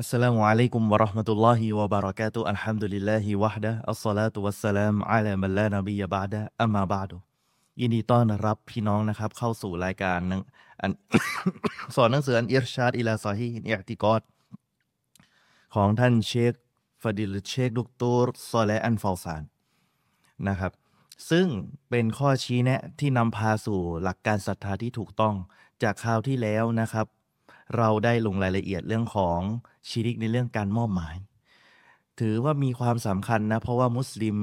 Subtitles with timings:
[0.00, 6.40] السلام عليكم ورحمة الله وبركاته الحمد لله وحده الصلاة والسلام على من لا نبي بعده
[6.62, 7.16] أما بعد
[7.80, 10.40] ยินดีต้อนรับพี่น้องนะครับ เข้าสู่รายการหนัง
[10.80, 10.90] อัน
[11.94, 14.22] สอนหนังสือ الإرشاد إلى صحيح الاعتقاد
[15.74, 19.42] ของท่านเชค فضيلة الشيخ الدكتور ซอและฮ์ อัลเฟาซาน
[20.48, 20.72] นะครับ
[21.30, 21.46] ซึ่ง
[21.90, 25.34] เป็นข้อชี้แนะที่นำพาสู่หลักการศรัทธาที่ถูกต้อง
[25.82, 27.06] จากคราวที่แล้วนะครับ
[27.76, 29.40] เราได้ลงรายละเอียดเรื่องของ
[29.88, 31.16] ชีริกในเรื่องการมอบหมาย
[32.20, 34.36] ถือว่ามีความสำคัญนะ เพราะว่ามุสลิม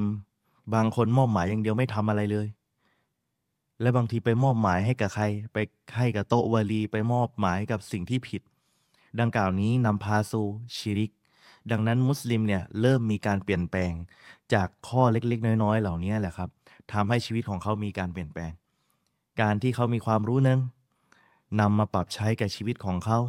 [0.73, 2.47] บางคนมอบหมายอย่างเดียวไม่ทำอะไรเลย
[3.81, 5.23] และบางทีไปมอบหมายให้กับใคร
[5.53, 5.57] ไป
[5.97, 8.41] ให้กับโตวาลี ไปมอบหมายกับสิ่งที่ผิด
[9.19, 11.11] ดังกล่าวนี้นำพาสู่ชิริก
[11.71, 13.93] ดังนั้นมุสลิมเนี่ยเริ่มมีการเปลี่ยนแปลง
[14.53, 16.49] จากข้อเล็กๆ น้อยๆ เหล่านี้แหละครับ
[16.93, 18.51] ทำให้ชีวิตของเขามีการเปลี่ยนแปลง
[19.41, 20.59] การที่เขามีความรู้นึง
[21.59, 23.19] นำมาปรับใช้กับชีวิตของเขา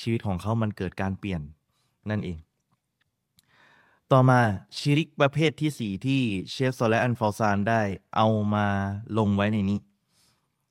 [0.00, 1.40] ชีวิตของเขามันเกิดการเปลี่ยน
[2.10, 2.38] นั่นเอง
[4.12, 4.40] ต่อมา
[4.78, 7.82] ชิริกประเภทที่สี่ที่เชคซอและฮ์ อัลเฟาซานได้
[8.16, 8.66] เอามา
[9.18, 9.80] ลงไว้ในนี้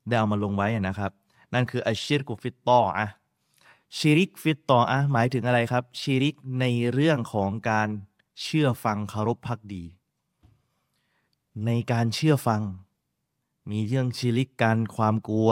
[0.07, 1.11] ได้เอามาลงไว้นะครับ
[1.53, 3.07] นั่นคือ الشرك في الطاعة
[3.97, 7.89] ชิริก في الطاعة หมายถึงอะไรครับ ชิริกในเรื่องของการ
[8.41, 9.83] เชื่อฟังเคารพภักดี
[11.65, 12.61] ในการเชื่อฟัง
[13.69, 15.51] มีเรื่องชิริกการความกลัว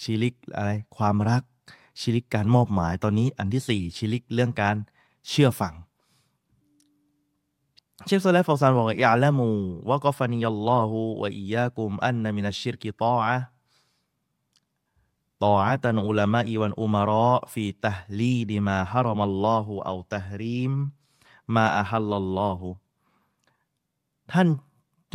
[0.00, 1.42] ชิริกอะไรความรัก
[2.00, 4.76] ชิริกการมอบหมายตอนนี้อันที่ 4ชีริกเรื่องการ
[5.28, 5.74] เชื่อฟัง
[8.06, 9.48] เชฟโซเลฟอซันบอกอย่าละมู
[9.88, 13.36] ว่ากฟานิยัลลอฮูวะอียากุมอันนามินัชชิรกิตออะ
[15.44, 20.72] ตออะตันอุลามะอีวันอุมาระฟีตะลีดิมาฮารอมัลลอฮูเอาตะฮรีม
[21.54, 22.68] มาอะฮัลลัลลอฮู
[24.32, 24.48] ท่าน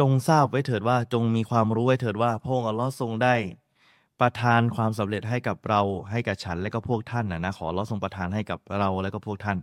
[0.01, 3.35] จงทราบไว้เถิดว่าจงมีความรู้ไว้เถิดว่าพระองค์อัลลอฮ์ทรงได้
[4.21, 9.57] ประทานความสำเร็จให้กับเราให้กับฉันและก็พวกท่านนะนะขออัลลอฮ์ทรงประทานให้กับเราและก็พวกท่าน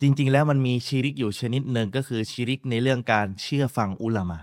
[0.00, 4.38] จริงๆ แล้วมันมีชีริกอยู่ชนิดหนึ่งก็คือชีริกในเรื่องการเชื่อฟังอุลามะ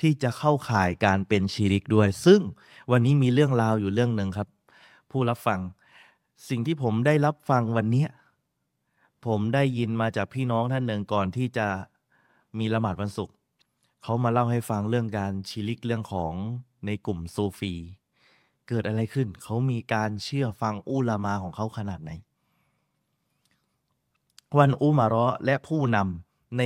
[0.00, 2.40] ที่จะเข้าข่ายการเป็นชีริกด้วย ซึ่ง
[2.90, 4.48] วันนี้มีเรื่องราวอยู่เรื่องหนึ่งครับ
[5.10, 5.60] ผู้รับฟัง
[6.48, 8.08] สิ่งที่ผมได้รับฟังวันเนี้ย
[9.26, 11.68] ผมได้ยินมาจากพี่น้องท่านหนึ่งก่อนที่จะ
[12.58, 13.34] มีละหมาดวันศุกร์
[14.02, 16.32] เขามาเล่าให้ฟังเรื่องการชีริกเรื่องของ
[16.86, 17.74] ในกลุ่มซูฟี
[18.68, 22.10] เกิดอะไรขึ้น เขามีการเชื่อฟังอุลามาของเขาขนาดไหน
[24.58, 26.62] วันอุมาระและผู้นำใน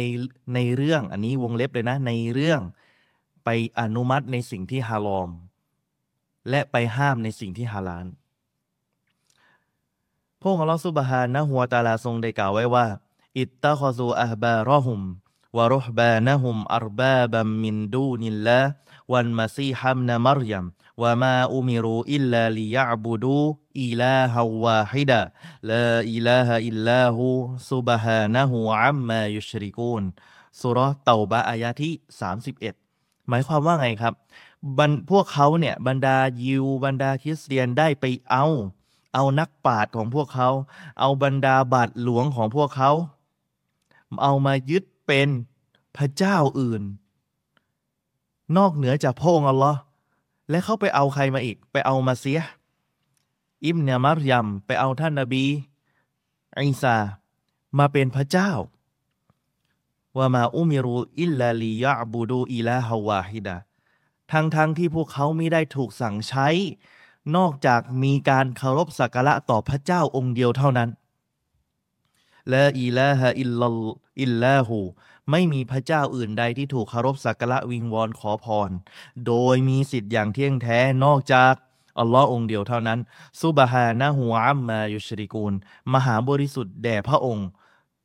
[0.55, 2.61] ในเรื่องอันนี้วงเล็บเลยนะ ในเรื่อง
[3.45, 3.49] ไป
[3.81, 5.31] อนุมัติในสิ่งที่ฮารอม
[6.51, 8.07] และไปห้ามในสิ่งที่ฮาลาล
[10.41, 12.87] พระองค์อัลลอฮฺซุบฮานะฮัวตาลาทรงได้กล่าวไว้ว่า
[13.39, 15.01] อิตตะคอซูอัฮบารอฮุม
[15.57, 18.75] ورهبانهم أربابا من دون الله
[19.09, 20.65] والمسيح ابن مريم
[20.97, 23.45] وما أمروا إلا ليعبدوا
[23.77, 25.23] إلها واحدا
[25.63, 30.05] لا إله إلا هو سبحانه عما يشركون
[30.61, 31.95] สุรเตาบะอายะที่
[32.61, 34.15] 31 หมายความว่าไงครับ
[34.79, 38.47] บรรพวกเขาเนี่ยบรรดายิว บรรดาคริสเตียนได้ไปเอา
[39.15, 40.49] เอานักปราชของพวกเขา
[41.01, 42.91] เอาบรรดาบาทหลวงของพวกเขา
[44.23, 45.29] เอามายึด เป็น
[45.97, 46.83] พระเจ้าอื่น
[48.57, 49.81] นอกเหนือจากพระองค์อัลลอฮ์
[50.51, 52.41] และเขาไปเอาใครมาอีก ไปเอามาเสีย
[53.65, 55.45] อิมเนมารยัมไปเอาท่านนบี
[56.59, 56.97] อิสา
[57.79, 58.51] มาเป็นพระเจ้า
[60.17, 63.57] ว่ามาอุมิรูอิลลาลียะบูดูอิลาฮาวาฮิดะ
[64.33, 66.49] ทั้งทั้งที่พวกเขาไม่ได้ถูกสั่งใช้
[67.37, 70.91] นอกจากมีการเคารพสักการะต่อพระเจ้าองค์เดียวเท่านั้น
[72.53, 73.81] ละอิลาฮะอิลลัล
[74.21, 74.81] อิลลาหู
[75.31, 78.71] ไม่มีพระเจ้าอื่นใดที่ถูกคารพสักการะวิงวอนขอพร
[79.27, 81.55] โดยมีสิทธิ์อย่างเที่ยงแท้นอกจาก
[81.99, 83.01] อัลลอฮ์องเดียวเท่านั้น
[83.43, 85.53] ซุบฮานะฮูอัมมายุชริกูล
[85.95, 87.49] มหาบริสุทธิ์แด่พระองค์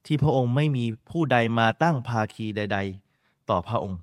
[0.06, 2.78] ที่พระองค์ไม่มีผู้ใดมาตั้งภาคีใด
[3.14, 4.00] ๆ ต่อพระองค์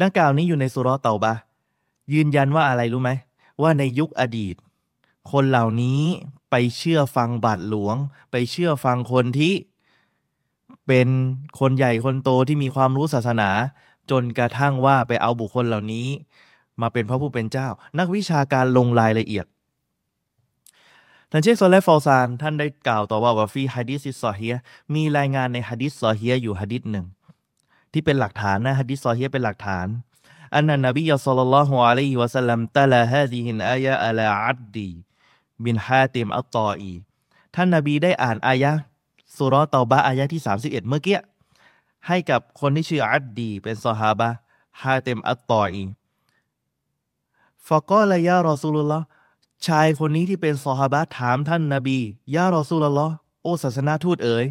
[0.00, 1.34] ดังกล่าวนี้อยู่ในสุรเตาบะ
[2.14, 3.10] ยืนยันว่าอะไรรู้ไหม
[3.62, 4.54] ว่าในยุคอดีต
[5.32, 6.02] คนเหล่านี้
[6.50, 7.96] ไปเชื่อฟังบาทหลวง
[8.30, 9.52] ไปเชื่อฟังคนที่
[10.86, 11.08] เป็น
[11.60, 13.50] คนใหญ่คนโตที่มีความรู้ศาสนา
[14.10, 16.06] จนกระทั่งว่าไปเอาบุคคลเหล่านี้
[16.80, 19.46] มาเป็นพระผู้เป็นเจ้า นักวิชาการลงรายละเอียด
[21.30, 24.54] ท่านเชคซอและฮ์ อัลเฟาซาน ท่านได้กล่าวต่อว่า وفي الحديث الصحيح
[24.94, 27.06] มีรายงานในฮะดิษซอฮียอยู่ฮะดิษหนึ่ง
[27.92, 29.86] ที่เป็นหลักฐานนะฮะดิษซอฮียเป็นหลักฐาน
[30.54, 36.94] أن النبي صلى الله عليه وسلم تلا هذه الآية على عدي بن حاتم الطائي
[37.54, 38.72] ท่านนบีได้อ่านอายะ
[39.36, 41.18] สุรเตาบะอายะที่ 31 เมื่อกี้
[42.06, 44.28] ให้กับคนที่ชื่ออัดดี เป็นซอฮาบะ
[44.82, 45.82] ฮาเต็มอัตตออี
[47.66, 49.00] ฟะกอลยารอซูลุลละ
[49.66, 51.98] ชายคนนี้ที่เป็นซอฮาบะถามท่านนาบี
[52.34, 54.46] ยารอซูลลอฮ์โอศาสนาทูตเอ๋ย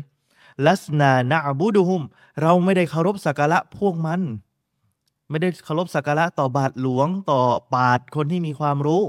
[0.66, 2.04] ลัสนานาบูดุฮุม
[2.42, 4.22] เราไม่ได้เคารพสักการะพวกมัน
[5.30, 7.42] ไม่ได้เคารพสักการะต่อบาทหลวงต่อ
[7.74, 9.04] ปาดคนที่มีความรู้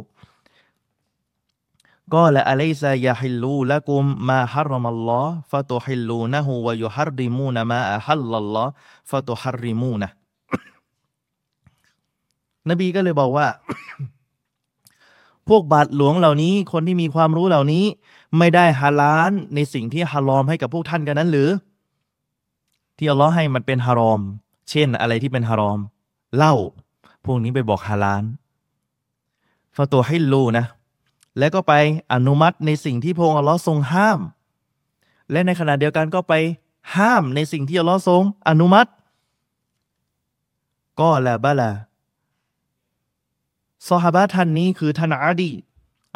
[2.13, 8.71] ก็ละอะลัยซายาฮิลูละกุมมาฮารมัลลอฮ์ฟะตุฮิลูนะฮูวะยุฮารริมูนะมาอะฮัลลัลลอฮ์
[9.11, 10.11] ฟะตุฮารริมูนะ
[12.71, 13.47] นบีก็เลยบอกว่า
[15.49, 17.85] พวกบาทหลวงเหล่านี้ คนที่มีความรู้เหล่านี้
[18.39, 21.51] ไม่ได้ฮาลาลในสิ่งที่ฮารอมให้กับพวกท่านกันนั้นหรือ
[22.99, 24.21] ที่อัลลอฮ์ให้มันเป็นฮารอม
[24.71, 25.81] เช่น อะไรที่เป็นฮารอม
[26.37, 26.55] เหล้า
[27.25, 28.25] พวกนี้ไปบอกฮาลาล
[29.77, 30.67] ฟาตัวให้ลูนะ
[31.39, 31.73] แล้วก็ไป
[32.13, 34.21] อนุมัติในสิ่งที่พระองค์อัลลอฮ์ทรงห้าม
[35.31, 36.35] และในขณะเดียวกันก็ไป
[36.97, 38.91] ห้ามในสิ่งที่อัลลอฮ์ทรงอนุมัติ
[41.01, 41.71] ก็ละบะละ
[43.89, 45.51] ซอฮาบะท่านนี้คือท่านอาดี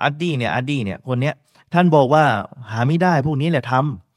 [0.03, 1.35] อาดีเนี่ยอาดีเนี่ยคนเนี้ย
[1.75, 2.25] ท่านบอกว่า
[2.70, 3.73] หาไม่ได้พวกนี้แหละท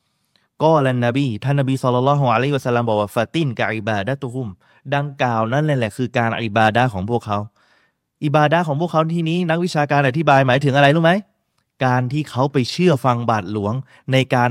[0.10, 4.48] ำก็ลันนบีท่านนบีสุลต่านละฮ์อะลัยฮิวะสัลลัมบอกว่าฟาตินกับอิบาดะตุฮุม
[4.96, 7.38] ดังกล่าวนั่นแหละคือการอิบาดะของพวกเขา
[8.24, 11.14] อิบาดะของพวกเขาที่นี้นักวิชาการอธิบายหมายถึงอะไรรู้ไหม
[11.86, 13.74] การที่เขาไปเชื่อฟังบาทหลวง
[14.12, 14.50] ในการ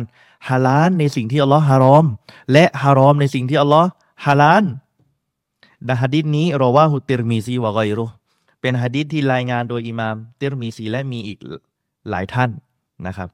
[0.49, 2.07] ฮาลาลในสิ่งที่อัลลอฮ์ฮารอม
[2.53, 3.89] และฮารอมในสิ่งที่อัลลอฮ์
[4.25, 4.65] ฮาลาล
[5.89, 8.05] ดะฮัดิษนี้รอว่าฮุติรมีซีวะกอยรุ
[8.61, 11.39] เป็นฮะดิษที่รายงานโดยอิมามเติรมีซีและมีอีก
[12.11, 12.51] หลายท่าน
[13.07, 13.29] นะครับ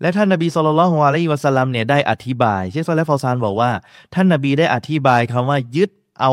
[0.00, 3.70] และท่านนบีสุลต่านของอะลัยวะสลัมเนี่ยได้อธิบาย เชคซอลและฟอซานบอกว่า
[4.14, 5.90] ท่านนบีได้อธิบายคำว่ายึด
[6.20, 6.32] เอา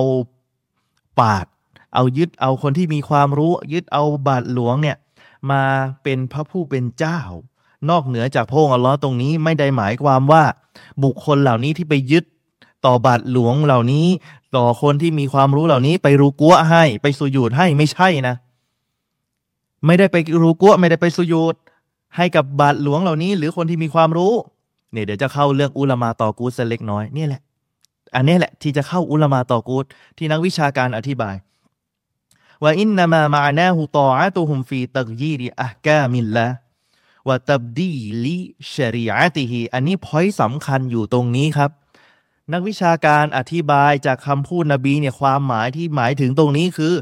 [1.19, 1.45] ปาด
[1.93, 4.97] เอายึดเอาคนที่มีความรู้ ยึดเอาบาทหลวงเนี่ย
[5.51, 5.63] มา
[6.03, 7.19] เป็นพระผู้เป็นเจ้า
[7.89, 10.43] นอกเหนือจากพระองค์อัลลอฮ์ตรงนี้ไม่ได้หมายความว่า
[11.03, 12.23] บุคคลเหล่านี้ที่ไปยึด
[12.85, 14.07] ต่อบาทหลวงเหล่านี้
[14.55, 18.35] ต่อคนที่มีความรู้เหล่านี้ ไปรู้กัวให้ไปสุญูดให้ไม่ใช่นะ
[19.85, 21.55] ไม่ได้ไปรู้กัวไม่ได้ไปสุญูด
[22.15, 24.33] ให้กับบาทหลวงเหล่านี้ หรือคนที่มีความรู้
[24.91, 27.41] เนี่ยเดี๋ยวจะเข้าเรื่องอุลามาต่อกูดเล็กน้อยนี่แหละ
[28.15, 29.85] อันนี้แหละที่จะเข้าอุลามาต่อกูด
[30.17, 31.35] ที่นักวิชาการอธิบาย
[32.63, 36.47] ว่าอินนามามานาหูตออาตุฮุมฟีตักยีริอะกามิลละ
[37.27, 38.37] ว่าตับดีลิ
[38.73, 41.71] ชริอาติฮีอันนี้พอยสำคัญอยู่ตรงนี้ครับ
[42.53, 46.93] นักวิชาการอธิบายจากคำพูดนบีเนี่ยความหมายที่หมายถึงตรงนี้คือ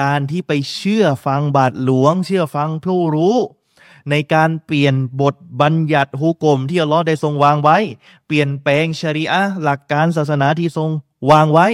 [0.00, 3.36] การที่ไปเชื่อฟังบาทหลวง เชื่อฟังผู้รู้
[4.10, 7.78] ในการเปลี่ยนบทบัญญัติฮุกมที่อัลลอฮ์ได้ทรงวางไว้
[8.26, 10.90] เปลี่ยนแปลงชริอะหลักการศาสนาที่ทรง
[11.30, 11.68] วางไว้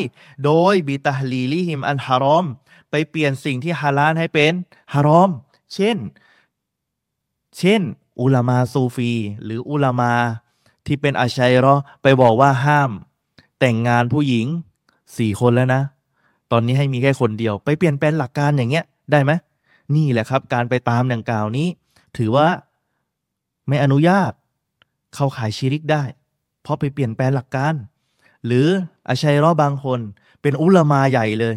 [0.44, 2.46] โดยบิตาลีลิฮิมอันฮารอม
[2.92, 4.52] ไปเปลี่ยนสิ่งที่ฮาลาลให้เป็น
[4.92, 5.30] ฮารอม
[5.74, 5.96] เช่น
[7.58, 7.80] เช่น
[8.20, 9.12] อุลามาซูฟี
[9.44, 10.12] หรืออุลามา
[10.86, 12.90] ที่เป็นอาชัยรอไปบอกว่าห้าม
[13.58, 14.46] แต่งงานผู้หญิง
[15.18, 15.82] สี่คนแล้วนะ
[16.50, 19.32] ตอนนี้ให้มีแค่คนเดียว ไปเปลี่ยนแปลงหลักการอย่างเงี้ยได้ไหม
[19.94, 21.68] นี่แหละครับ การไปตามอย่างกล่าวนี้
[22.16, 22.48] ถือว่า
[23.68, 24.32] ไม่อนุญาต
[25.14, 26.02] เข้าขายชีริกได้
[26.62, 27.74] เพราะไปเปลี่ยนแปลงหลักการ
[28.46, 28.66] หรือ
[29.08, 30.00] อาชัยรอบางคน
[30.42, 31.54] เป็นอุลามาใหญ่เลย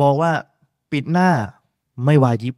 [0.00, 0.32] บอกว่า
[0.92, 1.30] ปิดหน้า
[2.04, 2.54] ไม่วาจิบ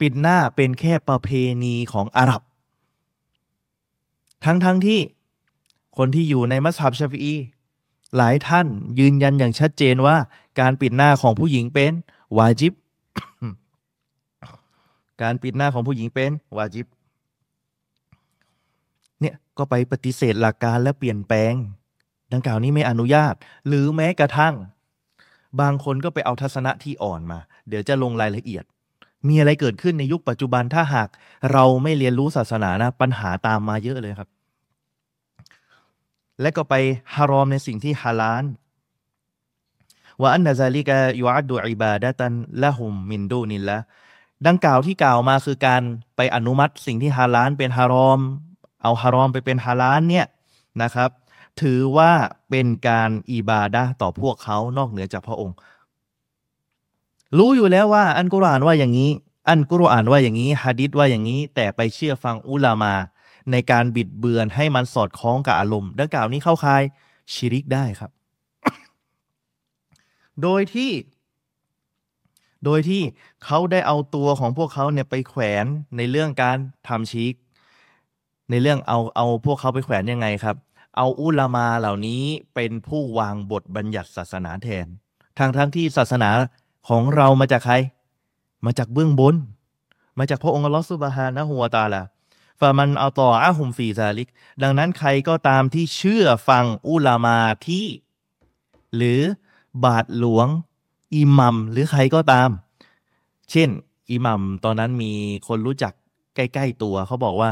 [0.00, 1.28] ปิดหน้าเป็นแค่ประเพ
[1.64, 2.42] ณีของอาหรับ
[4.44, 5.00] ทั้งทั้งที่
[5.96, 7.34] คนที่อยู่ในมัสฮับชาฟี
[8.16, 8.66] หลายท่าน
[8.98, 10.16] ยืนยันอย่างชัดเจนว่า
[10.60, 11.92] การปิดหน้าของผู้หญิงเป็น
[12.38, 12.72] วาจิบ
[15.22, 16.86] การปิดหน้าของผู้หญิงเป็นวาจิบ
[19.20, 21.52] เนี่ยก็ไปปฏิเสธหลักการและเปลี่ยนแปลง
[22.32, 23.34] ดังกล่าวนี้ไม่อนุญาต
[23.66, 24.54] หรือแม้กระทั่ง
[25.60, 27.38] บางคนก็ไปเอาทัศนะที่อ่อนมา
[27.68, 28.64] เดี๋ยวจะลงรายละเอียด
[29.28, 31.08] มีอะไรเกิดขึ้นในยุคปัจจุบันถ้าหาก
[31.52, 34.28] เราไม่เรียนรู้ศาสนานะ ปัญหาตามมาเยอะเลยครับ
[36.40, 36.74] และก็ไป
[37.14, 38.44] ฮารอมในสิ่งที่ฮาลาล
[40.20, 43.78] ว่าอันนาซาลิกะยูอัดดูอิบาดะตันละหุมมินดูนินละ
[44.46, 45.82] ดังกล่าวที่กล่าวมาคือการ
[46.16, 48.20] ไปอนุมัติสิ่งที่ฮาลาลเป็นฮารอม
[48.82, 50.26] เอาฮารอมไปเป็นฮาลาลเนี่ย
[50.82, 51.10] นะครับ
[51.62, 52.12] ถือว่า
[52.50, 55.56] เป็นการอิบาดะต่อพวกเขานอกเหนือจากพระองค์
[57.38, 59.10] รู้อยู่แล้วว่า อันกุรอานว่าอย่างนี้
[59.48, 62.94] อันกุรอานว่าอย่างนี้ฮะดิษว่าอย่างนี้ แต่ไปเชื่อฟังอุลามา
[63.52, 66.82] ในการบิดเบือนให้มันสอดคล้องกับอารมณ์ดังกล่าวนี้เข้าคาย
[67.32, 68.10] ชิริกได้ครับ
[70.42, 70.90] โดยที่
[72.64, 73.02] โดยที่
[73.44, 76.56] เขาได้เอาตัวของพวกเขาเนี่ยไปแขวนในเรื่องการ
[76.88, 77.34] ทำชิก
[78.50, 80.56] ในเรื่องเอาเอาพวกเขาไปแขวนยังไงครับ
[80.98, 82.22] เอาอุลามาเหล่านี้
[82.54, 84.86] เป็นผู้วางบทบัญญัติศาสนาแทน
[85.38, 86.30] ทางทั้งที่ศาสนา
[86.88, 87.74] ของเรามาจากใคร
[88.64, 89.34] มาจากเบื้องบน
[90.18, 92.02] มาจากพระองค์ลอสุบฮานะฮัวตาลา
[92.60, 94.28] ฟามันเอาต่ออาหุมฟีซาลิก
[94.62, 97.86] ดังนั้นใครก็ตามที่เชื่อฟังอุลามาที่
[98.96, 99.20] หรือ
[99.84, 100.48] บาทหลวง
[101.14, 102.50] อิหมัมหรือใครก็ตาม
[103.50, 103.68] เช่น
[104.10, 105.12] อิหมัมตอนนั้นมี
[105.48, 105.92] คนรู้จัก
[106.36, 107.50] ใกล้ ๆ ตัวเขาบอกว่า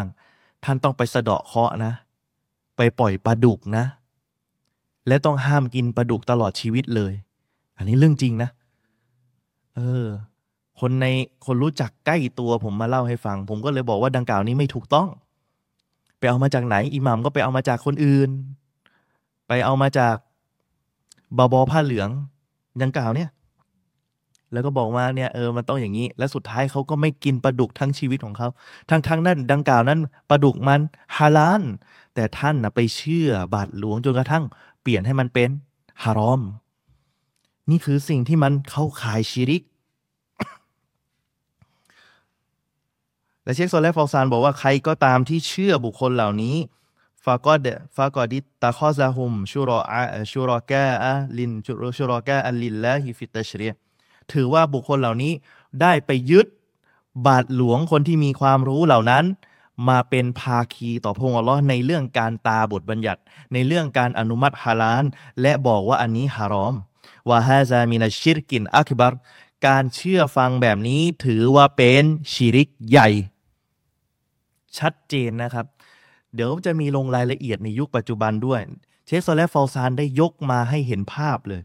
[0.64, 1.92] ท่านต้องไปสะเดาะเคราะห์นะ
[2.76, 3.84] ไปปล่อยปลาดุกนะ
[5.08, 7.12] และต้องห้ามกินปลาดุกตลอดชีวิตเลย
[7.76, 8.50] อันนี้เรื่องจริงนะ
[9.74, 10.06] เออ
[10.80, 11.06] คนใน
[11.46, 15.08] คนรู้จักใกล้ตัวผมมาเล่าให้ฟัง ผมก็เลยบอกว่าดังกล่าวนี้ไม่ถูกต้อง
[16.18, 18.30] ไปเอามาจากไหนอิหมัมก็ไปเอามาจากคนอื่น
[19.48, 20.16] ไปเอามาจาก
[21.38, 22.08] บาบอผ้าเหลือง
[22.82, 23.30] ดังกล่าวเนี่ย
[24.52, 28.48] แล้วก็บอกว่าเนี่ยเออมันต้องอย่างนี้ และสุดท้ายเขาก็ไม่กินปลาดุกทั้งชีวิตของเขา
[28.90, 30.80] ทั้งทั้งนั้นดังกล่าวนั้นปลาดุกมัน
[31.16, 31.62] ฮาลาล
[32.16, 34.44] แต่ท่านนะไปเชื่อบาทหลวงจนกระทั่ง
[34.82, 35.50] เปลี่ยนให้มันเป็น
[36.02, 36.42] ฮารอม
[37.70, 39.62] นี่คือสิ่งที่มันเข้าข่ายชิริก
[43.42, 46.56] และเชคโซเลฟอลซานบอกว่าใครก็ตามที่เชื่อบุคคลเหล่านี้
[47.24, 53.72] فقد فقد اتخذهم شركاء شركاء ل شركاء لله في التشريع
[54.32, 55.32] ถือว่าบุคคลเหล่านี้
[55.80, 56.46] ได้ไปยึด
[57.26, 59.24] บาทหลวงคนที่มีความรู้เหล่านั้น
[59.88, 63.20] มาเป็นภาคีต่อพระองค์อัลลอฮ์ในเรื่องการตราบทบัญญัติ
[63.52, 65.04] ในเรื่องการอนุมัติฮาลาล
[65.40, 66.74] และบอกว่าอันนี้ฮารอม
[67.28, 69.14] وهذا من الشرك الأكبر
[69.66, 73.08] การเชื่อฟังแบบนี้ถือว่าเป็นชิริกใหญ่
[74.78, 75.66] ชัดเจนนะครับ
[76.34, 78.60] เดี๋ยวจะมีลงรายละเอียดในยุคปัจจุบันด้วย
[79.06, 81.62] เชคโซและฟอลซานได้ยกมาให้เห็นภาพเลย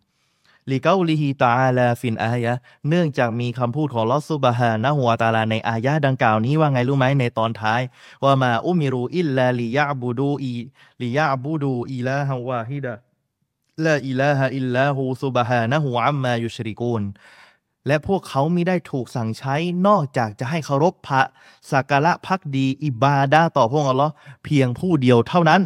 [0.69, 2.53] لقوله تعالى في الآية
[2.89, 7.81] เนื่องจากมีคำพูดของอัลลอฮ์ سبحانه وتعالىในอายะดังกล่าวนี้ว่าไงรู้ไหมในตอนท้าย
[8.23, 17.03] وما أمروا إلا ليعبدوا ليعبدوا إلها واحدا لا إله إلا هو سبحانه عما يشركون
[17.87, 19.55] และพวกเขาไม่ได้ถูกสั่งใช้
[19.87, 21.21] นอกจากจะให้เคารพพระ
[21.71, 24.13] สักการะพักดีอิบาดาต่อพระองค์อัลลอฮ์
[24.43, 25.61] เพียงผู้เดียวเท่านั้น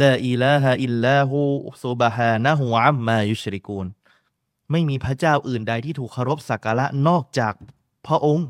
[0.00, 3.86] لا إله إلا هو سبحانه عما يشركون
[4.70, 7.54] ไม่มีพระเจ้าอื่นใดที่ถูกเคารพสักการะนอกจาก
[8.06, 8.48] พระองค์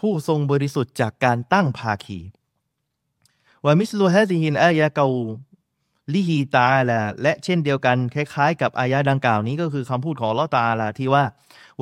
[0.00, 2.18] ผู้ทรงบริสุทธิ์จากการตั้งภาคี
[3.64, 11.24] ومثل هذه الآية قوله تعالىและเช่นเดียวกันคล้ายๆ กับอายะดังกล่าวนี้ก็คือคำพูดของอัลลอฮ์ تعالىที่ว่า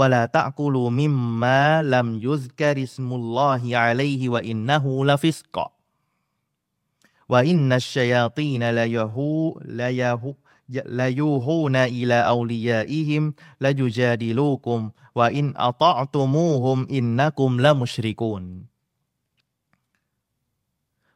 [0.00, 13.24] ولا تأكلوا مما لم يذكر اسم الله عليه وإنه لفسق وإن الشياطين ليوحون إلى أوليائهم
[13.64, 14.80] ลายูจาดิลูกุม
[15.18, 18.44] วะอินอัตอตุมูฮุมอินนะกุมละมุชริกุน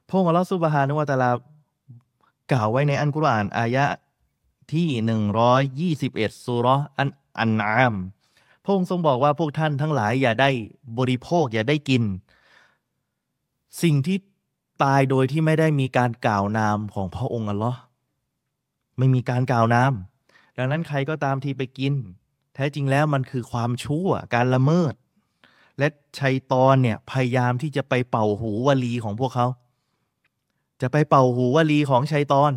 [0.08, 1.30] พงค์อัลลอฮฺซุบฮานุวะตะลา
[2.52, 3.86] กล่าวไว้ในอันกุรอานอายะ
[4.72, 6.66] ที่หนึ่งร้อยยี่สิบเอ็ดสุร
[6.98, 7.08] อัน
[7.40, 7.94] อันอาม
[8.64, 10.50] พระองค์ทรงบอกว่าพวกท่านทั้งหลายอย่าได้
[10.98, 12.02] บริโภคอย่าได้กิน
[13.82, 14.18] สิ่งที่
[14.82, 17.80] ตายโดยที่ไม่ได้มีการกล่าวนามของพระองค์อัลลอฮ์
[18.98, 19.92] ไม่มีการกล่าวนาม
[20.56, 21.94] ดังนั้นใครก็ตามที่ไปกิน
[22.54, 24.94] แท้จริงแล้วมันคือความชั่วการละเมิด
[25.78, 29.46] และชัยตอนเนี่ยพยายามที่จะไปเป่าหูวลีของพวกเขา
[30.80, 32.52] จะไปเป่าหูวลีของชัยตอน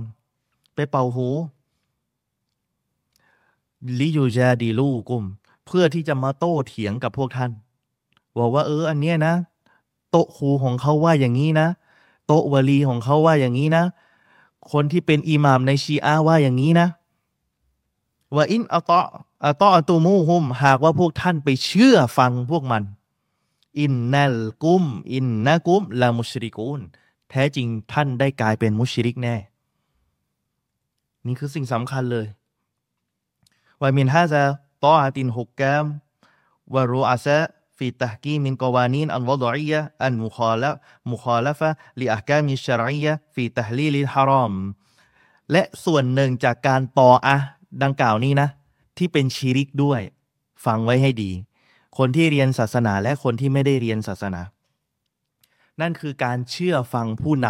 [0.75, 1.27] ไปเป่าหู
[3.99, 5.23] ลิยูจาดีลูกุม
[5.65, 7.51] เพื่อที่จะมาโต้เถียงกับพวกท่าน
[8.37, 9.33] บอกว่าเอออันเนี้ยนะ
[10.09, 11.67] โตครูของเขาว่าอย่างนี้นะ
[12.25, 13.85] โตวลีของเขาว่าอย่างนี้นะ
[14.71, 16.87] คนที่เป็นอิหมามในชีอาว่าอย่างนี้นะ
[18.35, 19.01] ว่าอินอัตอ
[19.45, 22.83] อัตอตูมูฮุม หากว่าพวกท่านไปเชื่อฟังพวกมัน
[23.79, 26.81] อินนัลกุม อินนะกุมลามุชริกูน
[27.29, 29.35] แท้จริงท่านได้กลายเป็นมุชริกแน่
[31.25, 32.27] นี่คือสิ่งสำคัญเลย
[33.81, 34.43] วามินฮาซา
[34.83, 35.85] ตออาตินฮุกกม
[36.73, 37.39] วารูอาซะ
[37.77, 40.71] ฟีตะกีมินกวานีนอันวดอียะอันมุคอละ
[41.09, 44.53] มุคอลฟะลิอักามิชรียะฟีตะลีลิฮาม
[45.51, 47.37] และส่วนหนึ่งจากการต่ออะ
[47.83, 48.49] ดังกล่าวนี้นะ
[48.97, 50.01] ที่เป็นชีริกด้วย
[50.65, 51.31] ฟังไว้ให้ดี
[51.97, 54.41] คนที่เรียนศาสนาและคนที่ไม่ได้เรียนศาสนา
[55.81, 57.47] นั่นคือการเชื่อฟังผู้น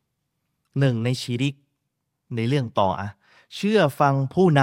[0.00, 1.54] ำหนึ่งในชีริก
[2.36, 3.08] ในเรื่องต่ออะ
[3.56, 4.62] เชื่อฟังผู้น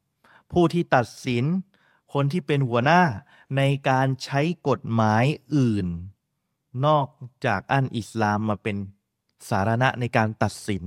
[0.00, 1.44] ำผู้ที่ตัดสิน
[2.12, 3.00] คนที่เป็นหัวหน้า
[3.56, 5.24] ในการใช้กฎหมาย
[5.56, 5.86] อื่น
[6.86, 7.06] นอก
[7.46, 8.76] จากอันอิสลามมาเป็น
[9.48, 10.82] สาระในการตัดสิน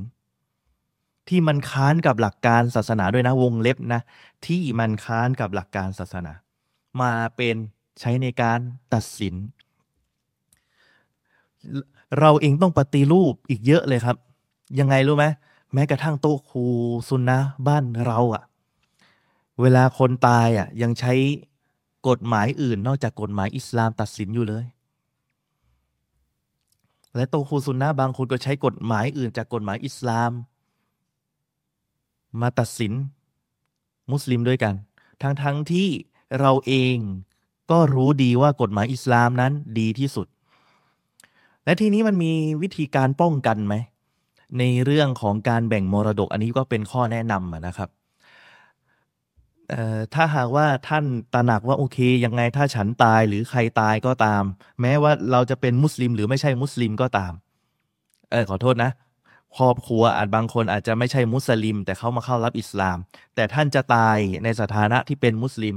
[1.28, 4.02] ที่มันค้านกับหลักการศาสนาด้วยนะวงเล็บนะ
[4.46, 6.34] ที่มันค้านกับหลักการศาสนา
[7.02, 7.56] มาเป็น
[8.00, 8.60] ใช้ในการ
[8.94, 9.36] ตัดสิน
[12.20, 14.18] เราเองต้องปฏิรูปอีกเยอะเลยครับ
[14.80, 15.26] ยังไงรู้ไหม
[15.74, 16.66] แม้กระทั่งโต๊ะครู
[17.08, 18.44] ซุนนะบ้านเราอะ่ะ
[19.62, 21.14] เวลาคนตายอะ่ะยังใช้
[22.08, 24.66] กฎหมายอื่น นอกจากกฎหมายอิสลามตัดสินอยู่เลย
[27.16, 30.32] และโตคูซุนนะบางคนก็ใช้กฎหมายอื่น จากกฎหมายอิสลาม
[32.42, 32.94] มาตัดสิน
[34.12, 34.74] มุสลิมด้วยกัน
[35.22, 35.88] ทั้งทั้งที่
[36.40, 36.98] เราเอง
[37.72, 40.28] ก็รู้ดีว่ากฎหมายอิสลามนั้นดีที่สุด
[41.64, 43.76] และทีนี้มันมีวิธีการป้องกันไหม
[44.60, 47.90] ในเรื่องของการแบ่งมรดกอันนี้ก็เป็นข้อแนะนำนะครับ
[50.14, 54.44] ถ้าหากว่าท่านตระหนักว่าโอเคยังไงถ้าฉันตายหรือใครตายก็ตาม
[54.82, 57.34] แม้ว่าเราจะเป็นมุสลิมหรือไม่ใช่มุสลิมก็ตาม
[58.32, 58.92] เออขอโทษนะ
[59.58, 62.98] ครอบครัวอาจบางคนอาจจะไม่ใช่มุสลิม แต่เขามาเข้ารับอิสลาม
[63.36, 65.76] แต่ท่านจะตายในสถานะที่เป็นมุสลิม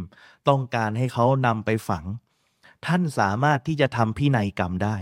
[0.49, 2.05] ต้องการให้เขานำไปฝัง
[2.87, 4.97] ท่านสามารถที่จะทำพินัยกรรมได้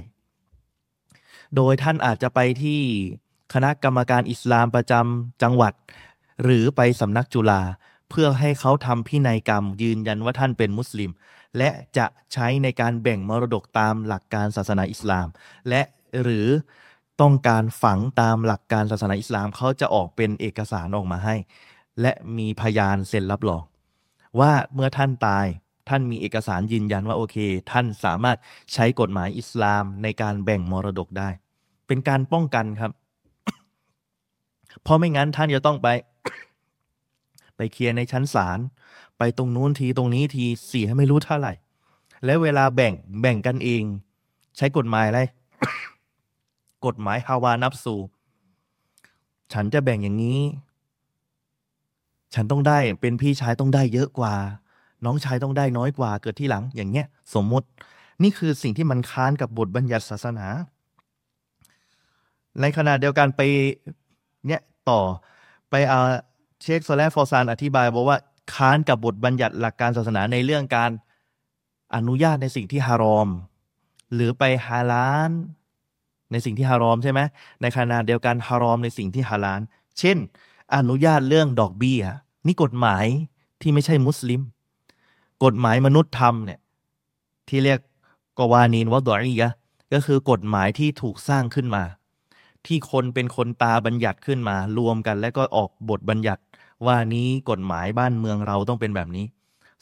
[1.57, 2.80] โดยท่านอาจจะไปที่
[3.54, 5.73] คณะกรรมการอิสลามประจำจังหวัด
[6.45, 7.62] หรือไปสำนักจุฬา
[8.11, 11.11] เพื่อให้เขาทำพินัยกรรม ยืนยันว่าท่านเป็นมุสลิม
[11.59, 15.27] และจะใช้ในการแบ่งมรดกตามหลักการศาสนาอิสลาม
[15.69, 15.83] และ
[16.23, 16.47] หรือ
[17.21, 21.37] ต้องการฝังตามหลักการศาสนาอิสลามเขาจะออกเป็นเอกสารออกมาให้
[22.00, 23.62] และมีพยานเซ็นรับรอง
[24.41, 25.47] ว่าเมื่อท่านตาย
[25.88, 27.37] ท่านมีเอกสารยืนยันว่าโอเค
[27.73, 28.37] ท่านสามารถ
[28.73, 31.29] ใช้กฎหมายอิสลามในการแบ่งมรดกได้
[31.87, 32.93] เป็นการป้องกันครับ
[34.83, 35.88] เพราะไม่งั้นท่านจะต้องไป
[37.59, 38.59] ไปเคลียร์ในชั้นศาล
[39.19, 41.53] ไปตรงนู้นทีตรงนี้ทีเสียไม่รู้เท่าไหร่
[42.25, 43.83] และเวลาแบ่งแบ่งกันเอง
[44.57, 45.21] ใช้กฎหมายอะไร
[46.87, 47.95] กฎหมายฮาวานับสู
[49.53, 50.41] ฉันจะแบ่งอย่างนี้
[52.35, 54.35] ฉันต้องได้เป็นพี่ชายต้องได้เยอะกว่า
[55.05, 57.67] น้องชายต้องได้น้อยกว่าเกิดที่หลังอย่างเงี้ย สมมติ
[58.23, 60.47] นี่คือสิ่งที่มันค้านกับบทบัญญัติศาสนา
[62.61, 63.41] ในขณะเดียวกันไป
[64.47, 65.00] เนี่ยต่อ
[65.71, 66.00] ไปเอา
[66.62, 68.19] เชคโซแลฟอร์ซานอธิบายบอกว่า
[68.55, 70.91] ค้านกับบทบัญญัติหลักการศาสนาในเรื่องการ
[71.95, 73.29] อนุญาตในสิ่งที่ฮารอม
[74.15, 75.31] หรือไปฮาลาน
[76.33, 77.21] ในสิ่งที่ฮารอมใช่ไหม
[77.62, 79.61] ในขณะเดียวกันฮารอมในสิ่งที่ฮาลาล
[79.99, 80.17] เช่น
[80.75, 82.03] อนุญาตเรื่องดอกเบี้ย
[82.47, 83.05] นี่กฎหมาย
[83.61, 84.41] ที่ไม่ใช่มุสลิม
[85.45, 86.61] กฎหมายมนุษยธรรมเนี่ย
[87.49, 87.81] ที่เรียก
[88.38, 89.49] กวานีนวะดอรียะ
[89.93, 91.85] ก็คือกฎหมายที่ถูกสร้างขึ้นมา
[92.67, 96.42] ที่คนเป็นคนตาบัญญัติขึ้นมา รวมกัน แล้วก็ออกบทบัญญัติ
[96.87, 99.27] ว่านี้กฎหมายบ้านเมืองเราต้องเป็นแบบนี้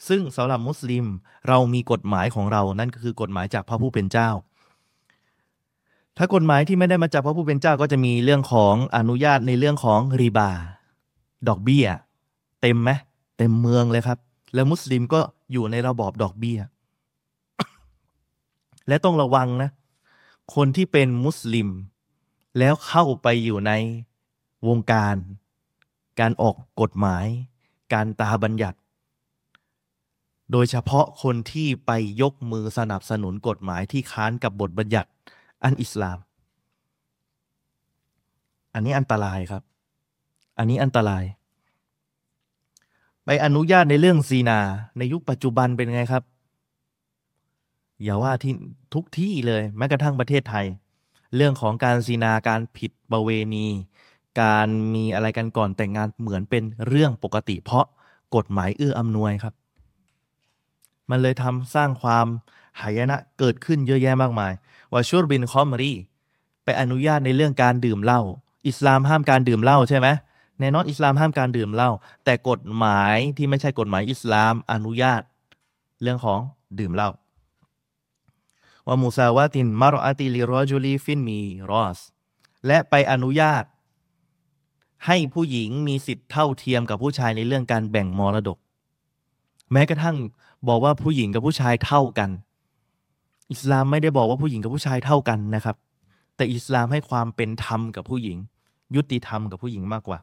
[0.07, 1.05] ซึ่งสำหรับมุสลิม
[1.47, 4.29] เรามีกฎหมายของเรานั่นก็คือกฎหมายจากพระผู้เป็นเจ้า
[6.17, 10.51] ถ้ากฎหมายที่ไม่ได้มาจากพระผู้เป็นเจ้าก็จะมีเรื่องของอนุญาตในเรื่องของรีบา
[11.47, 11.87] ดอกเบี้ย
[12.61, 12.89] เต็มไหม
[13.37, 14.19] เต็มเมืองเลยครับ
[14.53, 15.19] แล้วมุสลิมก็
[15.51, 16.59] อยู่ในระบอบดอกเบี้ย
[18.87, 19.69] และต้องระวังนะ
[20.55, 21.69] คนที่เป็นมุสลิม
[22.59, 23.71] แล้วเข้าไปอยู่ใน
[24.67, 25.15] วงการ
[26.19, 27.25] การออกกฎหมาย
[27.93, 28.77] การตาบัญญัติ
[30.51, 35.09] โดยเฉพาะคนที่ไปยกมือสนับสนุนกฎหมายที่ค้านกับบทบัญญัติ
[35.63, 36.17] อันอิสลาม
[38.73, 39.63] อันนี้อันตรายครับ
[40.57, 41.23] อันนี้อันตราย
[43.25, 44.59] ไปอนุญาตในเรื่องซีนา
[44.97, 46.23] ในยุคปัจจุบันเป็นไงครับ
[48.03, 48.53] อย่าว่าที่
[48.93, 50.65] ทุกที่เลย แม้กระทั่งประเทศไทย
[51.35, 53.67] เรื่องของการซีนาการผิดประเวณี
[54.41, 57.85] การมีอะไรกันก่อนแต่งงานเหมือนเป็นเรื่องปกติ เพราะ
[58.35, 59.53] กฎหมายเอื้ออำนวยครับ
[61.09, 62.25] มันเลยทำสร้างความ
[62.81, 64.53] หายนะเกิดขึ้นเยอะแยะมากมาย
[64.91, 65.93] وشرب الخمر
[66.63, 68.21] ไปอนุญาตในเรื่องการดื่มเหล้า
[68.67, 70.07] อิสลามห้ามการดื่มเหล้าใช่ไหม
[70.59, 71.89] แน่นอนอิสลามห้ามการดื่มเหล้า
[72.25, 75.21] แต่กฎหมายที่ไม่ใช่กฎหมายอิสลามอนุญาต
[76.01, 76.39] เรื่องของ
[76.79, 77.09] ดื่มเหล้า
[78.87, 81.99] ومساواة المرأة للرجل في الميراث
[82.67, 83.63] และไปอนุญาต
[85.05, 88.57] ให้ผู้หญิงมีสิทธิ์เท่าเทียมกับผู้ชายในเรื่องการแบ่งมรดก
[89.71, 90.17] แม้กระทั่ง
[90.67, 92.29] บอกว่าผู้หญิงกับผู้ชายเท่ากัน
[93.51, 95.75] อิสลามไม่ได้บอกว่าผู้หญิงกับผู้ชายเท่ากันนะครับ
[96.35, 98.37] แต่อิสลามให้ความเป็นธรรมกับผู้หญิง
[98.95, 100.19] ยุติธรรมกับผู้หญิงมากกว่า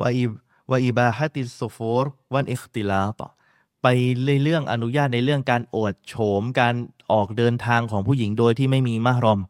[0.00, 0.24] วาอี
[0.70, 3.28] วาอีบาฮติสโฟร์วันเอคติลาต่อ
[3.82, 3.86] ไป
[4.44, 6.74] เรื่องอนุญาตในเรื่องการอวดโฉมการ
[7.12, 9.40] ออกเดินทางของผู้หญิงโดยที่ไม่มีมารอม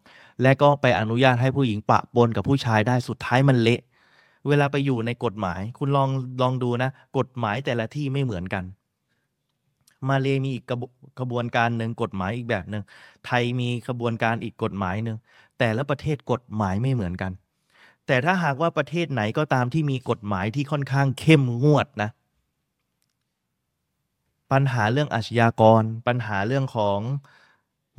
[0.43, 3.81] และก็ไปอนุญาตให้ผู้หญิงปะปนกับผู้ชายได้สุดท้ายมันเละ
[4.49, 6.09] เวลาไปอยู่ในกฎหมาย คุณลอง
[6.43, 8.65] ลองดูนะ กฎหมายแต่ละที่ไม่เหมือนกัน
[10.09, 10.65] มาเลมีอีก
[11.19, 12.83] กระบวนการหนึ่งกฎหมายอีกแบบหนึ่ง
[13.27, 15.17] ไทยมีกระบวนการอีกกฎหมายหนึ่ง
[15.59, 17.33] แต่ละประเทศกฎหมายไม่เหมือนกัน
[18.07, 22.11] แต่ถ้าหากว่าประเทศไหนก็ตามที่มีกฎหมายที่ค่อนข้างเข้มงวดนะ
[24.53, 26.99] ปัญหาเรื่องอาชญากร ปัญหาเรื่องของ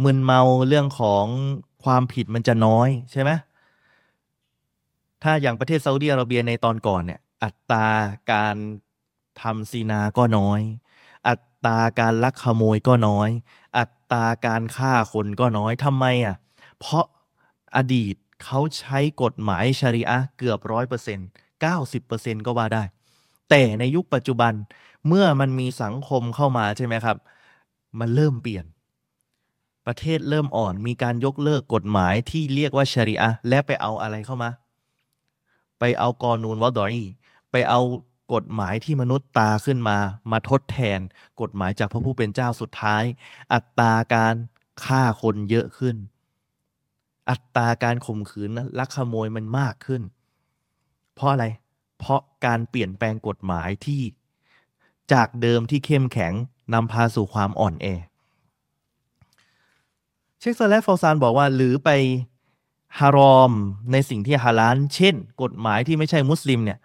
[0.04, 1.26] มึนเมาเรื่องของ
[1.84, 3.32] ความผิดมันจะน้อยใช่ไหม
[5.24, 7.88] ถ้าอย่างประเทศซาอุดิอาระเบียในตอนก่อนเนี่ย อัตรา
[8.32, 8.56] การ
[9.42, 10.62] ทำซีนาก็น้อย
[11.28, 11.36] อั
[11.66, 13.30] ตราการลักขโมยก็น้อย
[13.78, 16.36] อัตราการฆ่าคนก็น้อยทำไมอะ
[16.80, 17.06] เพราะ
[17.76, 21.28] อดีตเขาใช้กฎหมายชริอะเกือบร้อยเปอร์เซ็นต์
[21.62, 22.84] เก้าสิบเปอร์เซ็นต์ก็ว่าได้
[23.50, 24.54] แต่ในยุคปัจจุบัน
[25.08, 27.18] เมื่อมันมีสังคมเข้ามาใช่ไหมครับ
[28.00, 28.66] มันเริ่มเปลี่ยน
[29.88, 34.50] ประเทศเริ่มอ่อน มีการยกเลิกกฎหมายที่เรียกว่าชริอะและไปเอาอะไรเข้ามา
[35.80, 36.94] ไปเอากอนูนวอดอย
[37.52, 37.80] ไปเอา
[38.34, 39.98] กฎหมายที่มนุษย์ตาขึ้นมา
[40.32, 41.00] มาทดแทน
[41.42, 43.04] กฎหมายจากพระผู้เป็นเจ้าสุดท้าย
[43.54, 44.36] อัตราการ
[44.86, 45.96] ฆ่าคนเยอะขึ้น
[47.30, 50.02] อัตราการข่มขืนลักขโมยมันมากขึ้น
[51.16, 51.46] เพราะอะไร
[52.00, 54.02] เพราะการเปลี่ยนแปลงกฎหมายที่
[55.14, 56.34] จากเดิมที่เข้มแข็ง
[56.74, 57.88] นำพาสู่ความอ่อนแอ
[60.40, 61.90] เชคซาเลฟฟอซานบอกว่าหรือไป
[63.00, 63.52] ฮารอม
[63.92, 66.80] ในสิ่งที่ฮาลาลเช่น กฎหมายที่ไม่ใช่มุสลิมเนี่ย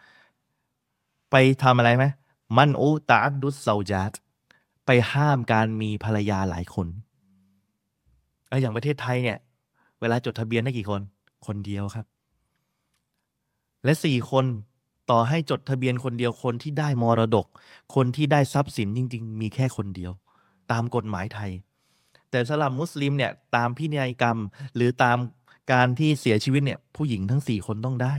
[1.31, 2.05] ไปทำอะไรไหม
[2.57, 4.13] มันอุตาดุสเซาจัด
[4.87, 6.87] ไปห้ามการมีภรรยาหลายคน
[8.49, 9.39] เอออย่างประเทศไทยเนี่ย
[10.01, 11.01] เวลาจดทะเบียนได้กี่คน
[11.47, 12.07] คนเดียวครับ
[13.85, 14.45] และสี่คน
[15.11, 17.47] ต่อให้จดทะเบียนคนเดียวคนที่ได้มรดก
[17.95, 20.13] คนที่ได้ทรัพย์สินจริง ๆ มีแค่คนเดียว
[20.71, 21.51] ตามกฎหมายไทย
[22.33, 24.39] แต่สลับมุสลิมเนี่ยตามพินัยกรรม
[24.75, 25.19] หรือตาม
[25.73, 28.15] การที่เสียชีวิตเนี่ย ผู้หญิงทั้งสี่คนต้องได้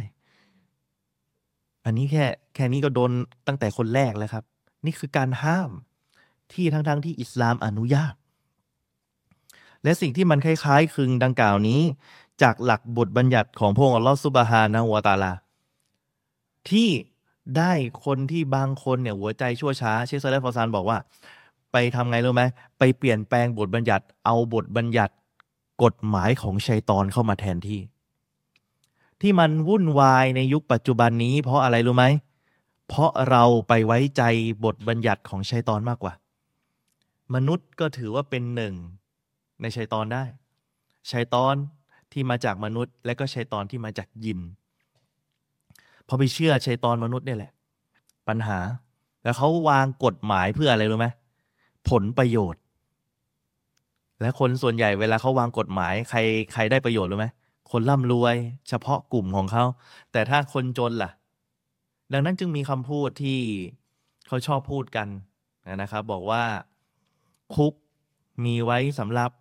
[1.86, 3.12] อันนี้แค่แค่นี้ก็โดน
[3.48, 4.44] ตั้งแต่คนแรกแล้วครับ
[4.86, 5.70] นี่คือการห้าม
[6.54, 8.14] ที่ทั้งๆทที่อิสลามอนุญาต
[9.84, 11.82] และสิ่งที่มันคล้ายๆคลึงดังกล่าวนี้
[12.42, 15.34] จากหลักบทบัญญัติของพระองค์อัลลอฮฺซุบฮานะฮุวาตาลา
[16.70, 16.90] ที่
[17.58, 17.74] ได้
[18.06, 20.98] คนที่บางคนเนี่ยหัวใจชั่วช้า เชคซาเลฟอซานบอกว่า
[21.74, 22.44] ไปทำไงรู้ไหม
[22.80, 25.14] ไปเปลี่ยนแปลงบทบัญญัติ เอาบทบัญญัติ
[25.84, 27.82] กฎหมายของชัยตอนเข้ามาแทนที่
[29.22, 32.06] ที่มันวุ่นวายในยุคปัจจุบันนี้เพราะอะไรรู้ไหม
[32.88, 34.24] เพราะเราไปไว้ใจ
[34.66, 36.14] บทบัญญัติของชัยตอนมากกว่า
[37.36, 38.74] มนุษย์ก็ถือว่าเป็นหนึ่ง
[39.62, 40.24] ในชัยตอนได้
[41.12, 41.56] ชัยตอน
[42.12, 44.40] ที่มาจากมนุษย์ และก็ชัยตอนที่มาจากยิน
[46.08, 47.52] พอไปเชื่อชัยตอนมนุษย์เนี่ยแหละ
[48.28, 48.60] ปัญหา
[49.24, 51.08] แล้วเขาวางกฎหมายเพื่ออะไรรู้ไหม
[51.90, 52.62] ผลประโยชน์
[54.22, 56.20] และคนส่วนใหญ่เวลาเขาวางกฎหมาย ใคร
[56.54, 57.28] ใครได้ประโยชน์รู้ไหม
[57.72, 58.36] คนร่ำรวย
[58.70, 59.64] เฉพาะกลุ่มของเขา
[60.12, 61.12] แต่ถ้าคนจนล่ะ
[62.14, 63.40] ดังนั้นจึงมีคำพูดที่
[64.28, 65.08] เขาชอบพูดกัน
[65.82, 66.44] นะครับ บอกว่า
[67.56, 67.74] คุก
[68.46, 69.32] มีไว้สำหรับ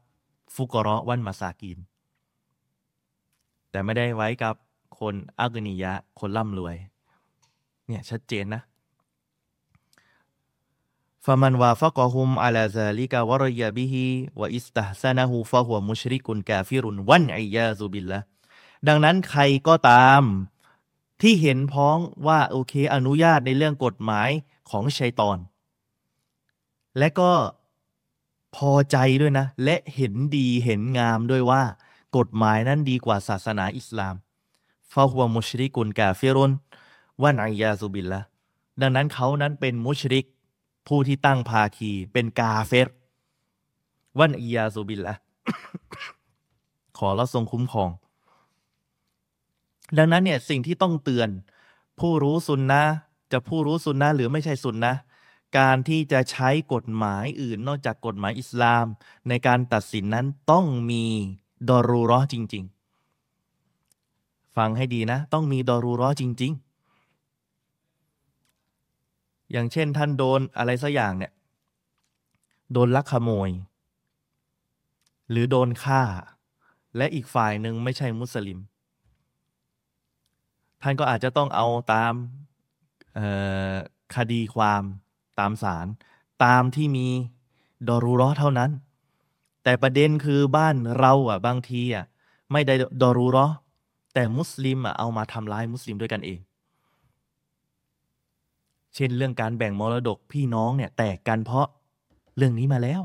[0.55, 1.79] ฟุกรอวันมาสากิน
[3.71, 4.55] แต่ไม่ได้ไว้กับ
[5.01, 6.77] คนอักนิยะ คนร่ำรวย
[7.87, 8.63] เนี่ยชัดเจนนะ
[11.27, 14.07] ฟามันวาฟะกอฮุมอัลาซาลิกาวรยาบิฮิ
[14.41, 18.21] วะอิสตาซานะฮูฟะหัวมุชริกุนกาฟิรุนวันอิยาซุบิลละ
[18.89, 20.23] ดังนั้นใครก็ตาม
[21.21, 24.31] ที่เห็นพ้องว่าโอเคอนุญาตในเรื่องกฎหมาย
[24.71, 25.39] ของชัยตอน
[26.99, 27.33] และก็
[28.57, 31.63] พอใจด้วยนะ และเห็นดีเห็นงามด้วยว่า
[32.17, 34.15] กฎหมายนั้นดีกว่าศาสนาอิสลาม
[34.93, 36.53] ฟาหัวมุชริกุนกาเฟรุน
[37.23, 38.21] วันอายาซุบิลละ
[38.81, 40.27] ดังนั้นเขานั้นเป็นมุชริก
[40.87, 42.89] ผู้ที่ตั้งภาคีเป็นกาเฟร
[44.19, 45.15] วันอียาซุบิลละ
[46.99, 47.91] ขอเราทรงคุ้มครอง
[49.99, 51.29] ดังนั้นเนี่ยสิ่งที่ต้องเตือน
[52.01, 52.83] ผู้รู้สุนนะ
[53.33, 54.95] จะผู้รู้สุนนะหรือไม่ใช่สุนนะ
[55.59, 58.87] การที่จะใช้กฎหมายอื่นนอกจากกฎหมายอิสลาม
[59.29, 61.05] ในการตัดสินนั้นต้องมี
[61.69, 62.65] ดอรูร้อจริง
[63.81, 66.72] ๆ ฟังให้ดีนะ ต้องมีดอรูร้อจริง ๆ
[69.53, 71.33] อย่างเช่นท่านโดนอะไรสักอย่างเนี่ย
[72.73, 73.51] โดนลักขโมย
[75.31, 76.03] หรือโดนฆ่า
[76.97, 78.59] และอีกฝ่ายหนึ่งไม่ใช่มุสลิม
[80.83, 82.13] ท่านก็อาจจะต้องเอาตาม
[84.17, 84.83] คดีความ
[85.39, 85.87] ตามศาล
[86.45, 87.09] ตามที่มี
[87.89, 88.71] ดอรูร้อเท่านั้น
[89.65, 92.05] แต่ประเด็นคือบ้านเราอะบางทีอะ
[92.53, 93.47] ไม่ได้ดอรูร้อ
[94.15, 96.41] แต่มุสลิมอะเอามาทำร้ายมุสลิมด้วยกันเอง
[98.95, 101.67] เช่นเรื่องการแบ่งมรดกพี่น้องเนี่ยแตกกันเพราะ
[102.37, 103.03] เรื่องนี้มาแล้ว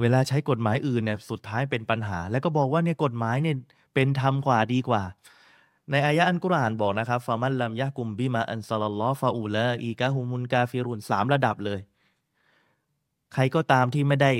[0.00, 3.56] เวลาใช้กฎหมายอื่นเนี่ยสุดท้ายเป็นปัญหา แล้วก็บอกว่าเนี่ยกฎหมายเนี่ย
[3.94, 5.02] เป็นธรรมกว่าดีกว่า
[5.90, 11.80] ในอายะอันกุรอานบอกนะครับฟามันลัมยะกุมบิมาอันซาลลอฟาอูลาอีกะฮุมุนกาฟิรุนสามระดับเลย
[13.34, 14.32] ใครก็ตามที่ไม่ได้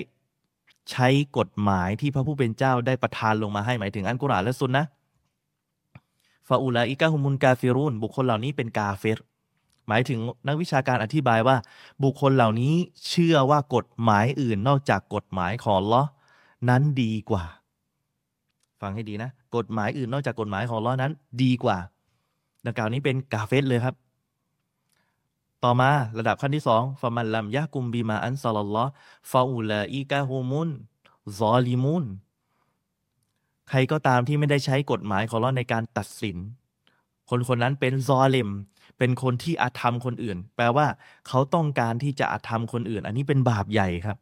[0.90, 4.85] ใช้กฎหมายที่พระผู้เป็นเจ้าได้ประทานลงมาให้หมายถึงอันกุรอานและซุนนะ
[6.48, 9.18] ฟาอูลาอิกาฮุมุนกาฟิรุนบุคคลเหล่านี้เป็นกาเฟร
[9.88, 11.56] หมายถึงนักวิชาการอธิบายว่า
[12.02, 12.74] บุคคลเหล่านี้
[13.08, 16.02] เชื่อว่ากฎหมายอื่นนอกจากกฎหมายของลอ
[16.68, 17.44] นั้นดีกว่า
[18.80, 21.78] ฟังให้ดีนะ กฎหมายอื่นนอกจากกฎหมายของลอนั้น ดีกว่า
[22.66, 23.94] ดังกล่าวนี้เป็นกาเฟสเลยครับ
[25.64, 28.84] ต่อมาระดับขั้นที่สองฟามันลัมยะกุมบีมาอันซาลลอ
[29.30, 30.68] ฟาอูลาอีกาฮุมุน
[31.38, 32.04] ซอลิมุน
[33.68, 36.37] ใครก็ตามที่ไม่ได้ใช้กฎหมายของเราในการตัดสิน
[37.31, 38.50] คนคนนั้นเป็นซอเลม
[38.98, 40.87] เป็นคนที่อาธรรมคนอื่น แปลว่า
[41.28, 44.16] เขาต้องการที่จะอาธรรมคนอื่น อันนี้เป็นบาปใหญ่ครับ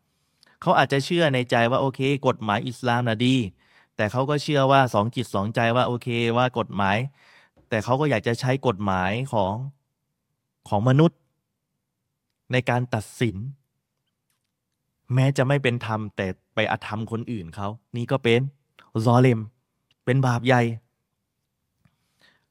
[0.62, 3.36] เขาอาจจะเชื่อในใจว่าโอเค กฎหมายอิสลามนะดี
[3.96, 6.96] แต่เขาก็เชื่อว่าสองจิตสองใจว่าโอเคว่ากฎหมาย
[7.68, 9.54] แต่เขาก็อยากจะใช้กฎหมายของ
[10.68, 11.18] ของมนุษย์
[12.52, 13.36] ในการตัดสิน
[15.14, 18.40] แม้จะไม่เป็นธรรมแต่ไปอาธรรมคนอื่นเขานี่ก็เป็น
[19.06, 19.40] ซอเลม
[20.04, 20.62] เป็นบาปใหญ่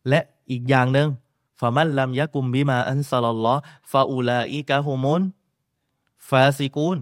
[0.10, 0.20] และ
[0.52, 1.10] อีกอย่างหนึ่ง
[1.60, 3.56] ฟามันลัมยะกุมบิมาอันซาลลอ
[3.92, 5.22] ฟาอูลาอิกะฮุมุน
[6.30, 7.00] ฟาซิกุน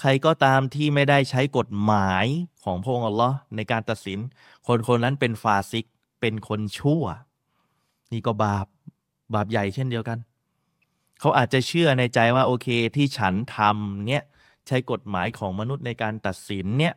[0.00, 2.26] ใครก็ตามที่ไม่ได้ใช้กฎหมาย
[2.64, 4.18] ของพระองค์อัลลอฮ์ในการตัดสิน
[4.66, 5.84] คนคนนั้นเป็นฟาซิก
[6.20, 7.04] เป็นคนชั่ว
[8.12, 8.66] นี่ก็บาป
[9.34, 10.18] บาปใหญ่เช่นเดียวกัน
[11.20, 14.22] เขาอาจจะเชื่อในใจว่าโอเคที่ฉันทำเนี่ย
[14.66, 16.94] ใช้กฎหมายของมนุษย์ในการตัดสินเนี่ย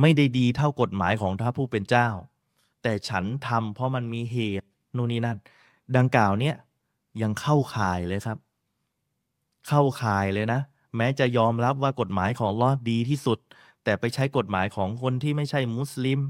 [0.00, 2.08] ไม่ได้ดีเท่ากฎหมายของพระผู้เป็นเจ้า
[2.82, 5.38] แต่ฉันทำเพราะมันมีเหตุนู่นนี่นั่น
[5.96, 6.56] ดังกล่าวเนี่ย
[7.22, 8.38] ยังเข้าข่ายเลยครับ
[9.68, 10.60] เข้าข่ายเลยนะ
[10.96, 13.38] แม้จะยอมรับว่ากฎหมายของลอดดีที่สุด
[13.84, 16.20] แต่ไปใช้กฎหมายของคนที่ไม่ใช่มุสลิม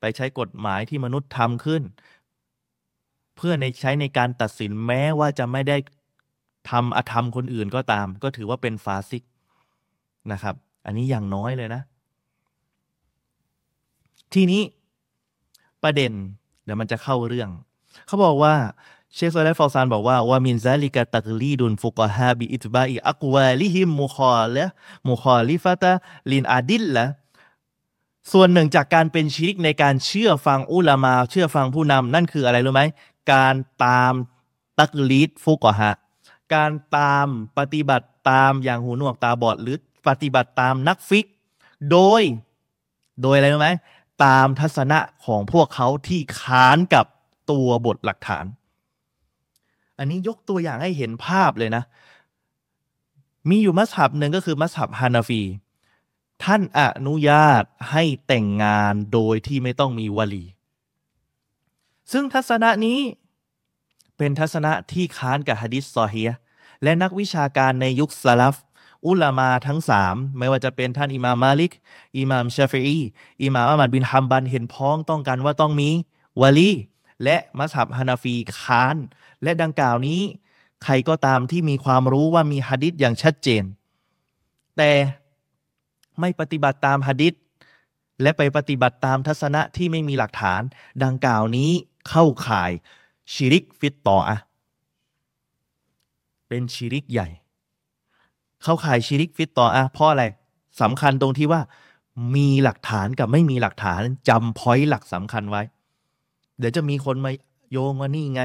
[0.00, 1.82] ไปใช้กฎหมายที่มนุษย์ทำขึ้น
[3.36, 5.76] เพื่อในใช้ในการตัดสินแม้ว่าจะไม่ได้
[6.70, 9.22] ทำอธรรมคนอื่นก็ตาม ก็ถือว่าเป็นฟาซิก
[10.32, 10.54] นะครับ
[10.86, 11.82] อันนี้อย่างน้อยเลยนะ
[14.52, 14.62] นี้
[15.82, 16.12] ประเด็น
[16.64, 17.48] เดี๋ยวมันจะเข้าเรื่อง
[18.06, 18.54] เขาบอกว่า
[19.14, 27.04] เชคโซเลฟอลซานบอกว่าومن ذلك تقليد الفقهاء باتباع أقوالهم المخالفة المخالفة للأدلة
[28.32, 32.82] ส่วนหนึ่งจากการเป็นชิริกในการเชื่อฟังอุลามา เชื่อฟังผู้นำนั่นคืออะไรรู้ไหม
[33.32, 34.12] การตาม
[34.78, 35.92] ตักลีดฟุกฮะ
[36.54, 37.26] การตาม
[37.58, 39.76] ปฏิบัติตามอย่างหูหนวกตาบอดหรือ
[40.08, 41.26] ปฏิบัติตามนักฟิก
[41.90, 42.22] โดย
[43.22, 43.70] โดยอะไรรู้ไหม
[44.24, 47.06] ตามทัศนะของพวกเขาที่ค้านกับ
[47.50, 48.44] ตัวบทหลักฐาน
[49.98, 51.82] อันนี้ยกตัวอย่างให้เห็นภาพเลยนะ
[53.48, 55.42] มีอยู่มัสฮับหนึ่งก็คือมัสฮับฮานาฟี
[56.44, 60.44] ท่านอนุญาตให้แต่งงานโดยที่ไม่ต้องมีวลี
[62.12, 62.98] ซึ่งทัศนะนี้
[64.16, 66.24] เป็นทัศนะที่ค้านกับฮะดิษซอฮี
[66.82, 68.56] และนักวิชาการในยุคสลัฟ
[69.06, 71.72] อุลามาทั้งสามไม่ว่าจะเป็นท่านอิมามมาลิก
[72.16, 72.98] อิมามชาฟีอี
[73.42, 75.90] อิมามอามัดบินฮัมบันเห็นพ้องต้องกันว่าต้องมี
[76.40, 76.70] วลี
[77.24, 78.96] และมัสฮับฮานาฟีค้าน
[79.42, 80.20] และดังกล่าวนี้
[80.84, 83.64] ใครก็ตามที่มีความรู้ว่ามีฮะดิษอย่างชัดเจน
[84.76, 84.90] แต่
[86.20, 87.34] ไม่ปฏิบัติตามฮะดิษ
[88.22, 90.62] และไปปฏิบัติตามทัศนะที่ไม่มีหลักฐาน
[91.04, 91.70] ดังกล่าวนี้
[92.08, 92.70] เข้าข่าย
[93.32, 94.38] ชิริก في الطاعة
[96.48, 97.28] เป็นชิริกใหญ่
[98.62, 100.24] เข้าข่ายชิริก في الطاعة เพราะอะไร
[100.80, 101.60] สำคัญตรงที่ว่า
[102.34, 105.62] มีหลักฐานกับไม่มีหลักฐานจำ point หลักสำคัญไว้
[106.58, 107.30] เดี๋ยวจะมีคนมา
[107.72, 108.42] โยงว่านี่ไง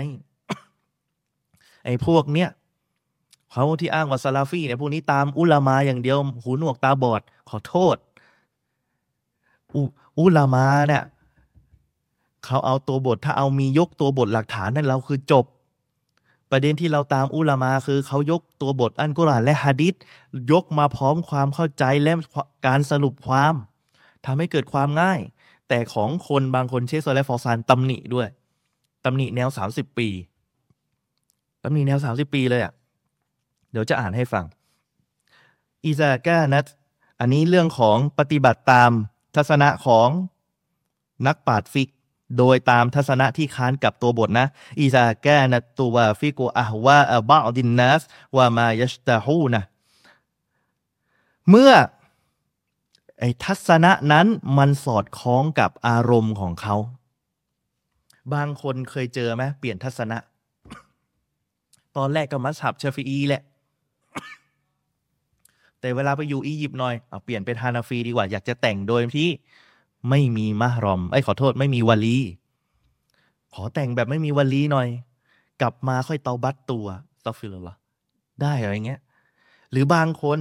[1.85, 2.49] ไอ้พวกเนี้ย
[3.51, 7.97] เขาที่อ้างว่าซาลาฟีเนี่ยพวกนี้ตามอุลามาอย่างเดียว หูหนวกตาบอด ขอโทษ
[9.73, 9.81] อุ
[10.19, 11.03] อุลามาเนี่ย
[12.45, 15.45] เขาเอาตัวบทถ้าเอามียกตัวบทหลักฐานนั่นเราคือจบ
[16.55, 19.93] ประเด็นที่เราตามอุลามาคือเขายกตัวบทอันกุรอานและฮะดิษ
[20.51, 22.13] ยกมาพร้อมความเข้าใจและ
[22.67, 23.53] การสรุปความ
[24.25, 25.19] ทำให้เกิดความง่าย
[25.67, 28.27] แต่ของคนบางคนเชสโซและฟอซานตำหนิด้วย
[29.05, 30.07] ตำหนิแนวสามสิบปี
[31.59, 32.73] แล้วมีแนวสามสิบปีเลยอะ่ะ
[33.71, 34.45] เดี๋ยวจะอ่านให้ฟัง
[35.85, 36.65] อิซากานัต
[37.19, 38.91] อันนี้เรื่องของปฏิบัติตาม
[39.35, 40.09] ทัศนะของ
[41.27, 41.89] นักปราชญ์ฟิก
[42.37, 44.47] โดยตามทัศนะที่ค้านกับตัวบทนะ
[44.79, 48.01] อิซากนตัวฟิกอะฮวาบะดินนัส
[48.35, 49.63] วามายัชตาฮูนะ
[51.49, 51.73] เมื่อ
[53.19, 56.75] ไอ้ทัศนะนั้นมันสอดคล้องกับอารมณ์ของเขา
[58.33, 60.17] บางคนเคยเจอไหมเปลี่ยนทัศนะ
[61.97, 63.43] ตอนแรกก็มัสฮับชฟีอีแหละ
[65.79, 69.29] แต่เวลาไปอยู่อียิปต์หน่อยเอาเปลี่ยนเป็นฮานาฟีดีกว่า อยากจะแต่งโดยที่
[70.09, 72.17] ไม่มีมหรอมไอ้ขอโทษไม่มีวลี
[73.53, 74.87] ขอแต่งแบบไม่มีวลีหน่อย
[75.61, 76.85] กลับมาค่อยเตาบัตตัว
[77.23, 77.75] ซอฟิลละ
[78.41, 79.01] ได้อะไรเงี้ย
[79.71, 80.39] หรือบางคน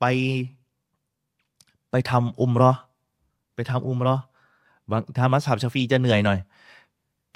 [0.00, 0.04] ไป
[1.90, 2.72] ไปทำอุมรอ
[3.54, 4.16] ไปทำอุมรอ
[4.90, 6.38] บางทามัสฮับชาฟีจะเหนื่อยหน่อย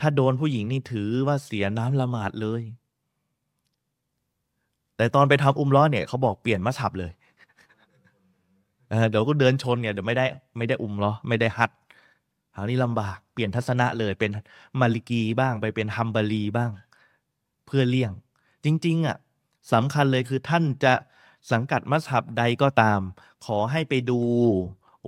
[0.01, 2.63] ถ้าโดนผู้หญิงนี่ถือว่าเสียน้ำละหมาดเลย
[4.97, 7.11] แต่ตอนไปทำอุมล้อเนี่ยเขาบอกเปลี่ยนมาฉับเลย
[9.11, 11.71] เดี๋ยวก็เดินชนเนี่ยเดี๋ยวไม่ได้ไม่ได้อุ้มล้อไม่ได้หัด
[12.55, 14.31] คราวนี้ลำบากเปลี่ยนทัศนะเลยเป็น
[14.81, 16.71] มาลิกีบ้างไปเป็นฮัมบารีบ้าง
[17.67, 18.13] เพื่อเลี่ยง
[18.65, 19.17] จริง ๆอะ
[19.73, 20.95] สำคัญเลยคือท่านจะ
[21.53, 23.01] สังกัดมัสฮับใดก็ตาม
[23.47, 24.21] ขอให้ไปดู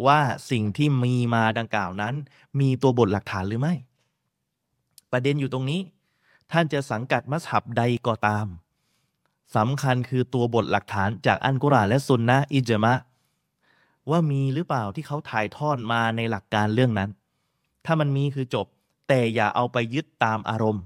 [0.06, 2.14] ว่าสิ่งที่มีมาดังกล่าวนั้น
[2.60, 3.74] มีตัวบทหลักฐานหรือไม่
[5.12, 5.80] ประเด็นอยู่ตรงนี้
[6.52, 8.46] ท่านจะสังกัดมัสฮับใดก็ตาม
[9.56, 12.94] สำคัญคือตัวบทหลักฐานจากอันกุรอานและซุนนะอิจมะ
[14.10, 17.10] ว่ามีหรือเปล่าที่เขาถ่ายทอดมาในหลักการเรื่องนั้น
[17.84, 18.66] ถ้ามันมีคือจบ
[19.08, 20.82] แต่อย่าเอาไปยึดตามอารมณ์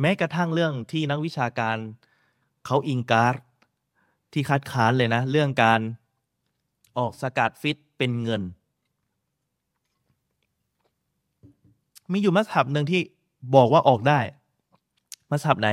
[0.00, 1.76] แม้กระทั่งเรื่องที่นักวิชาการ
[2.66, 3.36] เขาإنكار
[4.32, 5.80] ที่คัดค้านเลยนะ เรื่องการ
[6.98, 8.42] ออกซะกาตฟิตร์เป็นเงิน
[12.12, 13.00] มีอยู่มัสฮับหนึ่งที่
[13.54, 14.20] บอกว่าออกได้
[15.30, 15.68] มัสฮับไหน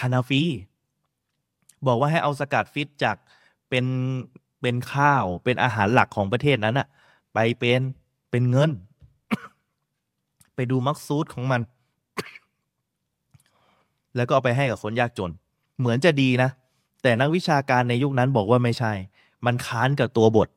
[0.00, 0.42] ฮานาฟี
[1.86, 3.16] บอกว่าให้เอาซะกาตฟิตร์จาก
[3.68, 3.84] เป็น
[4.62, 6.86] เป็นข้าวเป็นอาหารหลักของประเทศนั้นอะ
[7.34, 7.80] ไปเป็น
[8.30, 8.70] เป็นเงิน
[10.54, 11.60] ไปดูมักซูดของมัน
[14.16, 15.30] แล้วก็เอาไปให้กับคนยากจน
[15.78, 16.50] เหมือนจะดีนะ
[17.02, 18.92] แต่นักวิชาการในยุคนั้นบอกว่าไม่ใช่
[19.46, 20.48] มันค้านกับตัวบท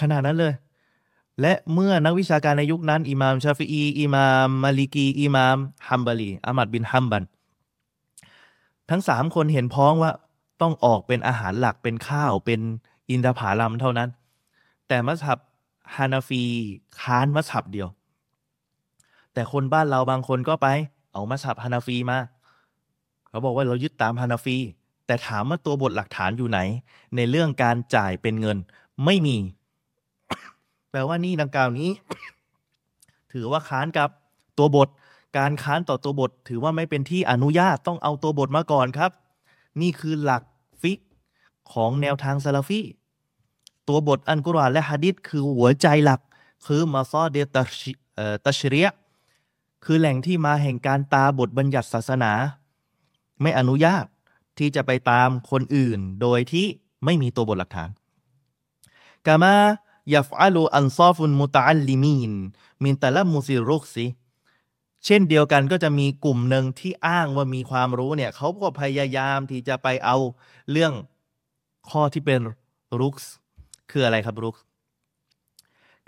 [0.00, 0.54] ขนาดนั้นเลย
[1.40, 5.58] และเมื่อนักวิชาการในยุคนั้น อิมามชาฟีอีอิมามมาลิกี อิมาม
[5.88, 7.22] ฮัมบารีอามัดบินฮัมบัน
[8.90, 10.12] ทั้งสามคนเห็นพ้องว่า
[10.62, 12.60] ต้องออกเป็นอาหารหลักเป็นข้าวเป็น
[13.10, 14.08] อินทผลัมเท่านั้น
[14.88, 15.38] แต่มัสฮับ
[15.96, 16.42] ฮานาฟี
[17.00, 17.88] ค้านมัสฮับเดียว
[19.32, 20.68] แต่คนบ้านเราบางคนก็ไป
[21.12, 22.18] เอามัสฮับฮานาฟีมา
[23.28, 24.56] เขาบอกว่าเรายึดตามฮานาฟี
[25.06, 26.58] แต่ถามว่าตัวบทหลักฐานอยู่ไหน
[27.16, 28.58] ในเรื่องการจ่ายเป็นเงิน
[29.04, 29.36] ไม่มี
[30.90, 31.90] แปลว่านี่ดังกล่าวนี้
[33.32, 34.08] ถือว่าค้านกับ
[34.58, 34.88] ตัวบท
[35.38, 39.10] การค้านต่อตัวบท ถือว่าไม่เป็นที่อนุญาตต้องเอาตัวบทมาก่อนครับ
[39.80, 40.51] นี่คือหลักฟิก
[41.72, 42.82] ของแนวทางซาลาฟี
[43.88, 46.20] ตัวบทอันกุรอานและฮะดิษคือหัวใจหลัก
[46.66, 47.36] คือمصادر
[48.44, 48.88] التشريع
[49.84, 52.32] คือแหล่งที่มาแห่งการตราบทบัญญัติศาสนา
[53.40, 54.04] ไม่อนุญาต
[54.58, 56.66] ที่จะไปตามคนอื่น โดยที่
[57.04, 57.90] ไม่มีตัวบทหลักฐาน
[59.26, 62.32] كما يفعله أنصاف المتعلمين
[62.84, 64.06] من تلمس الرخص
[65.04, 70.16] เช่นเดียวกันก็จะมีกลุ่มหนึ่งที่อ้างว่ามีความรู้เนี่ยเขาก็พยายามที่จะไปเอา
[70.70, 70.92] เรื่อง
[71.92, 72.40] ข้อที่เป็น
[73.00, 73.30] รุกส์
[73.90, 74.62] คืออะไรครับรุกส์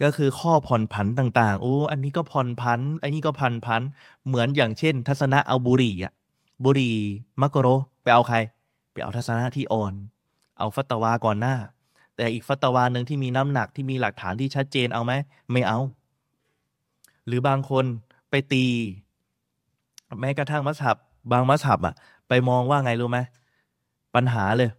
[0.03, 3.83] ก็คือข้อผ่อนผันต่างๆ โอ้ อันนี้ก็ผ่อนผัน อันนี้ก็พันผัน
[4.27, 6.12] เหมือนอย่างเช่น ทัศนะเอาบุรีอะ
[6.64, 6.90] บุรี
[7.40, 7.68] มักโกโร
[8.03, 8.37] ไปเอาใคร
[8.92, 9.94] ไปเอาทัศนะที่อ่อน
[10.59, 11.57] เอาฟัตวาก่อนหน้า
[12.16, 15.12] แต่อีกฟัตวาหนึ่งที่มีน้ำหนักที่มีหลักฐานที่ชัดเจนเอาไหม
[15.53, 15.79] ไม่เอา
[17.27, 17.85] หรือบางคน
[18.31, 18.64] ไปตี
[20.20, 20.97] แม้กระทั่งมัสฮับ
[21.33, 21.94] บางมัสฮับอะ
[22.29, 23.18] ไปมองว่าไงรู้ไหม
[24.14, 24.70] ปัญหาเลย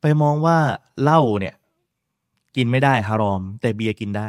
[0.00, 0.58] ไปมองว่า
[1.02, 1.54] เหล้าเนี่ย
[2.56, 4.28] กินไม่ได้ฮารอม แต่เบียร์กินได้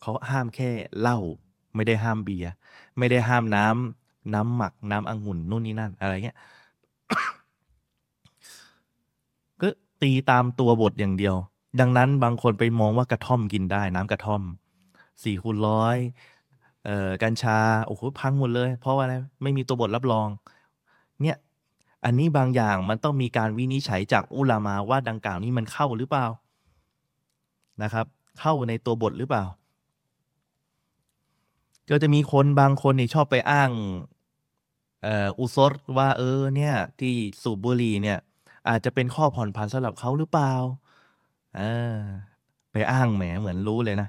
[0.00, 0.70] เขาห้ามแค่
[1.00, 1.18] เหล้า
[1.74, 2.50] ไม่ได้ห้ามเบียร์
[2.98, 6.36] ไม่ได้ห้ามน้ำน้ำหมักน้ำองุ่นนู่นนี่นั่นอะไรเงี้ย
[9.60, 9.68] ก็
[10.02, 11.34] ตีตามตัวบทอย่างเดียว
[11.80, 14.42] ดังนั้นบางคนไปมองว่ากระท่อมกินได้ น้ำกระท่อม
[15.22, 15.96] สี่คูณร้อย
[16.84, 20.28] เอ่อกัญชาโอ้โหพังหมดเลย เพราะว่าอะไรไม่มีตัวบทรับรอง
[21.22, 21.36] เนี่ย
[22.04, 26.26] อันนี้บางอย่างมันต้องมีการวินิจฉัยจากอุลามาว่าดังกล่าวนี้มันเข้าหรือเปล่า
[27.82, 28.06] นะครับ
[28.40, 29.44] เข้าในตัวบทหรือเปล่า
[31.90, 33.70] ก็จะมีคนบางคนนี่ชอบไปอ้าง
[35.38, 38.18] อุซรว่าเออเนี่ยที่สูบบุหรี่เนี่ย
[38.68, 40.52] อาจจะเป็นข้อผ่อนผันสำหรับเขาหรือเปล่า
[41.56, 41.62] เอ
[41.94, 41.96] อ
[42.72, 44.08] ไปอ้างแหมเหมือนรู้เลยนะ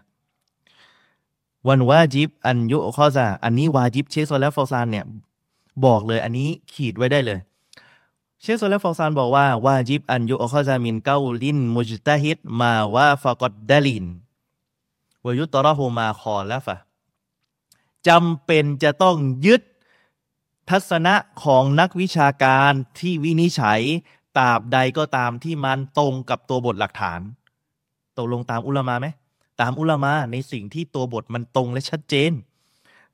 [1.67, 5.06] วันวาจิบอันยุข้อซาอันนี้วาจิบเชคโซและฟอซานเนี่ย
[5.86, 7.39] บอกเลยอันนี้ขีดไว้ได้เลย
[8.41, 14.06] เชคโซลและฟอซานบอกว่าวาจิบอันยุข้อซามินเกาลินมุจตาฮิดมาว่าฟากอดดาลิน
[15.25, 16.78] วยุตรอฮูมาคอแล้วฟะ
[18.08, 19.62] จำเป็นจะต้องยึด
[20.69, 23.82] ทัศนะของนักวิชาการที่วินิจฉัย
[24.38, 27.19] ตราบใดก็ตามที่มันตรงกับตัวบทหลักฐาน
[28.17, 29.08] ตกลงตามอุลามะไหม
[29.62, 32.32] ตามอุลามาในสิ่งที่ตัวบทมันตรงและชัดเจน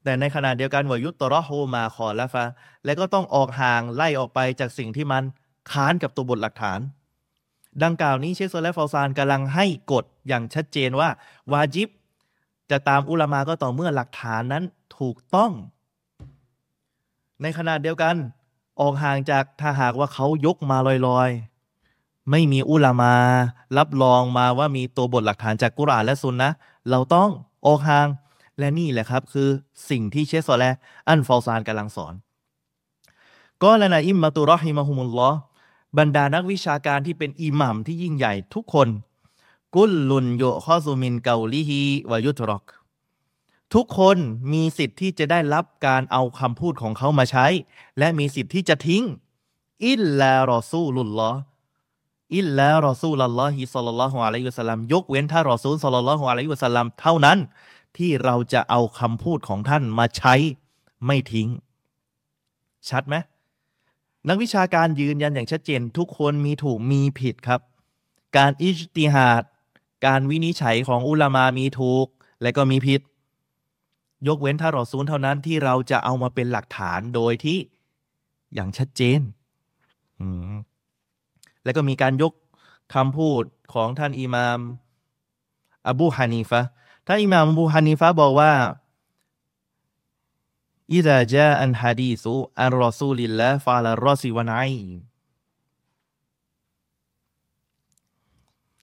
[0.05, 2.45] แต่ในขณะเดียวกันวายุตรอโฮมาคอละฟะ
[2.85, 5.23] และก็ต้องออกห่างไล่ออกไปจากสิ่งที่มัน
[5.71, 6.79] ค้านกับตัวบทหลักฐาน
[7.83, 11.09] ดังกล่าวนี้เชคโซและฟาซานกำลังให้กฎอย่างชัดเจนว่า
[11.51, 11.89] วาจิบ
[12.71, 14.63] จะตามอุลามาก็ต่อเมื่อหลักฐานนั้น
[14.99, 15.51] ถูกต้อง
[17.41, 18.15] ในขณะเดียวกัน
[18.81, 20.77] ออกห่างจากถ้าหากว่าเขายกมา
[21.07, 21.29] ลอย
[22.31, 23.13] ไม่มีอุลามา
[23.77, 26.51] รับรองมาว่ามีตัวบทหลักฐานจากกุรอานและซุนนะ
[26.89, 27.29] เราต้อง
[27.65, 28.07] ออกห่าง
[28.59, 29.49] และนี่แหละครับคือ
[29.89, 30.63] สิ่งที่เชสโซแล
[31.07, 32.13] อันฟอลซานกำลังสอน
[33.63, 35.31] ก็ลนะอิมมาตุรอฮิมาฮุมุลลอ
[35.97, 38.87] บรรดานักวิชาการที่เป็นอิหมัมที่ยิ่งใหญ่ทุกคน
[39.75, 42.63] كل يؤخذ من قوله ويترك
[43.73, 44.17] ทุกคน
[44.51, 47.45] มีสิทธิ์ที่จะได้รับการเอาคำพูดของเขามาใช้
[47.97, 49.03] และมีสิทธิ์ที่จะทิ้ง
[49.87, 57.37] إلا رسول الله إلا رسول الله صلى الله عليه وسلمยกเว้นถ้ารอซูลสัลลัลลอฮุอะลัยฮิวะสัลลัมเท่านั้น
[57.97, 60.33] ที่เราจะเอาคำพูดของท่านมาใช้
[61.05, 61.49] ไม่ทิ้ง
[62.89, 63.15] ชัดไหม
[64.29, 67.61] นักวิชาการยืนยันอย่างชัดเจน ทุกคนมีถูกมีผิดครับ
[68.37, 69.43] การอิจติฮาด
[70.05, 72.07] การวินิจฉัยของอุลามามีถูก
[72.41, 73.01] และก็มีผิด
[74.27, 77.57] ยกเว้นถ้ารอซูลเท่านั้นที่เราจะเอามาเป็นหลักฐานโดยที่
[78.53, 79.19] อย่างชัดเจน
[81.63, 82.33] แล้วก็มีการยก
[82.93, 83.43] คำพูด
[83.73, 84.59] ของท่านอิมาม
[85.87, 86.61] อบูฮานีฟะ
[87.07, 88.53] ท่านอิหม่ามบูฮานีฟะบอกว่า
[90.93, 94.59] อิดาจาอันฮะดีซุอันรอซูลิลละฟาลารอซิวันไอ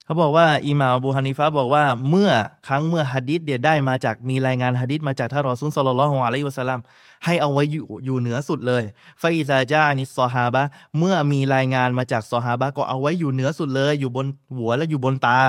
[0.05, 2.31] เขาบอกว่าอิหม่ามบูฮานิฟะบอกว่าเมื่อ
[2.67, 6.79] ครั้งเมื่อฮะดิษเดียได้มาจากมีรายงานฮะดิษมาจากท่านรอซุลสลลัลลอฮุอะลัยฮิวะสัลลัม
[7.25, 8.83] ให้เอาไว้อยู่อยู่เหนือสุดเลย
[9.21, 10.63] ฟาอิซาจานิสซอฮาบะ
[10.97, 14.27] เมื่อมีรายงานมาจากซอฮาบะก็เอาไว้อยู่เหนือสุดเลย อยู่บน
[14.57, 15.39] หัวและอยู่บนตา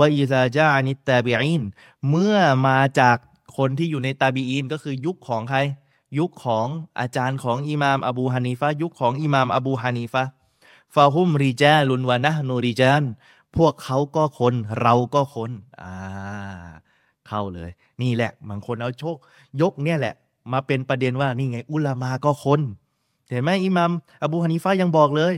[0.00, 1.62] วาอิซาจานิตาบีอิน
[2.10, 2.36] เมื่อ
[2.66, 3.16] มาจาก
[3.56, 5.58] คนที่อยู่ในตาบีอินก็คือยุคของใคร
[6.18, 6.66] ยุคของ
[7.00, 10.24] อาจารย์ของอิหม่ามอบูฮานีฟะยุคของอิหม่ามอบูฮานีฟะ
[10.94, 13.04] ฟาฮุมริจาลุนวะนะนูริจาน
[13.56, 15.50] พวกเขาก็คนเราก็คน
[15.82, 15.94] อ่า
[17.28, 17.70] เข้าเลย
[18.02, 19.16] นี่แหละบางคนเอาโชค
[19.60, 20.14] ยกเนี่ยแหละ
[20.52, 22.60] มาเป็นประเด็นว่านี่ไง อุลามาก็คน
[23.30, 23.90] เห็นไหมอิหมาม
[24.24, 25.34] อบูฮานิฟายังบอกเลย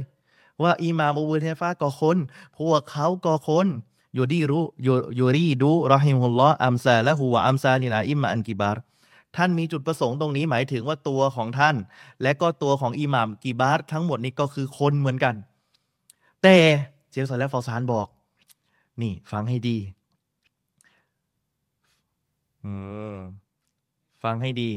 [0.63, 2.17] ว่าอิหมามอบูฮานิฟาก็คน
[2.59, 3.67] พวกเขาก็คน
[4.17, 8.83] ยูดีรู้ยูยูรีดูรอฮิมุลลอฮ์อัมซาและหัวอัมซาลินาอิมมาอันกิบาร์
[9.37, 11.77] ท่านมีจุดประสงค์ตรงนี้หมายถึงว่าตัวของท่าน
[12.23, 15.35] และก็ตัวของอิหมามกิบาร์ทั้งหมดนี้ก็คือคนเหมือนกัน
[16.43, 16.57] แต่
[17.17, 18.09] เชคซอและฮฟอซานบอก
[19.03, 19.79] นี่ฟังให้ดี
[24.23, 24.71] ฟังให้ดี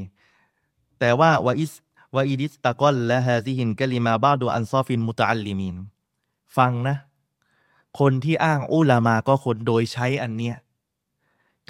[1.00, 5.76] แต่ว่าوقد استغل هذه الكلمة بعض أنصاف المتعلمين
[6.58, 6.96] ฟังนะ
[8.00, 10.56] คนที่อ้างอุลามาก็คนโดยใช้อันเนี้ย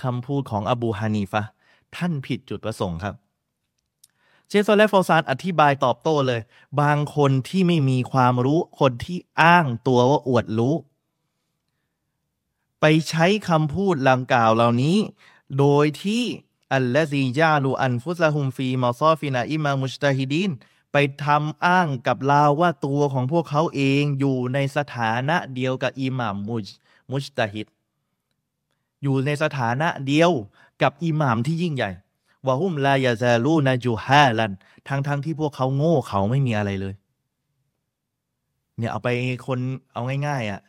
[0.02, 1.44] คำพูดของอบูฮานีฟะ
[1.96, 3.16] ท่านผิดจุดประสงค์ครับ
[4.50, 6.42] เชคซอและฮฟอซานอธิบายตอบโต้เลย
[6.82, 10.76] บางคนที่ไม่มีความรู้คนที่อ้างตัวว่าอวดรู้
[12.80, 14.98] ไปใช้คำพูดดังกล่าวเหล่านี้
[15.60, 16.24] โดยที่
[16.74, 20.52] الذين يجعلون أنفسهم في مصاف الأئمة المجتهدين
[20.92, 26.66] ไปทำอ้างกล่าวว่าตัวของพวกเขาเองอยู่ในสถานะเดียวกับอิหม่ามมุจ
[27.12, 27.68] มุชตาฮิด
[29.04, 30.32] อยู่ในสถานะเดียว
[30.82, 31.92] กับอิหม่ามที่ยิ่งใหญ่
[32.48, 34.52] วะฮุมลายาซาลูนาจูฮาลัน
[34.88, 36.94] ทั้งทั้งที่พวกเขาโง่เขาไม่มีอะไรเลย
[38.78, 39.10] เนี่ยเอาไป
[39.48, 39.60] คน
[39.94, 40.62] เอาง่ายๆอะ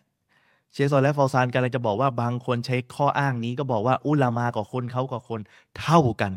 [0.73, 5.41] เชซอและฟอซานกำลังจะบอกว่าบางคนใช้ข้ออ้างนี้ก็บอกว่าอุลามากับคนเขากับคน
[5.81, 6.33] เท่ากัน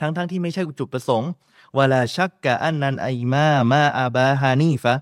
[0.00, 1.30] ทั้งทั้งที่ไม่ใช่จุดประสงค์
[1.78, 4.94] วลาชักกะอันนันไอมามาอาบาฮานีฟะ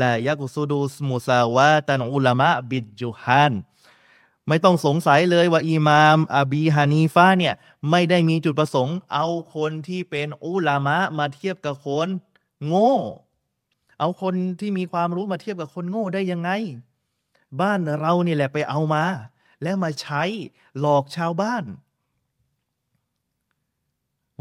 [0.00, 3.52] ลายักซุดูสมุซาวาตันอุลามะบิดจุฮาน
[4.50, 7.54] ไม่ต้องสงสัยเลยว่าอิมามอาบีฮานีฟาเนี่ย
[7.90, 12.08] ไม่ได้มีจุดประสงค์ เอาคนที่เป็นอุลามะมาเทียบกับคน
[12.66, 12.92] โง่
[13.98, 16.50] เอาคนที่มีความรู้มาเทียบกับคนโง่ได้ยังไง
[17.60, 19.04] บ้านเราเนี่ยแหละไปเอามา
[19.62, 20.22] แล้วมาใช้
[20.78, 21.64] หลอกชาวบ้าน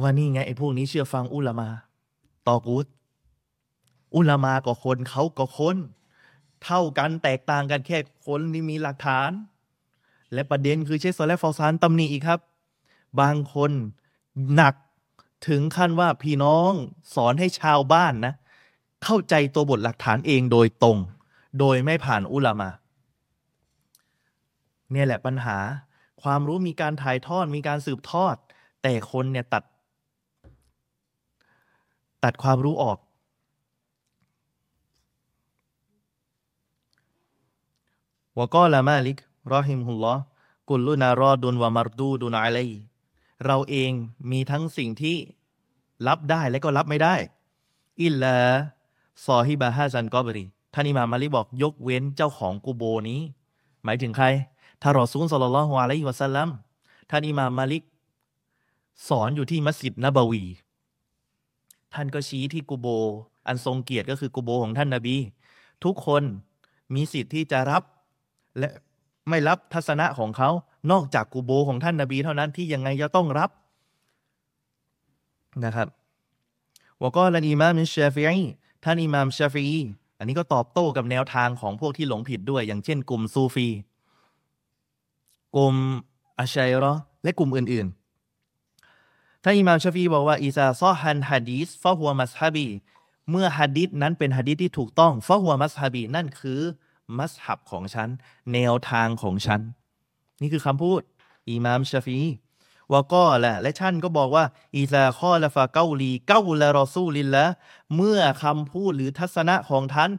[0.02, 1.70] ว่านี่ไงไอ้พวกนี้เชื่อฟังอุลามา
[2.48, 2.86] ตอกูด
[4.16, 5.78] อุลามาก็คนเขาก็คน
[6.64, 7.98] เท่ากันแตกต่างกันแค่
[8.28, 9.32] คนที่มีหลักฐาน
[10.34, 12.40] และประเด็นคือเชคโซและฟอซานตำหนิอีกครับ
[13.22, 13.72] บางคน
[14.56, 14.74] หนัก
[15.48, 16.72] ถึงขั้นว่าพี่น้อง
[17.16, 18.34] สอนให้ชาวบ้านนะ
[19.04, 20.98] เข้าใจตัวบทหลักฐานเองโดยตรง
[21.60, 22.70] โดยไม่ผ่านอุลามา
[24.92, 25.58] เนี่ยแหละปัญหา
[26.22, 28.36] ความรู้มีการถ่ายทอดมีการสืบทอด
[28.82, 29.64] แต่คนเนี่ยตัด
[32.24, 32.98] ตัดความรู้ออก
[38.38, 39.18] วก็ละมาลิก
[39.54, 40.16] รอฮิมฮุลลอ
[40.70, 42.60] กุลลุนารอดุนวามารดูดุนอะไล
[43.46, 43.92] เราเอง
[44.32, 45.18] มีทั้งสิ่งที่
[46.08, 47.16] รับได้และก็รับไม่ได้
[48.04, 48.36] อิลลา
[49.28, 53.22] ซอฮิบาฮาซันกอบรีท่านอิมามมาลิบอกยกเว้นเจ้าของกูโบนี้
[53.84, 54.26] หมายถึงใคร
[54.82, 56.50] ถ้ารอซูลสลลัลลอฮุอะลัยฮิวะสัลลัม
[57.10, 57.84] ท่านอิมามมาลิก
[59.08, 60.44] สอนอยู่ที่มัสยิดนบวี
[61.94, 62.88] ท่านก็ชี้ที่กูโบ
[63.48, 65.18] อันทรงเกียรติก็คือกูโบของท่านนาบี
[65.84, 66.24] ทุกคน
[66.94, 67.84] มีสิทธิ์ที่จะรับ
[68.58, 68.70] และ
[69.30, 70.50] ไม่รับทัศนะของเขา
[70.92, 73.50] นอกจากกูโบของท่านนาบีเท่านั้นที่ยังไงจะต้องรับ
[75.66, 75.88] นะครับ
[77.02, 78.46] วก็ลันอิมามชาฟีอี
[78.84, 79.82] ท่านอิมามชาฟีอี
[80.18, 83.68] อันนี้ก็ตอบโต้กับแนวทางของพวกที่หลงผิดด้วย อย่างเช่น กลุ่มซูฟี
[85.56, 85.76] กลุ่ม
[86.40, 86.94] อาชัยรอ
[87.24, 92.68] และกลุ่มอื่นๆ ท่านอิมามชาฟีบอกว่าอิซาซอฮันฮะดีสฟะฮัวมัสฮับี
[93.32, 96.62] เมื่อฮะดีษนั้นเป็นฮะดีษที่ถูกต้องฟะฮัวมัสฮับี นั่นคือ
[97.18, 98.10] มัสฮับของฉัน
[98.54, 99.62] แนวทางของฉัน
[100.42, 101.02] นี่คือคำพูด
[101.50, 102.20] อิมามชาฟี
[102.92, 104.46] วะก็แหละและท่านก็บอกว่า
[104.76, 107.46] อีซาข้อละฟาเกาลีเกาละรอซูลินละ
[107.96, 110.12] เมื่อคำพูดหรือทัศนะของท่าน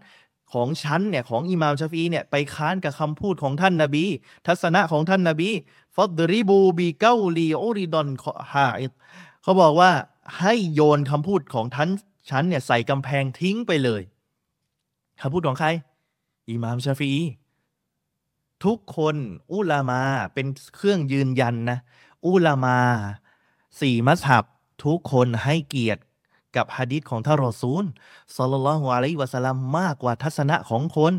[0.53, 4.05] ของฉันเนี่ยของอิมามชาฟีเนี่ยไปค้านกับคำพูดของท่านนาบี
[4.47, 5.51] ทัศนะของท่านนาบี
[5.95, 8.09] ฟอดริบูบีเกาลีโอริดอน
[8.53, 8.69] ฮา
[9.43, 9.91] เขาบอกว่า
[10.39, 11.89] ให้โยนคำพูดของท่าน
[12.31, 14.03] ฉันเนี่ยใส่กำแพงทิ้งไปเลย
[15.21, 15.69] คำพูดของใคร
[16.51, 17.13] อิหม่ามชาฟี
[18.65, 19.17] ทุกคน
[19.53, 20.03] อุลามา
[20.35, 20.47] เป็น
[20.77, 21.79] เครื่องยืนยันนะ
[22.27, 22.79] อุลามา
[23.81, 24.45] สี่มัสฮับ
[24.85, 26.03] ทุกคนให้เกียรติ
[26.57, 27.85] กับฮะดิษของท่านรอซูล
[28.37, 31.15] สัลลัลลอฮุอะลัยฮิวะสัลลัมมากกว่าทัศนะของคน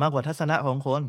[0.00, 1.02] มากกว่าทัศนะของคน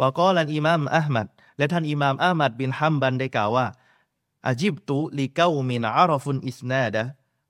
[0.00, 1.26] วากอลันอิมามอัลมัด
[1.58, 3.66] และท่านอิมามอัลมัดบินฮัมบันได้กล่าวว่า
[4.48, 7.02] อาจิบตุลิเกามินอารฟุนอิสนาดะ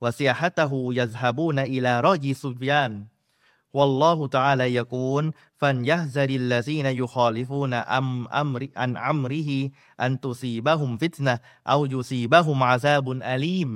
[0.02, 2.92] วะเซียฮัตหูยัซฮับูนอิลารอจิซุฟยาน
[3.77, 5.23] والله تعالى يقول
[5.59, 9.49] فليحذر الذين يخالفون أم أمر عن أمره
[10.05, 13.71] أن تصيبهم فتنة أو يصيبهم عذاب أليم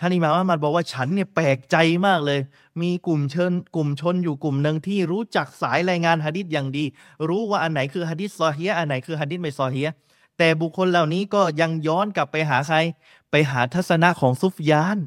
[0.00, 1.76] ท่านอิมามอามัดบอกว่าฉันเนี่ยแปลกใจ
[2.06, 2.40] มากเลย
[2.80, 6.84] มีกลุ่มเชิญกลุ่มชนอยู่กลุ่มหนึ่งที่รู้จักสายรายงานฮะดิษอย่างดี
[7.28, 9.88] รู้ว่าอันไหนคือฮะดิษซอฮียอันไหนคือฮะดิษไม่ซอฮีย
[10.38, 12.76] แต่บุคคลเหล่านี้ก็ยังย้อนกลับไปหาใคร
[13.30, 14.98] ไปหาทัศนะของซุฟยาน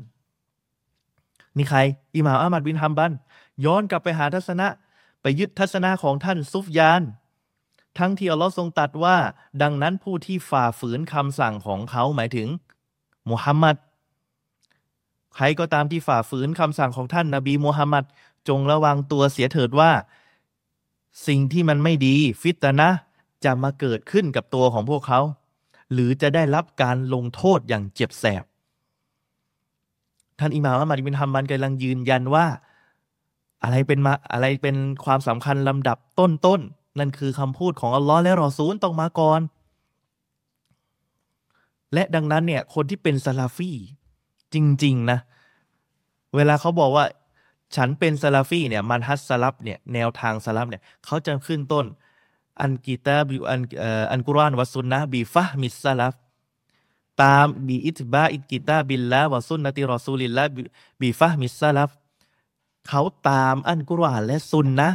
[1.56, 1.78] นี่ใคร
[2.16, 3.12] อิหม่ามอามัดบินฮัมบัน
[3.64, 4.68] ย้อนกลับไปหาทัศนะ
[5.22, 7.02] ไปยึดทัศนะของท่านซุฟยาน
[7.98, 9.16] ทั้งที่อัลลอฮ์ทรงตัดว่า
[9.62, 12.48] ดังนั้นผู้ที่ฝ่าฝืนคำสั่งของเขาหมายถึง
[13.30, 13.76] มุฮัมมัด
[15.34, 18.04] ใครก็ตามที่ฝ่าฝืนคำสั่งของท่านนาบีมุฮัมมัด
[18.48, 19.92] จงระวังตัวเสียเถิดว่า
[21.26, 22.88] สิ่งที่มันไม่ดี ฟิตนะ
[23.44, 25.20] จะมาเกิดขึ้นกับตัวของพวกเขา
[25.92, 28.44] หรือจะได้รับการลงโทษอย่างเจ็บแสบ
[30.40, 32.46] ท่านอิหม่ามอะห์มัดบินฮัมบัลกำลังยืนยันว่า
[33.62, 39.40] อะไรเป็นมาอะไรเป็นความสำคัญลำดับต้นๆนั่นคือคำพูดของอัลลอฮ์และรอซูลต้องมาก่อน
[41.94, 43.72] และดังนั้นเนี่ย คนที่เป็นซาลาฟี
[44.54, 45.18] จริง ๆ นะ
[46.36, 47.04] เวลาเขาบอกว่า
[47.76, 51.86] ฉันเป็นซาลาฟีเนี่ยمنهج السلفเนี่ยแนวทางซาลัฟเนี่ยเขาจะขึ้นต้น
[52.60, 56.14] الكتاب القرآن والسنة بفهم السلف
[57.22, 61.90] ตาม باتباع كتاب الله وسنة رسول الله بفهم السلف
[62.88, 64.90] เขาตามอัลกุรอานและซุนนะ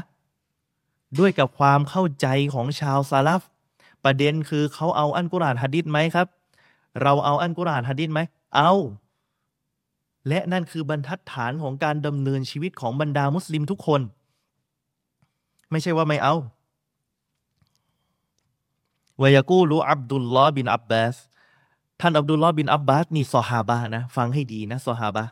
[1.19, 3.41] ด้วยกับความเข้าใจของชาวซาลัฟ
[4.03, 6.27] ประเด็นคือเขาเอาอัลกุรอานฮะดิษไหมครับ
[7.01, 8.19] เราเอาอัลกุรอานฮะดิษไหม
[8.55, 8.71] เอา
[10.27, 14.01] และนั่นคือบรรทัดฐานของการดำเนินชีวิตของบรรดามุสลิมทุกคน
[15.71, 16.35] ไม่ใช่ว่าไม่เอา
[19.21, 21.15] วยกูรู้อับดุลลอบินอับบาส
[22.01, 25.23] ท่านอับดุลลอฮ์บินอับบาสนี่ซอฮาบะนะ ฟังให้ดีนะซอฮาบะ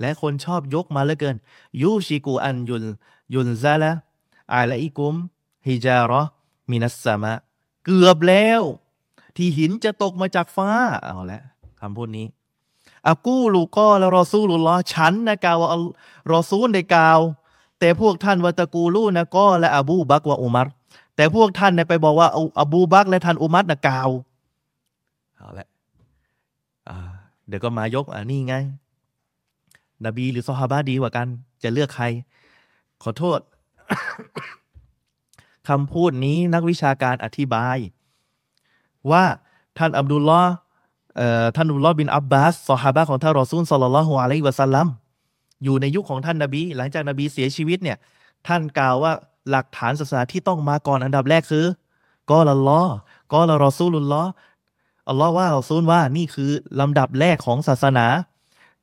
[0.00, 1.36] และคนชอบยกมาเหลือเกิน
[1.82, 2.84] ยูชิกูอันยุล
[3.34, 3.90] ยุนซาละ
[4.54, 5.14] อาลัยกุม
[5.66, 6.22] ฮิจาระ
[6.70, 7.32] มินัสสมะ
[7.84, 8.62] เกือบแล้ว
[9.36, 10.70] ที่หินจะตกมาจากฟ้า
[11.02, 11.42] เอาละ
[11.80, 12.26] คำพูดนี้
[13.08, 15.68] อากูลูก็และรอซูลุลลอฉันนะกล่าวว่า
[16.32, 17.20] รอซูลได้กล่าว
[17.80, 20.68] แต่พวกท่านวะตะกูลูนะก็และอบูบักวะอุมัร
[21.16, 22.28] แต่พวกท่านเนี่ยไปบอกว่า
[22.60, 24.10] อบูบักและท่านอุมัตนะกาว
[25.36, 25.66] เอาละ
[27.48, 28.54] เดี๋ยวก็มายกอ่านี่ไง
[30.04, 31.26] นบีหรือซอฮาบะดีกว่ากัน
[31.62, 32.04] จะเลือกใคร
[33.02, 33.40] ขอโทษ
[35.68, 37.78] คำพูดนี้นักวิชาการอธิบาย
[39.10, 39.24] ว่า
[39.78, 40.52] ท่านอับดุลลอฮ์
[41.56, 44.86] ท่านอับดุลลอฮ์บินอับบาสซอฮาบะของท่านรอซูลสลลัลลอฮุอะลัยฮิวะสัลลัม
[45.64, 47.98] อยู่ในยุคของท่านนบี หลังจากนบีเสียชีวิตเนี่ย
[48.46, 49.12] ท่านกล่าวว่า
[49.50, 51.66] หลักฐานศาสนาที่ต้องมาก่อนอันดับแรกคือ
[52.30, 52.82] ก็ละลอ
[53.32, 54.22] กอละรอซูลุลลอ
[55.08, 56.50] อัลลอฮ์ว่าเราซูลว่านี่คือ
[56.80, 58.06] ลำดับแรกของศาสนา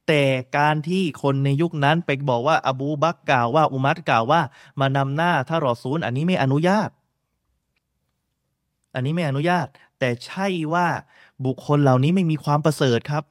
[0.08, 0.24] แต่
[0.58, 4.42] การที่คนในยุคนั้นไปบอกว่าอบูบักกล่าวว่าอุมัตกล่าวว่า
[4.80, 6.90] มานำหน้าถ้ารอซูล อันนี้ไม่อนุญาต
[8.96, 9.68] อันนี้ไม่อนุญาต
[10.00, 10.88] แต่ใช่ว่า
[11.46, 13.24] บุคคลเหล่านี้ไม่มีความประเสริฐครับ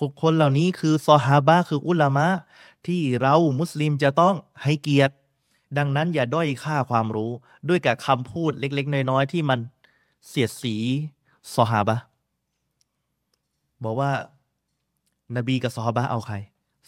[0.00, 2.28] บุคคลเหล่านี้คือซอฮาบะคืออุลามะ
[2.86, 5.14] ที่เรามุสลิมจะต้องให้เกียรติ
[5.78, 7.32] ดังนั้นอย่าด้อยค่าความรู้
[7.68, 9.58] ด้วยกับคำพูดเล็ก ๆ น้อย ๆ ที่มัน
[10.26, 10.76] เสียดสี
[11.54, 11.96] ซอฮาบะ
[13.82, 14.10] บอกว่า
[15.36, 16.36] นบีกับซอฮาบะเอาใคร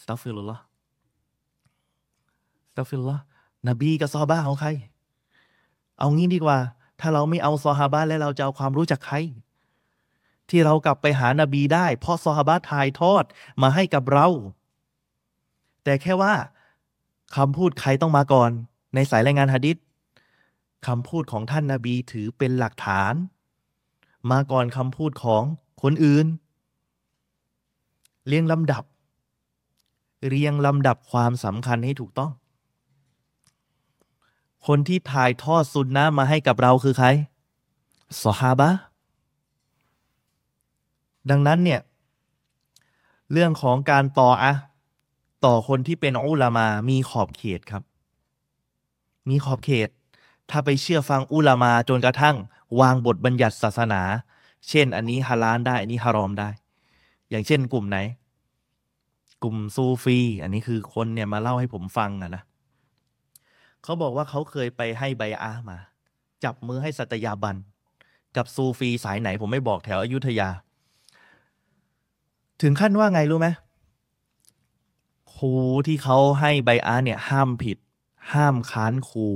[0.01, 3.23] أستغفر الله أستغفر الله
[3.69, 4.69] นบีกับซอฮาบะเอาใคร
[5.99, 6.57] เอางี้ดีกว่า
[6.99, 9.15] ถ้าเราไม่เอาซอฮาบะแล้วเราจะเอาความรู้จากใคร
[10.49, 13.23] ที่เรากลับไปหานาบีได้ เพราะซอฮาบะถ่ายทอด
[13.61, 14.27] มาให้กับเรา
[15.83, 16.33] แต่แค่ว่า
[17.35, 18.51] คำพูดใครต้องมาก่อน
[18.95, 19.77] ในสายรายงานฮะดิษ
[20.87, 23.13] คำพูดของท่านนาบีถือเป็นหลักฐาน
[24.31, 25.43] มาก่อนคำพูดของ
[25.81, 26.25] คนอื่น
[28.27, 28.83] เรียงลำดับ
[30.27, 32.31] เรียงลำดับความสำคัญให้ถูกต้อง
[34.67, 37.07] คนที่ถ่ายทอดสุนนะมาให้กับเราคือใคร
[38.23, 38.69] สฮาบะ
[41.29, 41.81] ดังนั้นเนี่ย
[43.31, 44.53] เรื่องของการต่ออะ
[45.45, 47.83] ต่อคนที่เป็นอุลามามีขอบเขตครับ
[49.29, 49.89] มีขอบเขต
[50.49, 52.35] ถ้าไปเชื่อฟังอุลามาจนกระทั่ง
[52.79, 54.01] วางบทบัญญัติศาสนา
[54.67, 56.49] เช่น อันนี้ฮาลาลได้ อันนี้ฮารอมได้
[57.29, 57.97] อย่างเช่นกลุ่มไหน
[59.43, 62.43] กลุ่มซูฟี อันนี้คือคนเนี่ยมาเล่าให้ผมฟังอะนะ
[63.83, 65.77] เขาบอกว่าเขาเคยไปให้ใบอามา
[66.43, 67.55] จับมือให้สัตยาบัน
[68.37, 70.49] กับซูฟีสายไหน ผมไม่บอกแถวอยุธยา
[72.61, 73.47] ถึงขั้นว่าไงรู้ไหม
[75.35, 75.53] ครู
[75.87, 77.77] ที่เขาให้ใบอาเนี่ย ห้ามผิด
[78.33, 79.27] ห้ามค้านครู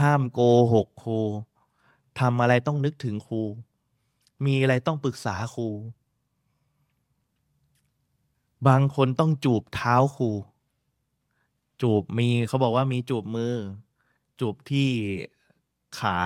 [0.00, 0.40] ห้ามโก
[0.72, 1.18] หกครู
[2.20, 3.42] ทำอะไรต้องนึกถึงครู
[4.44, 5.68] มีอะไรต้องปรึกษาครู
[8.68, 10.30] บางคนต้องจูบเท้าครู
[11.82, 13.54] จูบมีเขาบอกว่ามีจูบมือ
[14.40, 14.88] จูบที่
[15.98, 16.16] ขา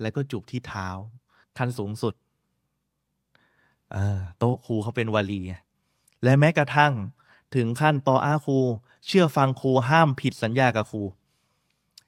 [0.00, 0.88] แล้วก็จูบที่เท้า
[1.58, 2.14] ขั้นสูงสุด
[4.38, 5.42] โต๊ะครูเขาเป็นวลี
[6.22, 6.92] และแม้กระทั่ง
[7.54, 8.58] ถึงขั้นตออาครู
[9.06, 11.02] เชื่อฟังครูห้ามผิดสัญญากับครู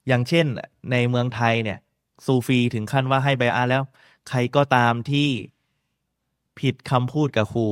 [0.06, 0.46] อย่างเช่น
[0.90, 1.78] ในเมืองไทยเนี่ย
[2.24, 3.82] ซูฟีถึงขั้นว่าให้ใบอาแล้ว
[4.28, 5.28] ใครก็ตามที่
[6.60, 7.66] ผิดคำพูดกับครู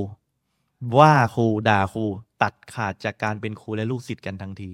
[0.99, 2.05] ว่าครูด่าครู
[2.43, 4.72] ตัดขาดจากการเป็นครูและลูกศิษย์กันทันที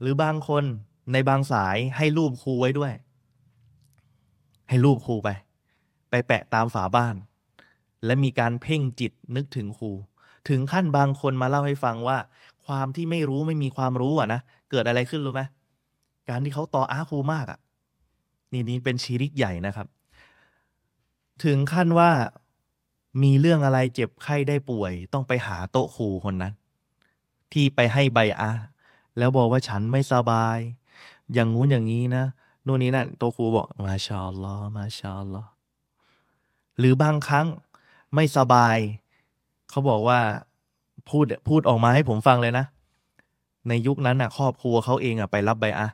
[0.00, 0.64] หรือบางคน
[1.12, 2.92] ในบางสายให้รูปครูไว้ด้วย
[4.68, 5.28] ให้รูปครูไป
[6.10, 7.14] ไปแปะตามฝาบ้าน
[8.04, 9.90] และมีการเพ่งจิตนึกถึงครู
[10.48, 12.18] ถึงขั้นบางคนมาเล่าให้ฟังว่า
[12.66, 14.40] ความที่ไม่รู้ไม่มีความรู้อะนะ
[14.70, 15.42] เกิดอะไรขึ้นรู้ไหม
[16.28, 17.58] การที่เขาต่ออาครูมากอะ
[18.52, 19.86] นี่นี่เป็นชีริกใหญ่นะครับ
[21.44, 22.10] ถึงขั้นว่า
[23.22, 26.52] มีเรื่องอะไรเจ็บไข้ได้ป่วย ต้องไปหาโต๊ะครูคนนั้น
[27.52, 28.50] ที่ไปให้ใบอา
[29.18, 30.58] แล้วบอกว่าฉันไม่สบาย
[31.32, 32.24] อย่างงู้นอย่างนี้นะ
[32.66, 35.50] นู่นนี่นั่นโต๊ะครูบอกมาชาอัลลอฮ์มาชาอัลลอฮ์
[36.78, 37.46] หรือบางครั้ง
[38.14, 38.76] ไม่สบาย
[39.70, 40.20] เขาบอกว่า
[41.08, 42.66] พูดพูดออกมาให้ผมฟังเลยนะ
[43.68, 45.88] ในยุคนั้นน่ะครอบครัวเขาเองอะไปรับใบอะ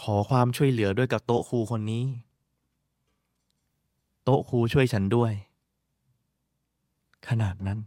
[0.00, 2.04] ขอความช่วยเหลือด้วยกับโต๊ะครูคนนี้
[4.28, 5.32] โต๊ะครูช่วยฉันด้วย
[7.28, 7.78] ขนาดนั้น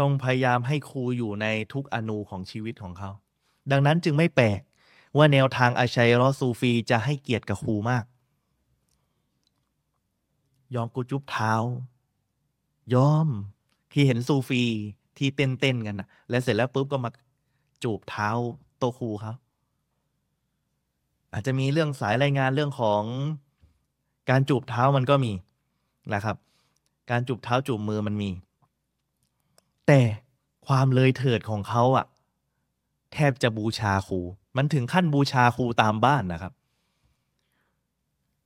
[0.00, 3.10] ต้องพยายามให้ครูอยู่ในทุกอนูของชีวิตของเขา
[3.70, 4.60] ดังนั้นจึงไม่แปลก
[5.16, 8.04] ว่าแนวทางอาชัยรอซูฟีจะให้เกียรติกับครูมาก
[10.74, 11.54] ยอมกูจุบเท้า
[12.94, 13.28] ยอม
[13.92, 14.62] ที่เห็นซูฟี
[15.18, 17.10] ที่เต้นเต้นกันนะแล้วเสร็จแล้วปุ๊บก็มา
[17.82, 18.28] จูบเท้า
[18.78, 19.36] โตครูครับ
[21.32, 23.02] อาจจะมีเรื่องสายรายงานเรื่องของ
[24.30, 25.32] การจูบเท้ามันก็มี
[26.14, 26.36] นะครับ
[27.10, 28.30] การจูบเท้าจูบมือมันมี
[29.86, 30.00] แต่
[30.66, 32.06] ความเลยเถิดของเขาอะ
[33.12, 34.20] แทบจะบูชาครู
[34.56, 36.52] มันถึงขั้นบูชาครูตามบ้านนะครับ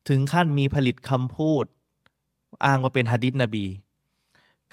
[0.08, 1.64] ถึงขั้นมีผลิตคำพูด
[2.64, 3.66] อ้างว่าเป็นฮะดิษนบี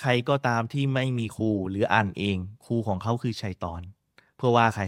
[0.02, 3.82] ใครก็ตามที่ไม่มีครูหรืออ่านเองครูของเขาคือชัยตอน
[4.36, 4.84] เพื่อว่าใคร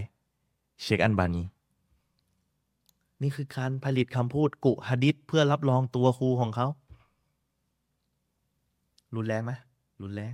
[0.82, 1.44] เชคอันบานี
[3.24, 6.68] นี่คือการผลิตคำพูดกุฮะดิษเพื่อรับรองตัวครูของเขา
[9.16, 9.52] รุนแรงไหม
[10.02, 10.34] รุนแรง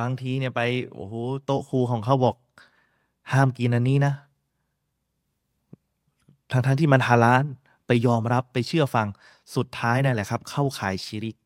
[0.00, 0.60] บางทีเนี่ยไป
[0.94, 1.14] โอ้โห
[1.44, 2.36] โต๊ะครูของเขาบอก
[3.32, 4.14] ห้ามกินอันนี้นะ
[6.52, 7.44] ทั้งทั้งที่มันฮาลาล
[7.86, 9.08] ไปยอมรับไปเชื่อฟัง
[9.56, 11.36] สุดท้ายนั่นแหละครับ เข้าขายชิริก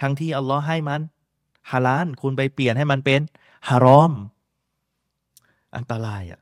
[0.00, 1.00] ทั้งที่อัลลอฮ์ให้มัน
[1.70, 3.20] ฮาลาลคุณไปเปลี่ยนให้มันเป็น
[3.68, 4.12] ฮารอม
[5.76, 6.40] อันตรายอะ่ะ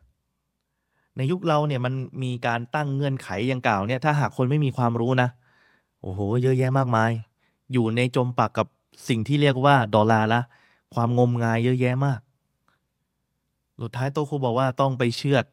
[1.16, 5.28] ในยุคเราเนี่ยมันมีการตั้งเงื่อนไขอย่างกล่าวเนี่ย ถ้าหากคนไม่มีความรู้นะ
[6.00, 7.10] โอ้โห เยอะแยะมากมาย
[7.72, 8.66] อยู่ในจมปักกับ
[9.08, 10.40] สิ่งที่เรียกว่าดอลลาร์ละ
[10.94, 12.20] ความงมงายเยอะแยะมาก
[13.82, 15.44] สุดท้ายโตครูบอกว่าต้องไปเชื่อด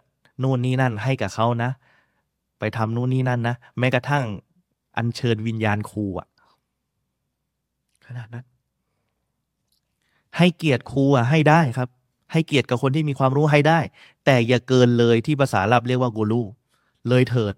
[0.44, 1.72] นู่นนี่นั่นให้กับเขานะ
[2.60, 4.26] ไปทำนู่นนี่นั่นนะแม้กระทั่ง
[4.98, 6.28] อัญเชิญวิญญาณครูอะ
[8.06, 8.46] ขนาดนั้น
[10.38, 11.90] ให้เกียรติครูอะให้ได้ครับ
[12.34, 13.80] ให้เกียรติกับคนที่มีความรู้ให้ได้
[14.26, 16.42] แต่อย่าเกินเลยที่ภาษาลับเรียกว่ากูรู
[17.10, 17.54] เลยเถิด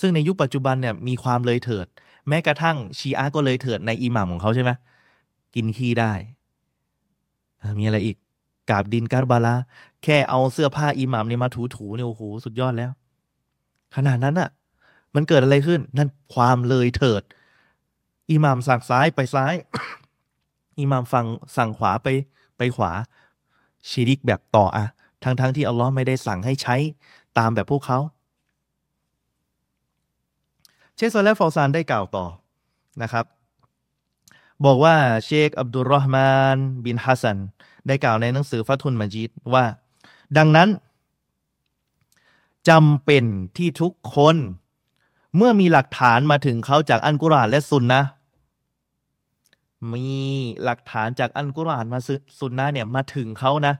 [0.00, 1.86] ซึ่งในยุคปัจจุบันเนี่ยมีความเลยเถิด
[2.28, 4.70] แม้กระทั่งชีอะก็เลยเถิดในอิหมัมของเขาใช่ไหม
[5.54, 6.12] กินขี้ได้
[7.78, 8.16] มีอะไรอีก
[8.70, 9.54] กาบดินการบาลา
[10.04, 12.90] แค่เอาเสื้อผ้าอิหมัมเนี่ยมาถูๆเนี่ยโอ้โหสุดยอดแล้ว
[13.96, 14.48] ขนาดนั้นอะ
[15.14, 17.22] มันเกิดอะไรขึ้น นั่นความเลยเถิด
[18.30, 19.54] อิหม่ามสั่งซ้ายไปซ้าย
[20.80, 21.26] อิหม่ามฟัง
[21.56, 22.08] สั่งขวาไป
[22.58, 22.92] ไปขวา
[23.90, 24.86] ชีริกแบบต่ออะ
[25.22, 26.76] ทั้งๆทที่อัลลอฮ์ไม่ได้สั่งให้ใช้
[27.38, 27.98] ตามแบบพวกเขา
[30.96, 32.26] เชคซอลและฟอซานได้กล่าวต่อ
[33.02, 33.24] นะครับ
[34.64, 37.38] บอกว่าเชคอับดุลรอฮ์มานบินฮัสซัน
[37.86, 39.64] ได้กล่าวในหนังสือฟัตุนมาจิดว่า
[40.36, 40.68] ดังนั้น
[42.68, 43.24] จำเป็น
[43.56, 44.36] ที่ทุกคน
[45.36, 48.02] เมื่อมีหลักฐานมาถึงเขาจากอันกุรอานและสุนนะ
[49.92, 50.08] มี
[50.62, 51.98] หลักฐานจากอันกุรอานมา
[52.38, 53.74] สุนนะเนี่ยมาถึงเขานะ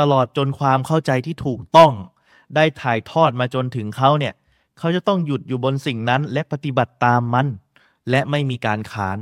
[0.00, 1.92] ตลอดจนความเข้าใจที่ถูกต้อง
[2.54, 4.34] ได้ถ่ายทอดมาจนถึงเขาเนี่ย
[4.78, 7.46] เขาจะต้องหยุดอยู่บนสิ่งนั้น และปฏิบัติตามมัน
[8.10, 9.18] และไม่มีการค้าน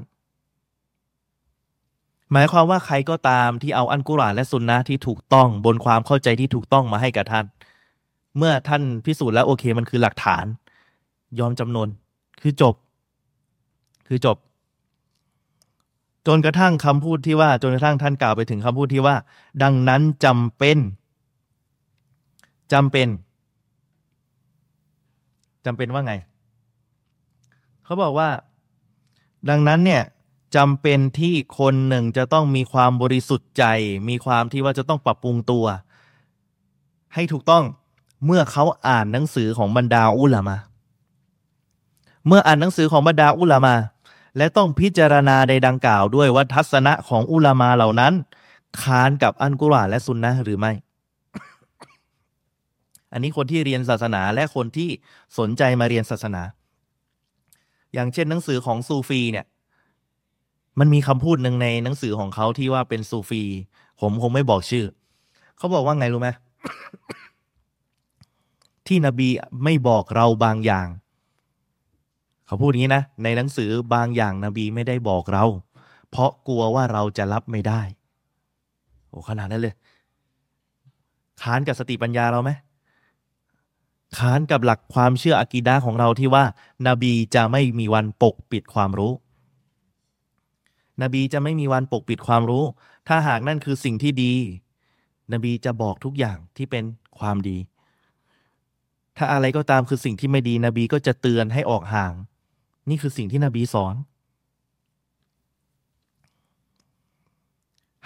[2.33, 7.45] หมายความว่าใครก็ตามที่เอาอันกุรอานและสุนนะที่ถูกต้อง บนความเข้าใจที่ถูกต้องมาให้กับท่าน
[8.37, 10.45] เมื่อท่านพิสูจน์แล้วโอเคมันคือหลักฐาน
[11.39, 11.89] ยอมจำนน
[12.41, 12.75] คือจบ
[14.09, 14.37] คือจบ
[16.27, 19.16] จนกระทั่งคำพูดที่ว่า จนกระทั่งท่านกล่าวไปถึงคำพูดที่ว่า
[19.62, 20.79] ดังนั้นจำเป็น
[22.73, 23.09] จำเป็น
[25.64, 26.14] จำเป็นว่าไง
[27.85, 28.29] เขาบอกว่า
[29.49, 30.03] ดังนั้นเนี่ย
[30.57, 33.64] จำเป็นที่คนหนึ่งจะต้องมีความบริสุทธิ์ใจ
[34.09, 35.64] มีความที่ว่าจะต้องปรับปรุงตัว
[37.14, 37.64] ให้ถูกต้อง
[38.27, 40.57] เมื่อเขาอ่านหนังสือของบรรดาอุลามา
[42.27, 43.75] เมื่ออ่านหนังสือของบรรดาอุลามา
[44.37, 48.12] และต้องพิจารณาในดังกล่าวด้วยว่าทัศนะของอุลามาเหล่านั้น
[48.83, 50.72] ค้านกับอันกุรอานและสุนนะหรือไม่
[53.12, 54.91] อันนี้คนที่เรียนศาสนาและคนที่
[55.39, 56.43] สนใจมาเรียนศาสนา
[57.93, 59.47] อย่างเช่นหนังสือของซูฟีเนี่ย
[60.78, 63.43] มันมีคำพูดหนึ่งในหนังสือของเขาที่ว่าเป็นซูฟี
[64.01, 64.87] ผมคงไม่บอกชื่อ
[65.57, 66.28] เขาบอกว่าไงรู้ไหม
[68.87, 69.28] ที่นบี
[69.64, 70.87] ไม่บอกเราบางอย่าง
[72.53, 75.44] เขาพูดอย่างนี้นะ ในหนังสือบางอย่างนบีไม่ได้บอกเรา
[76.11, 77.80] เพราะกลัวว่าเราจะรับไม่ได้
[79.09, 79.74] โอ้ขนาดนั้นเลย
[81.42, 82.50] ค้านกับสติปัญญาเราไหม
[84.18, 86.44] ค้านกับหลักความเชื่ออากีดาของเราที่ว่า
[86.86, 89.12] นาบีจะไม่มีวันปกปิดความรู้
[91.03, 92.64] นบีจะไม่มีวันปกปิดความรู้
[93.09, 94.34] ถ้าหากนั่นคือสิ่งที่ดี
[95.32, 96.84] นบีจะบอกทุกอย่างที่เป็น
[97.18, 97.59] ความดี
[99.16, 102.14] ถ้าอะไรก็ตามคือสิ่งที่ไม่ดี นบีก็จะเตือนให้ออกห่าง
[102.89, 103.95] นี่คือสิ่งที่นบีสอน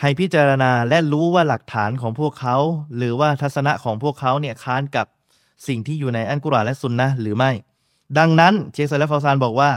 [0.00, 2.56] ให้พิจารณาและรู้ว่าหลักฐานของพวกเขา
[2.96, 5.06] หรือว่าทัศนะของพวกเขาเนี่ยค้านกับ
[5.66, 7.50] สิ่งที่อยู่ในอันกุรอานและสุนนะหรือไม่
[8.18, 9.70] ดังนั้นเชคซัลและฟาซานบอกว่า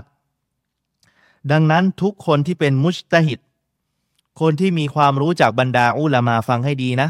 [1.51, 3.39] ดังนั้นทุกคนที่เป็นมุชตะฮิด
[4.41, 7.09] คนที่มีความรู้จากบรรดาอุลามาฟังให้ดีนะ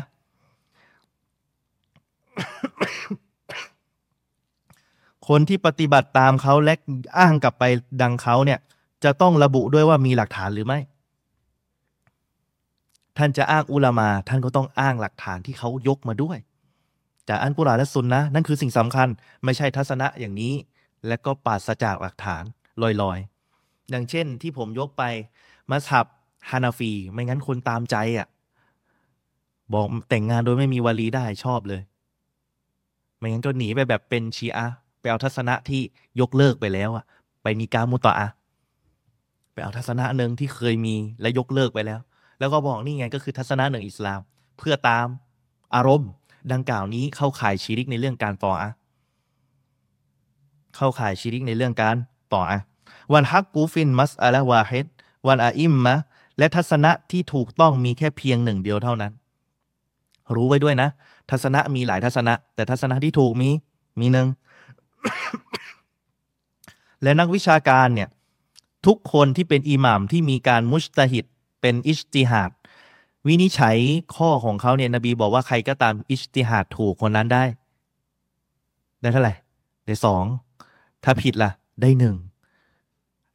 [5.30, 6.74] คนที่ปฏิบัติตามเขาและ
[7.20, 7.64] อ้างกลับไป
[8.02, 8.60] ดังเขาเนี่ย
[9.04, 10.80] จะต้องระบุด้วยว่ามีหลักฐานหรือไม่
[13.18, 16.38] ท่านจะอ้างอุลามา ท่านก็ต้องอ้างหลักฐานที่เขายกมาด้วย
[17.30, 19.08] จากอันกุรอานและซุนนะนั่นคือสิ่งสำคัญ
[19.44, 20.54] ไม่ใช่ทัศนะอย่างนี้
[21.08, 22.44] และก็ปราศจากหลักฐาน
[23.02, 25.04] ลอยๆ อย่างเช่นที่ผมยกไป
[25.70, 26.06] มัสฮับ
[26.50, 28.28] ฮานาฟี ไม่งั้นคนตามใจอะ่ะ
[29.74, 31.82] บอกแต่งงานโดยไม่มีวาลีได้ชอบเลย
[33.18, 34.68] ไม่งั้นก็หนีไปแบบเป็นชีอะ
[35.00, 35.82] ไปเอาทัศนะที่
[36.20, 37.06] ยกเลิกไปแล้วอะ
[37.44, 38.30] ไปมีการมุตตะ
[39.54, 42.00] ไปเอาทัศนะหนึ่งที่เคยมีและยกเลิกไปแล้ว
[42.40, 44.20] แล้วก็บอกนี่ไงก็คือทัศนะหนึ่งอิสลาม
[44.58, 45.08] เพื่อตาม
[45.76, 46.10] อารมณ์
[46.54, 48.72] ดังกล่าวนี้เข้าข่ายชีริกในเรื่องการต่ออะ
[50.76, 51.96] เข้าข่ายชีริกในเรื่องการ
[52.34, 52.60] ต่ออะ
[53.14, 54.88] วันฮักกูฟินมัสอะละวาเฮด
[55.28, 55.96] วันอาอิมมะ
[56.38, 59.12] และทัศนะที่ถูกต้องมีแค่เพียงหนึ่งเดียวเท่านั้น
[60.36, 60.90] รู้ไว้ด้วยนะ
[61.32, 63.50] ทัศนะมีหลายทัศนะ แต่ทัศนะที่ถูกมี
[64.00, 64.28] มีหนึ่ง
[67.04, 68.10] และนักวิชาการเนี่ย
[68.86, 71.26] ทุกคนที่เป็นอิหม่ามที่มีการมุชตะฮิด
[71.62, 72.52] เป็นอิสติฮัด
[73.28, 73.78] วินิจฉัย
[74.16, 77.44] ข้อของเขาเนี่ยนบีบอกว่าใครก็ตามอิสติฮัดถูกคนนั้นได้
[79.02, 79.34] ได้เท่าไหร่
[79.86, 80.24] ได้สอง
[81.04, 82.16] ถ้าผิดล่ะ ได้หนึ่ง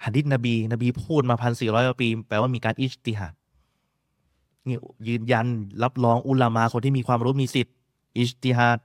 [0.04, 3.32] หะดิษนบี นบีพูดมาพันสี่ร้อยปี แปลว่ามีการอิจติฮัด
[4.66, 4.76] นี่
[5.08, 5.46] ยืนยัน
[5.82, 7.74] รับรองอุลามาคนที่มีความรู้มีสิทธิ์
[8.18, 8.78] อิจติฮัด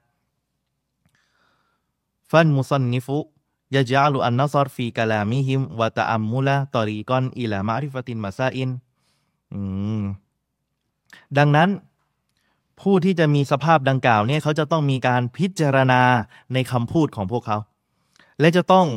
[2.31, 3.17] ฟันมุซันนิฟุ
[3.75, 8.69] ยะจาลุอันนัซรฟีกะลามิฮิมวะตะอัมมุละตอรีกอนอิลามาริฟตินมาซาอิน
[11.37, 11.69] ดังนั้น
[12.81, 16.01] ผู้ที่จะมีสภาพดังกล่าวเนี่ยเขาจะต้องมีการพิจารณา
[16.53, 17.57] ในคำพูดของพวกเขา
[18.39, 18.87] และจะต้อง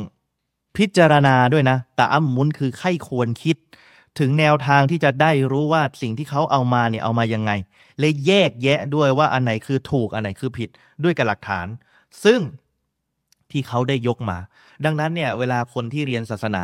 [0.77, 3.57] พิจารณาด้วยนะต่อัมมุนคือไข้ควรคิด
[4.19, 7.51] ถึงแนวทางที่จะได้รู้ว่าสิ่งที่เขาเอามาเนี่ยเอามายังไง
[7.99, 10.69] เลยแยกแยะด้วยว่าอันไหนคือถูกอันไหนคือผิด
[11.03, 11.67] ด้วยกับหลักฐาน
[12.23, 12.39] ซึ่ง
[13.53, 14.37] ที่เขาได้ยกมา
[14.85, 16.63] ดังนั้นเนี่ยเวลาคนที่เรียนศาสนา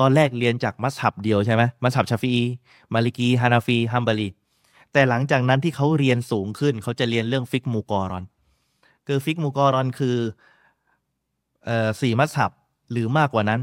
[0.00, 2.34] ตอนแรกเรียนจากมัสฮับเดียวใช่ไหมมัสฮับชาฟี
[2.94, 4.28] มาลิกีฮานาฟีฮัมบาลี
[4.92, 8.24] แต่หลังจากนั้นที่เขาเรียนสูงขึ้น เขาจะเรียนเรื่องفقه مقارن
[9.06, 10.16] คือفقه مقارنคือ
[11.64, 12.52] เอ่อสี่มัสฮับ
[12.92, 13.60] หรือมากกว่านั้น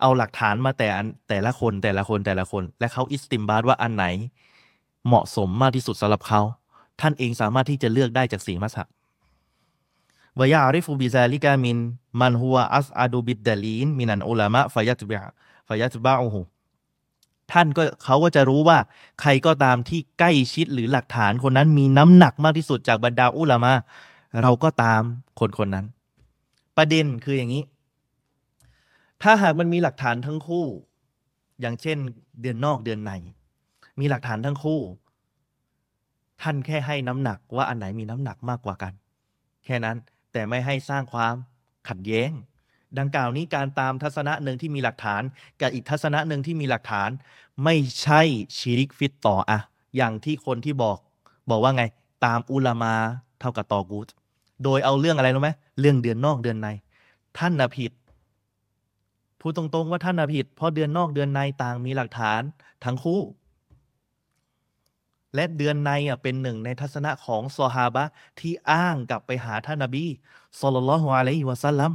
[0.00, 0.88] เอาหลักฐานมาแต่
[1.28, 4.06] แต่ละคนแต่ละคนแต่ละคน และเขาاستنباطว่าอันไหน
[5.06, 6.40] เหมาะสมมากที่สุดสำหรับเขา
[7.00, 8.88] ท่านเองสามารถที่จะเลือกได้จากสี่มัสฮับ
[10.38, 11.78] ويعرف بذلك من
[12.20, 16.40] من هو أسعد بالدليل من العلماء فيتبع فيتبعه
[17.52, 18.78] ท่านก็เขาก็จะรู้ว่า
[19.20, 23.72] ใครก็ตามที่ใกล้ชิดหรือหลักฐานคนนั้นมีน้ำหนักมากที่สุดจากบรรดาอุลามะ
[24.42, 25.02] เราก็ตาม
[25.40, 25.86] คนคนนั้น
[26.76, 27.64] ประเด็นคืออย่างนี้
[29.22, 30.66] ถ้าหากมันมีหลักฐานทั้งคู่
[31.60, 31.98] อย่างเช่น
[32.40, 33.12] เดือนนอกเดือนใน
[34.00, 34.80] มีหลักฐานทั้งคู่
[36.42, 38.92] ท่านแค่ให้น้ำหนักว่าอันไหนมีน้ำหนักมากกว่ากัน
[39.64, 39.96] แค่นั้น
[40.32, 41.34] แต่ไม่ให้สร้างความ
[41.88, 42.30] ขัดแย้ง
[42.98, 45.22] ดังกล่าวนี้การตามทัศนะหนึ่งที่มีหลักฐาน
[45.60, 47.10] กับอีกทัศนะหนึ่งที่มีหลักฐาน
[47.64, 48.20] ไม่ใช่
[48.56, 49.58] ชีริกฟิตต่ออะ
[49.96, 50.98] อย่างที่คนที่บอก
[51.50, 51.84] บอกว่าไง
[52.24, 52.94] ตามอุลามา
[53.40, 54.08] เท่ากับตอกูต
[54.64, 55.50] โดยเอาเรื่องอะไรรู้ไหม
[55.80, 56.68] เรื่องเดือนนอกเดือนใน
[57.38, 57.92] ท่านนะผิด
[59.40, 62.40] พูดตรงๆว่าท่านนะผิด เพราะเดือนนอกเดือนในต่างมีหลักฐาน
[62.84, 63.20] ทั้งคู่
[65.34, 68.04] และเดือนในอะเป็นหนึ่งในทัศนะของซอฮาบะ
[68.40, 70.04] ที่อ้างกลับไปหาท่านนบี
[70.60, 71.92] สุลต่านลฮ์อะลัยฮิวะสัลลัม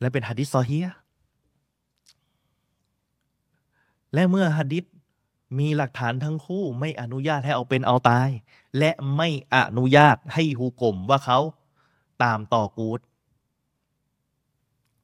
[0.00, 0.78] และเป็นฮะดิษซอฮี
[4.14, 4.84] และเมื่อฮะดิษ
[5.58, 8.28] มีหลักฐานทั้งคู่ไม่อนุญาตให้เอาเป็นเอาตาย
[8.78, 11.38] และไม่อนุญาตให้ฮุกมว่าเขา
[12.22, 13.00] ตามต่อกูด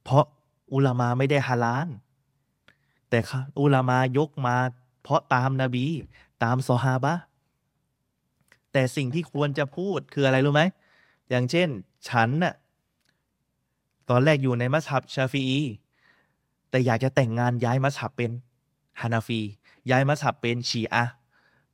[0.03, 0.25] เพราะ
[0.73, 1.87] อุลามาไม่ได้ฮาลาน
[3.09, 3.19] แต่
[3.59, 4.55] อุลามายกมา
[5.03, 5.85] เพราะตามนาบี
[6.43, 7.13] ตามซอฮาบะ
[8.71, 10.63] แต่สิ่งที่ควรจะพูดคืออะไรรู้ไหม
[11.29, 11.69] อย่างเช่น
[12.09, 12.53] ฉันน่ะ
[14.09, 15.43] ตอนแรกอยู่ในมัสฮับชาฟี
[16.69, 18.31] แต่อยากจะแต่งงานย้ายมัสฮับเป็น
[19.01, 19.41] ฮานาฟี
[19.89, 21.03] ย้ายมัสฮับเป็นชีอะ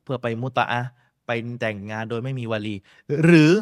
[0.02, 0.82] เพื่อไปมุตะอะ
[1.26, 2.76] ไปแต่งงานโดยไม่มีวาลี
[3.24, 3.52] หรือ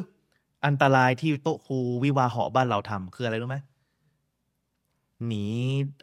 [0.67, 3.59] อันตรายที่โต๊ะครูวิวาเหาะบ้านเราทำคืออะไรรู้ไหม
[5.27, 5.47] หนี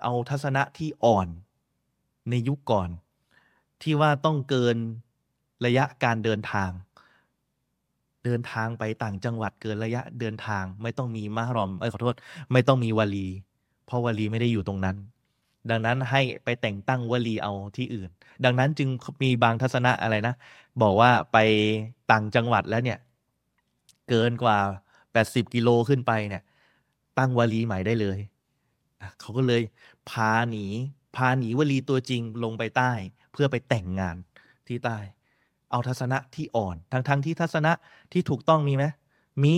[0.03, 1.27] เอาทัศนะที่อ่อน
[2.29, 2.89] ในยุคก่อน
[3.83, 4.77] ที่ว่าต้องเกิน
[5.65, 6.71] ระยะการเดินทาง
[8.25, 12.15] เดินทางไปต่างจังหวัดเกินระยะเดินทาง ไม่ต้องมีมารอมเอ้ยขอโทษ
[12.51, 13.27] ไม่ต้องมีวลี
[13.85, 14.97] เพราะวลีไม่ได้อยู่ตรงนั้น
[15.69, 18.09] ดังนั้นให้ไปแต่งตั้งวลีเอาที่อื่น
[18.45, 18.89] ดังนั้นจึง
[19.23, 20.33] มีบางทัศนะอะไรนะ
[20.81, 21.37] บอกว่าไป
[22.11, 22.99] ต่างจังหวัดแล้วเนี่ย
[24.09, 24.57] เกินกว่า
[25.05, 26.43] 80กิโลขึ้นไปเนี่ย
[27.17, 28.19] ตั้งวลีใหม่ได้เลย
[29.19, 29.61] เขาก็เลย
[30.09, 30.65] พาหนี
[31.15, 32.91] พาหนีวลีตัวจริงลงไปใต้
[33.33, 34.15] เพื่อไปแต่งงาน
[34.67, 34.97] ที่ใต้
[35.71, 37.71] เอาทัศนะที่อ่อน ทั้งทั้งที่ทัศนะ
[38.11, 38.85] ที่ถูกต้องมีไหม
[39.43, 39.55] มี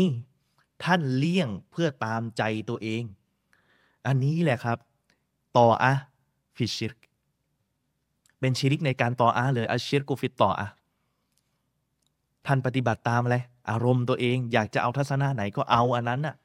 [0.84, 3.04] ท่านเลี่ยงเพื่อตามใจตัวเอง
[4.08, 4.78] อันนี้แหละครับ
[5.58, 5.94] ต่ออะ
[6.58, 6.94] ฟิชิร
[8.40, 10.68] เป็นชิริกในการต่ออะเลยอัชิรกุฟิตต่ออะ
[12.46, 13.38] ท่านปฏิบัติตามอะไร
[13.70, 16.36] อารมณ์ตัวเอง อยากจะเอาทัศนะไหนก็เอาอันนั้นน่ะ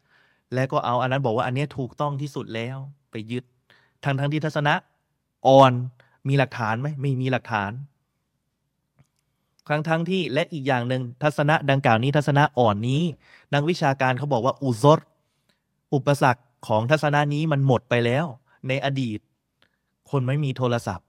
[0.55, 2.77] และก็เอาอันนั้นบอกว่าอันนี้ถูกต้องที่สุดแล้ว
[3.11, 3.45] ไปยึด
[4.05, 4.75] ทั้งทั้งที่ทัศนะ
[5.47, 5.73] อ่อน
[6.29, 7.73] มีหลักฐานไหมไม่มีหลักฐาน
[9.69, 13.03] ครั้งทั้งที่และอีกอย่างหนึ่งทัศนะดังกล่าวนี้ทัศนะอ่อนนี้
[13.55, 14.99] นักวิชาการเขาบอกว่าอุซร
[15.95, 18.27] อุปสรรคของทัศนะนี้มันหมดไปแล้ว
[18.69, 19.21] ในอดีต
[20.11, 21.07] คนไม่มีโทรศัพท์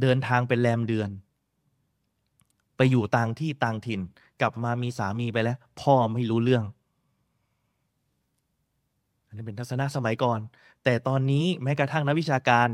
[0.00, 1.10] เดินทางเป็นแรมเดือน
[2.76, 4.00] ไปอยู่ต่างที่ต่างถิ่น
[4.40, 6.64] กลับมามีสามีไปแล้ว พ่อไม่รู้เรื่อง
[9.34, 10.40] นนี้เป็นทัศนะสมัยก่อน
[10.84, 12.68] แต่ตอนนี้แม้กระทั่งนักวิชาการ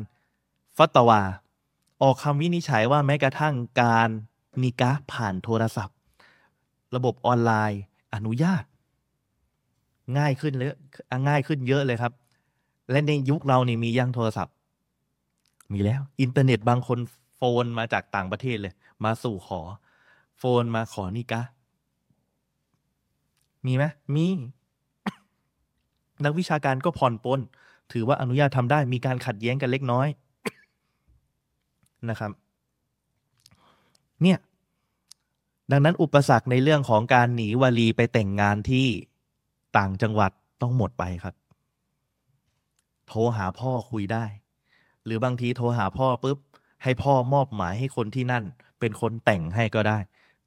[0.77, 1.23] ฟัตวา
[2.03, 4.09] ออกคำวินิจฉัยว่าแม้กระทั่งการ
[4.63, 5.97] นิกะผ่านโทรศัพท์
[6.97, 7.81] ระบบออนไลน์
[8.15, 8.65] อนุญาต
[10.19, 10.69] ง่ายขึ้นเลย
[11.29, 12.13] ง่ายขึ้นเยอะเลยครับ
[12.91, 14.55] และในยุคเรานี่มียังโทรศัพท์
[15.73, 16.99] มีแล้ว อินเทอร์เน็ตบางคน
[17.37, 19.61] โฟนมาจากต่างประเทศเลย มาสู่ขอ
[20.39, 21.43] โฟนมาขอนิกะ
[23.67, 24.27] มีไหมมี
[26.25, 27.41] นักวิชาการก็ผ่อนปลน
[27.93, 30.09] ถือว่าอนุญาตทำได้มีการขัดแย้งกันเล็กน้อย
[32.09, 32.31] นะครับ
[34.23, 34.39] เนี่ย
[35.71, 38.87] ดังนั้นอุปสรรคในเรื่องของการหนีวลีไปแต่งงานที่
[39.77, 40.31] ต่างจังหวัด
[40.63, 41.35] ต้องหมดไปครับ
[43.09, 44.25] โทรหาพ่อคุยได้
[45.05, 46.39] หรือบางทีโทรหาพ่อปุ๊บ
[46.83, 48.45] ให้พ่อมอบหมายให้คนที่นั่น
[48.81, 49.99] เป็นคนแต่งให้ก็ได้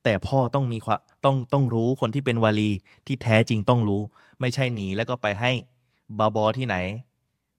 [0.03, 2.71] แต่พ่อต้องมีความต้องต้องรู้คนที่เป็นวลี
[3.07, 4.01] ที่แท้จริงต้องรู้
[4.39, 5.51] ไม่ใช่หนีแล้วก็ไปให้
[6.19, 6.75] บาบอที่ไหน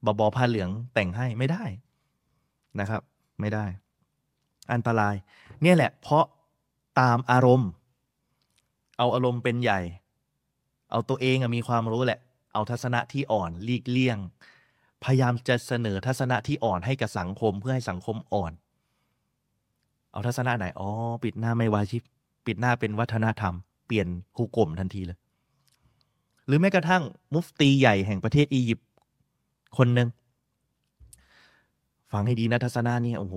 [0.04, 1.64] บาบอผ้าเหลืองแต่งให้ไม่ได้
[2.80, 3.02] นะครับ
[3.40, 3.64] ไม่ได้
[4.72, 5.14] อันตราย
[5.62, 6.24] เนี่ยแหละ เพราะ
[7.00, 7.70] ตามอารมณ์
[8.98, 9.80] เอาอารมณ์เป็นใหญ่
[10.90, 12.20] เอาตัวเองมีความรู้แหละ
[12.52, 14.18] เอาทัศนะที่อ่อนลีกเลี่ยง
[15.04, 18.52] พยายามจะเสนอทัศนะที่อ่อนให้กับสังคมเพื่อให้สังคมอ่อน
[20.12, 20.88] เอาทัศนะไหนอ๋อ
[21.24, 22.02] ปิดหน้าไม่วาชิบ
[22.46, 23.54] ปิดหน้าเป็นวัฒนธรรม
[23.86, 25.18] เปลี่ยนฮุกกลมทันทีเลย
[26.46, 27.02] หรือแม้กระทั่ง
[27.34, 28.86] มุฟตีใหญ่แห่งประเทศอียิปต์
[29.76, 30.08] คนหนึ่ง
[32.14, 33.36] ฟังให้ดีนะทัศนานี่โอ้โห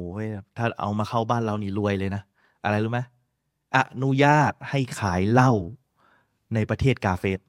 [0.58, 2.24] ถ้าเอามาเข้าบ้านเรานี่รวยเลยนะ
[2.64, 3.00] อะไรรู้ไหม
[3.78, 5.52] อนุญาตให้ขายเหล้า
[6.54, 7.40] ในประเทศกาเฟส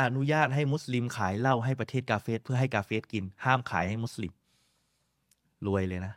[0.00, 4.32] อนุญาตให้มุสลิมขายเหล้าให้ประเทศกาเฟสเพื่อให้กาเฟสกิน ห้ามขายให้มุสลิม
[5.66, 6.14] รวยเลยนะ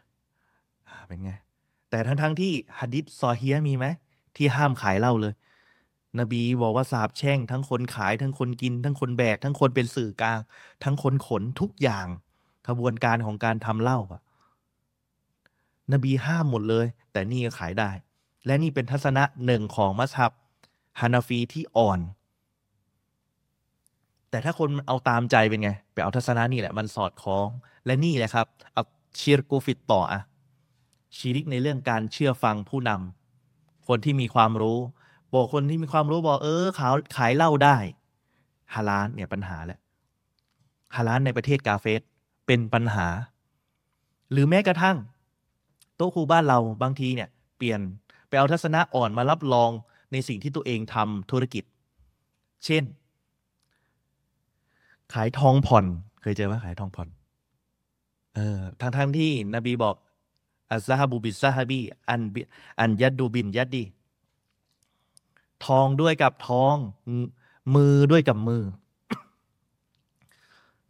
[1.08, 1.32] เป็นไง
[1.89, 3.86] แต่ทั้งทั้งที่ฮัดดิษซอเฮียมีไหม
[4.38, 5.34] ที่ห้ามขายเหล้าเลย
[6.20, 10.39] นบีบอกว่าสาบแช่ง ทั้งคนขายทั้งคนกิน ทั้งคนแบก ทั้งคนเป็นสื่อกลาง
[10.84, 12.08] ทั้งคนขนทุกอย่าง
[12.68, 14.22] ขบวนการของการทำเหล้าอะ
[15.93, 17.89] นบีห้ามหมดเลย แต่นี่ก็ขายได้
[18.45, 20.32] และนี่เป็นทัศนะหนึ่งของมัสฮับ
[20.99, 21.99] ฮานาฟีที่อ่อน
[24.30, 27.47] แต่ถ้าคนเอาตามใจเป็นไง ไปเอาทัศนะนี่แหละมันสอดคล้อง
[27.86, 28.84] และนี่แหละครับเอา
[29.20, 30.22] ชีรกูฟิตต่ออะ
[31.16, 34.80] ชีริกในเรื่องการเชื่อฟังผู้นำคนที่มีความรู้
[35.34, 37.78] บอกคนที่มีความรู้บอกเออขายขายเหล้าได้
[38.74, 39.80] ฮาลานเนี่ยปัญหาแหละ
[40.95, 42.01] ฮาลานในประเทศกาเฟส
[42.45, 43.07] เป็นปัญหา
[44.31, 44.97] หรือแม้กระทั่ง
[45.95, 47.79] โต๊ะครูบ้านเราบางทีเนี่ย เปลี่ยน
[48.27, 49.71] ไปเอาทัศนะอ่อนมารับรอง
[50.11, 51.63] ในสิ่งที่ตัวเองทำธุรกิจ
[52.65, 52.83] เช่น
[55.13, 55.85] ขายทองผ่อน
[56.21, 57.07] เคยเจอไหมขายทองผ่อน
[58.35, 59.95] เออทางทั้งที่นบีบอก
[60.71, 61.79] อัซฮาบูบิซาฮบี
[62.09, 62.21] อัน
[62.79, 63.83] อันยัดดูบินยัดดี
[65.65, 66.75] ทองด้วยกับทอง
[67.75, 68.63] มือด้วยกับมือ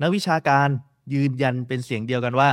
[0.02, 0.70] นักวิชาการ
[1.14, 2.50] ยืนยันเป็นเสียงเดียวกันว่า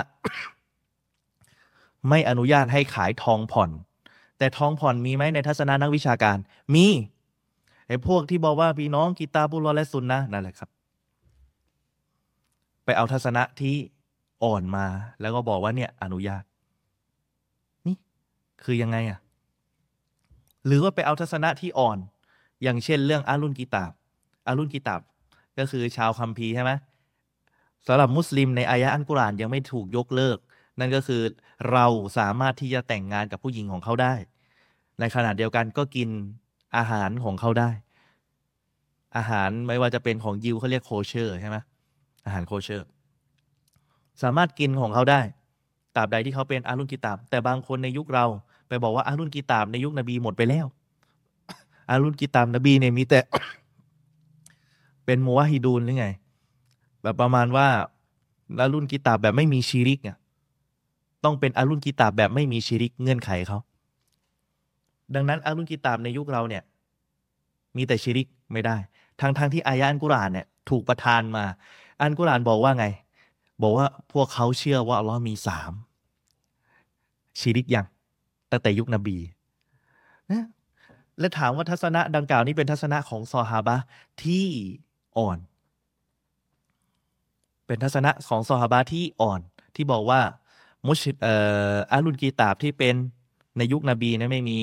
[2.09, 3.71] ไม่อนุญาตให้ขายทองผ่อน
[4.39, 6.39] แต่ทองผ่อนมีไหมในทัศนะนักวิชาการ
[6.75, 6.87] มี
[7.89, 10.71] ไอ้พวกที่บอกว่าพี่น้องกีตาบุรอและซุนนะนั่นแหละครับ
[12.85, 13.75] ไปเอาทัศนะที่
[14.43, 14.87] อ่อนมา
[15.21, 16.45] แล้วก็บอกว่าเนี่ย อนุญาต
[17.87, 17.97] นี่
[18.65, 19.19] คือยังไงอะ่ะ
[20.67, 21.99] หรือว่าไปเอาทัศนะที่อ่อน
[22.63, 23.93] อย่างเช่น เรื่องอารุนกีตาบ
[24.47, 25.01] อารุนกีตาบ
[25.59, 26.71] ก็คือชาวคัมภีร์ใช่ไหม
[27.87, 30.39] สำหรับมุสลิมในอายะอันกุรานยังไม่ถูกยกเลิก
[30.79, 31.23] นั่นก็คือ
[31.73, 31.87] เรา
[32.19, 34.15] สามารถที่จะแต่งงานกับผู้หญิงของเขาได้
[35.01, 36.09] ในขณะเดียวกันก็กิน
[36.77, 37.71] อาหารของเขาได้
[39.17, 41.57] อาหารไม่ว่าจะเป็นของยิวเขาเรียกโคเชอร์ใช่ไหม
[42.27, 42.87] อาหารโคเชอร์
[44.23, 45.21] สามารถกินของเขาได้
[45.97, 48.27] ตราบใดที่เขาเป็นอารุนกิตาบ แต่บางคนในยุคเรา
[48.69, 50.67] ไปบอกว่าอารุนกิตาบในยุคนบีหมดไปแล้ว
[51.91, 53.21] อารุนกิตาบนบีเนี่ยมีแต่
[55.05, 56.07] เป็นมูวฮิดูนหรือไง
[57.03, 57.69] แบบประมาณว่า
[58.61, 60.17] อารุนกีตาบแบบไม่มีชีริกเนี่ย
[61.25, 63.59] ต้องเป็นอารุนกีตาบแบบไม่มีชีริกเงื่อนไขเขา
[65.15, 66.63] ดังนั้นอารุนกีตาบในยุคเราเนี่ย
[67.77, 68.77] มีแต่ชีริกไม่ได้
[69.21, 71.45] ทางทางที่อายะอันกุรานเนี่ยถูกประทานมา
[72.01, 72.87] อันกุรานบอกว่าไง
[73.63, 75.73] บอกว่าพวกเขาเชื่อว่าอัลลอฮ์มีสาม
[77.41, 77.87] ชีริกยัง
[78.51, 79.19] ตั้งแต่ยุคนบี
[80.31, 80.45] นะ
[81.19, 83.77] และถามว่าทัศนะดังกล่าวนี้เป็นทัศนะของซอฮาบะ
[84.23, 84.47] ที่
[85.19, 85.39] อ่อน
[87.73, 89.41] เป็นทัศนะของซอฮาบะที่อ่อน
[89.77, 90.21] ที่บอกว่า
[90.87, 91.35] มุชเอ่
[91.75, 92.95] ออาลุนกีตาบที่เป็น
[93.57, 94.59] ในยุคนบีนะไม่มี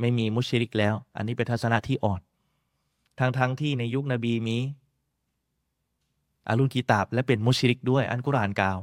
[0.00, 2.20] ไม่มีมุชริกแล้ว อันนี้เป็นทัศนะที่อ่อน
[3.18, 4.58] ทั้งทั้งที่ในยุคนบีมี
[6.48, 8.78] อาลุนกีตาบและเป็นมุชริกด้วย อันกุรานกล่าว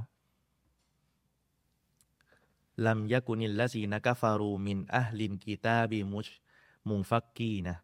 [2.86, 6.28] ลัมยะกุนิลละซีนะกะฟารูมินอะลินกีตาบีมุช
[6.88, 7.76] มุงฟักกีนะ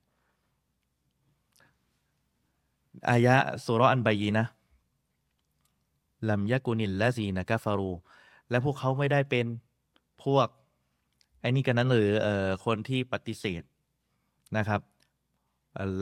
[3.10, 3.36] อายะ
[3.66, 4.47] สุรอันบายีนะ
[6.30, 7.91] ลัมยะกุนิลละซีนะกาฟารู
[8.49, 9.45] และพวกเขาไม่ได้เป็น
[10.24, 10.47] พวก
[11.41, 13.63] ไอ้นี่กันนั้นหรือเอ่อคนที่ปฏิเสธ
[14.57, 14.82] นะครับ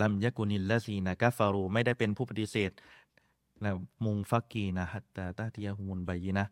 [0.02, 2.72] ลัมยะกุนิลละซีนะกาฟารู ไม่ได้เป็นผู้ปฏิเสธ
[3.64, 3.72] นะ
[4.06, 6.46] มุงฟักกีนะฮัตตาตาติยาฮุมุนบายีนะ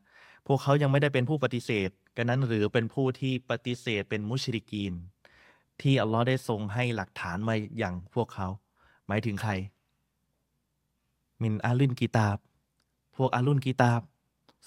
[0.47, 4.93] พวกเขายังไม่ได้เป็นผู้ปฏิเสธกันนั้นหรือเป็นผู้ที่ปฏิเสธเป็นมุชริกีน
[5.81, 8.47] ที่อัลลอฮ์ได้ทรงให้หลักฐานมาอย่างพวกเขา
[9.07, 9.51] หมายถึงใคร
[11.41, 12.37] มินอาลินกีตาบ
[13.15, 14.01] พวกอารุนกีตาบ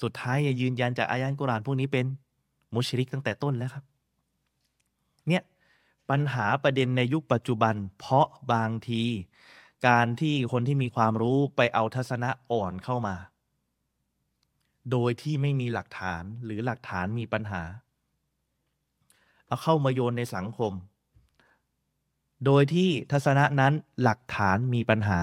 [0.02, 2.06] สุดท้ายยืนยันจากอายานกุรานพวกนี้เป็น
[2.74, 3.84] มุชริกตั้งแต่ต้นแล้วครับ
[5.28, 5.42] เนี่ย
[6.10, 9.02] ปัญหาประเด็นในยุคปัจจุบัน เพราะบางที
[9.86, 13.16] การที่คนที่มีความรู้ไปเอาทัศนะอ่อนเข้ามา
[14.90, 17.62] โดยที่ไม่มีหลักฐานหรือหลักฐานมีปัญหา
[19.46, 20.72] เอาเข้ามาโยนในสังคม
[22.44, 23.72] โดยที่ทัศนะนั้น
[24.02, 25.20] หลักฐานมีปัญหา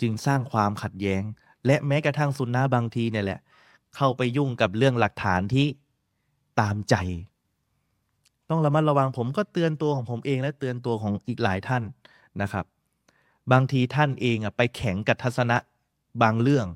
[0.00, 1.22] จึงสร้างความขัดแย้ง
[1.66, 3.40] และแม้กระทั่งซุนนะบางทีเนี่ยแหละ
[3.96, 5.66] เข้าไปยุ่งกับเรื่องหลักฐานที่
[6.60, 6.94] ตามใจ
[8.50, 11.82] ต้องระมัดระวังผมก็เตือนตัวของผมเองและเตือนตัวของอีกหลายท่าน
[12.42, 12.64] นะครับ
[13.52, 15.56] บางทีท่านเองอะไปแข็งกับทัศนะ
[16.22, 16.66] บางเรื่อง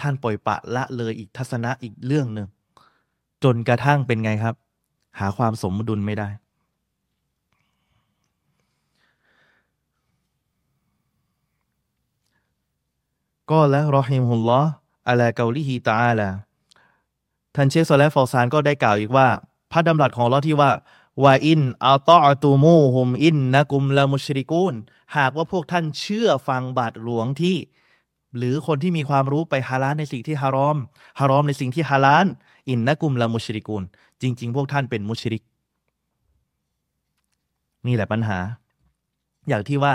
[0.00, 2.48] ท่านปล่อยปะละเลยอีกทัศนะอีกเรื่องหนึ่ง
[3.44, 4.54] จนกระทั่งเป็นไงครับ
[5.18, 6.28] หาความสมดุลไม่ได้
[13.50, 16.28] قال رحمه الله على قوله تعالى
[17.54, 19.26] ท่านเชคซอและฮฟอซานก็ได้กล่าวอีกว่า
[19.72, 20.70] พระดำรัสของอัลลอฮ์ที่ว่า
[21.24, 24.74] وإن أطعتموهم إنكم لمشركون
[25.16, 27.56] หากว่าพวกท่านเชื่อฟังบาทหลวงที่
[28.36, 30.78] หรือคนที่มีความรู้ไปฮาลาลในสิ่งที่ฮารอม
[31.18, 32.26] ฮารอมในสิ่งที่ฮาลาล
[32.70, 33.82] อินนะกุมละมุชริกูน
[34.22, 35.42] จริง ๆ พวกท่านเป็นมุชริก
[37.86, 38.38] นี่แหละปัญหา
[39.48, 39.94] อย่างที่ว่า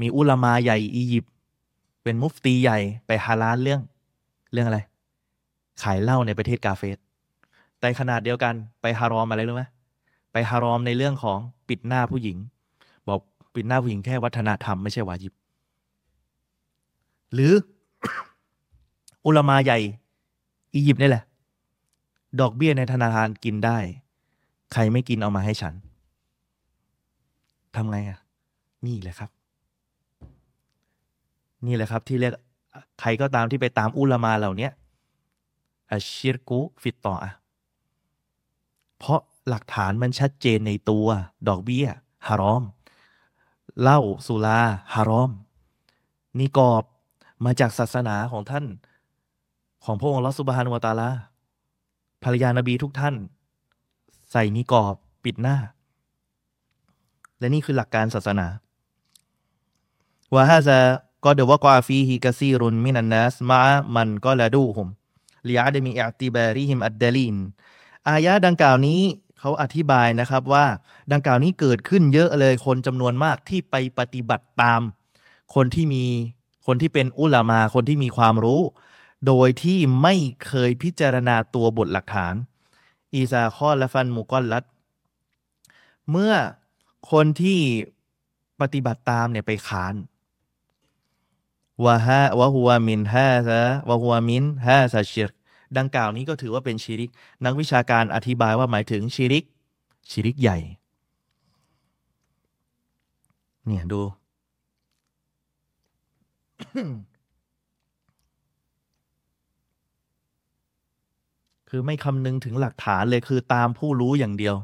[0.00, 1.33] มีอุลามาใหญ่อียิปต์
[2.04, 3.80] เป็นมุฟตีใหญ่ไปฮาลาลเรื่อง
[4.52, 4.80] เรื่องอะไร
[5.82, 6.98] ขายเหล้าในประเทศกาเฟส
[7.80, 9.64] แต่ขนาดเดียวกันไปฮารอมอะไรรู้ไหม
[10.32, 11.38] ไปฮารอมในเรื่องของ
[11.68, 12.36] ปิดหน้าผู้หญิง
[13.08, 13.20] บอก
[13.54, 15.32] ปิดหน้าผู้หญิงแค่วัฒนธรรมไม่ใช่วาจิบ
[17.34, 17.52] หรือ
[19.26, 19.78] อุลามาใหญ่
[20.74, 21.24] อียิปต์นี่แหละ
[22.40, 23.78] ดอกเบี้ยในธนาคารกินได้
[24.72, 25.74] ใครไม่กินเอามาให้ฉัน
[27.74, 28.18] ทำไงอะ
[28.86, 29.30] นี่แหละครับ
[31.66, 32.32] นี่แหละครับที่เรียก
[33.00, 34.68] ใครก็ตามที่ไปตามอุลามาเหล่านี้
[35.90, 37.32] อัชิรกุฟิตต่ออะ
[38.98, 41.06] เพราะหลักฐานมันชัดเจนในตัว
[41.48, 41.86] ดอกเบี้ย
[42.26, 42.64] ฮารอม
[43.80, 44.60] เหล้าสุรา
[44.94, 45.30] ฮารอม
[46.38, 46.84] นิกอบ
[47.44, 48.64] มาจากศาสนาของท่าน
[49.84, 51.10] ของพระองค์ลอสุบฮานุวตาลา
[52.22, 53.14] ภรรยานบีทุกท่าน
[54.30, 54.94] ใส่นิกอบ
[55.24, 55.56] ปิดหน้า
[57.38, 58.46] และนี่คือหลักการศาสนา
[60.34, 60.78] วะฮาซา
[61.24, 64.88] قد وقع فيه كثير من الناس مع من قلدوهم
[65.48, 67.36] لعدم اعتبارهم الدليل
[68.08, 69.00] อายะดังกล่าวนี้
[69.40, 70.66] เขาอธิบายนะครับว่า
[71.12, 74.80] ดังกล่าวนี้เกิดขึ้นเยอะเลยคนจำนวนมากที่ไปปฏิบัติตาม
[75.54, 76.04] คนที่มี
[76.66, 78.60] คนที่เป็นอุลามาคนที่มีความรู้
[79.26, 80.14] โดยที่ไม่
[80.46, 82.34] เคยพิจารณาตัวบทหลักฐาน
[83.14, 84.64] إذا خالف المقلد
[86.10, 86.34] เมื่อ
[87.10, 87.60] คนที่
[88.60, 89.94] ปฏิบัติตามเนี่ยไปขาน
[91.84, 95.30] วะฮะวะฮัวมินฮะซะวะฮัวมินฮะซะชิร
[95.78, 97.10] ดังกล่าวนี้ก็ถือว่าเป็นชิริก
[97.44, 99.44] นักวิชาการอธิบายว่าหมายถึงชิริก
[100.10, 100.58] ชิริกใหญ่
[103.66, 104.02] เนี่ยดู
[111.68, 114.54] คือไม่คำนึงถึงหลักฐานเลยคือตามผู้รู้อย่างเดียว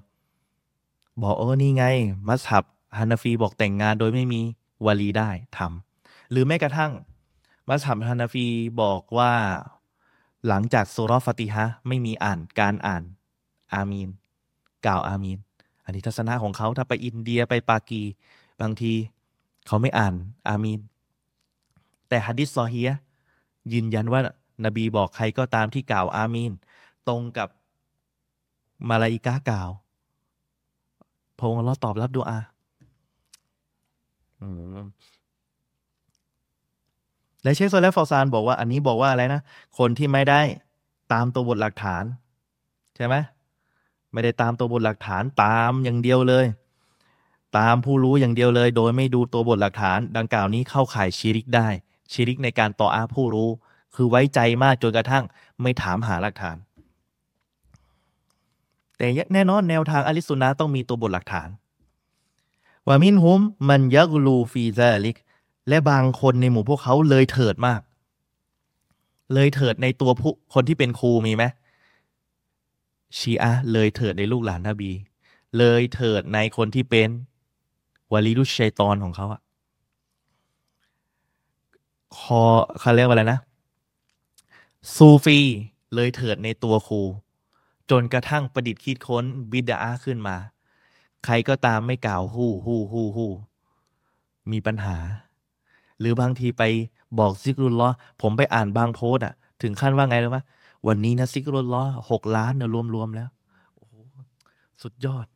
[1.22, 1.84] บอกเออนี่ไง
[2.28, 2.64] มัสฮับ
[2.98, 4.40] ฮานาฟีบอกแต่งงานโดยไม่มี
[4.84, 5.89] วาลีได้ทำ
[6.30, 6.92] หรือแม้กระทั่ง
[7.68, 8.46] มัสฮับฮานาฟี
[8.82, 9.32] บอกว่า
[10.48, 13.02] หลังจากสุรฟติฮะไม่มีอ่านการอ่าน
[13.72, 14.08] อามีน
[14.86, 15.38] กล่าวอามีน
[15.84, 18.02] อันนี้ทัศนะของเขาถ้าไปอินเดียไปปากี
[18.60, 18.92] บางที
[19.66, 20.14] เขาไม่อ่าน
[20.48, 20.80] อามีน
[22.08, 22.90] แต่ฮะดิษซอฮีย
[23.72, 24.20] ยืนยันว่า
[24.64, 26.52] นบีบอกใครก็ตามที่กล่าวอามีน
[27.08, 27.48] ตรงกับ
[28.88, 29.70] มาลาอิกากล่าว
[31.38, 32.38] พระองค์เราตอบรับดูอา
[37.42, 39.40] และเชคโซเลฟฟอซานบอกว่าอันนี้บอกว่าอะไรนะ
[39.78, 40.40] คนที่ไม่ได้
[41.12, 42.04] ตามตัวบทหลักฐาน
[42.96, 43.14] ใช่ไหม
[44.12, 46.46] ไม่ได้ตามตัวบทหลักฐานตามอย่างเดียวเลย
[47.58, 51.68] ตามผู้รู้อย่างเดียวเลย โดยไม่ดูตัวบทหลักฐาน ดังกล่าวนี้เข้าข่ายชีริกได้
[52.12, 53.50] ชีริกในการต่ออาผู้รู้
[53.94, 55.24] คือไว้ใจมากจนกระทั่ง
[55.62, 56.56] ไม่ถามหาหลักฐาน
[58.96, 61.48] แต่แน่นอนแนวทางอลิสุนนะต้องมีตัวบทหลักฐาน
[62.88, 65.16] วามินฮุมมันยักลูฟีซาลิก
[65.68, 67.80] และบางคนในหมู่พวกเขาเลยเถิดมาก
[69.34, 71.44] เลยเถิดในตัวผู้คนที่เป็นครูมีไหม
[73.16, 74.90] ชีอะเลยเถิดในลูกหลานนบี
[75.58, 77.08] เลยเถิดในคนที่เป็น
[78.12, 79.40] วาลีดุชัยตอนของเขาอะ
[82.18, 82.42] คอ
[82.80, 83.40] เขาเรียกว่าอะไรนะ
[84.94, 85.38] ซูฟี
[85.94, 87.02] เลยเถิดในตัวครู
[87.90, 90.36] จนกระทั่งประดิษฐ์คิดค้นบิดาขึ้นมา
[91.24, 93.30] ใครก็ตามไม่กล่าวฮู้ฮู้ฮู้ฮู้
[94.50, 94.96] มีปัญหา
[96.00, 96.62] หรือบางทีไป
[97.18, 97.88] บอกซิกรุลล้อ
[98.22, 100.38] ผมไปอ่านบางโพสอะ ถึงขั้นว่าไงรู้ไหม
[100.86, 103.28] วันนี้นะซิกรุลล้อหกล้านเนี่ยรวมๆแล้ว
[103.76, 103.94] โอ้โห
[104.82, 105.26] สุดยอด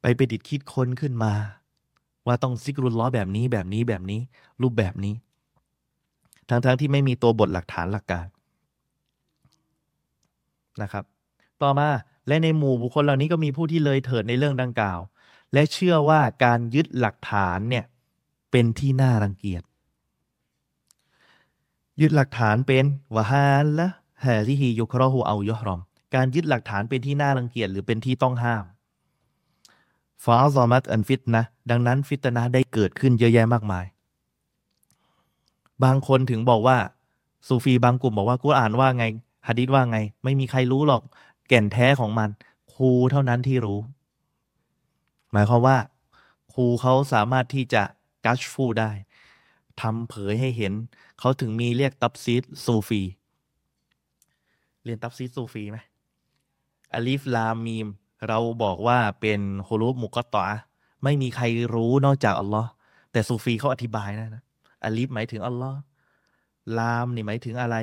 [0.00, 1.32] ไปไปดิดคิดค้นขึ้นมา
[2.26, 4.20] ว่าต้องซิกรุลล้อแบบนี้แบบนี้แบบนี้
[4.62, 5.14] รูปแบบนี้
[6.48, 8.26] ทั้งๆทที่ไม่มีตัวบทหลักฐานหลักการ
[10.82, 11.04] นะครับ
[11.62, 11.88] ต่อมา
[12.28, 15.00] และในหมู่บุคคลเหล่านี้ก็มีผู้ที่เลยเถิดในเรื่องดังกล่าว
[15.52, 17.84] และเชื่อว่าการยึดหลักฐานเนี่ย
[18.52, 19.62] เป็นที่น่ารังเกียจ
[22.00, 22.84] ยึดหลักฐานเป็น
[23.14, 23.88] วะฮานละ
[24.24, 25.80] ฮาริฮียุครอฮูเอายอรอม
[26.14, 28.64] การยึดหลักฐานเป็นที่น่ารังเกียจหรือเป็นที่ต้องห้าม
[30.24, 33.84] ฟาซอมัตอันฟิตนะ ดังนั้นฟิตนะได้เกิดขึ้นเยอะแยะมากมาย
[35.84, 36.78] บางคนถึงบอกว่า
[37.46, 39.04] ซูฟีบางกลุ่มบอกว่ากูอ่านว่าไง
[39.46, 41.02] ฮะดิษว่าไง ไม่มีใครรู้หรอก
[41.48, 42.28] แก่นแท้ของมัน
[42.74, 43.78] ครูเท่านั้นที่รู้
[45.32, 45.76] หมายความว่า
[46.52, 47.82] ครูเขาสามารถที่จะ
[48.24, 48.90] กัชฟูได้
[49.80, 50.72] ทำเผยให้เห็น
[51.18, 53.02] เขาถึงมีเรียกตับซีดซูฟี
[54.84, 55.78] เรียนตับซีดซูฟีไหม
[56.94, 57.88] อลิฟลามีม
[58.28, 60.46] เราบอกว่าเป็นฮุรุฟมุกตะ
[61.02, 61.44] ไม่มีใคร
[61.74, 62.70] รู้นอกจากอัลลอฮ์
[63.12, 64.42] แต่ซูฟีเขาอธิบายนะนะ
[64.84, 65.78] อลิฟหมายถึงอัลลอฮ์
[66.78, 67.76] ลามนี่หมายถึงอะไร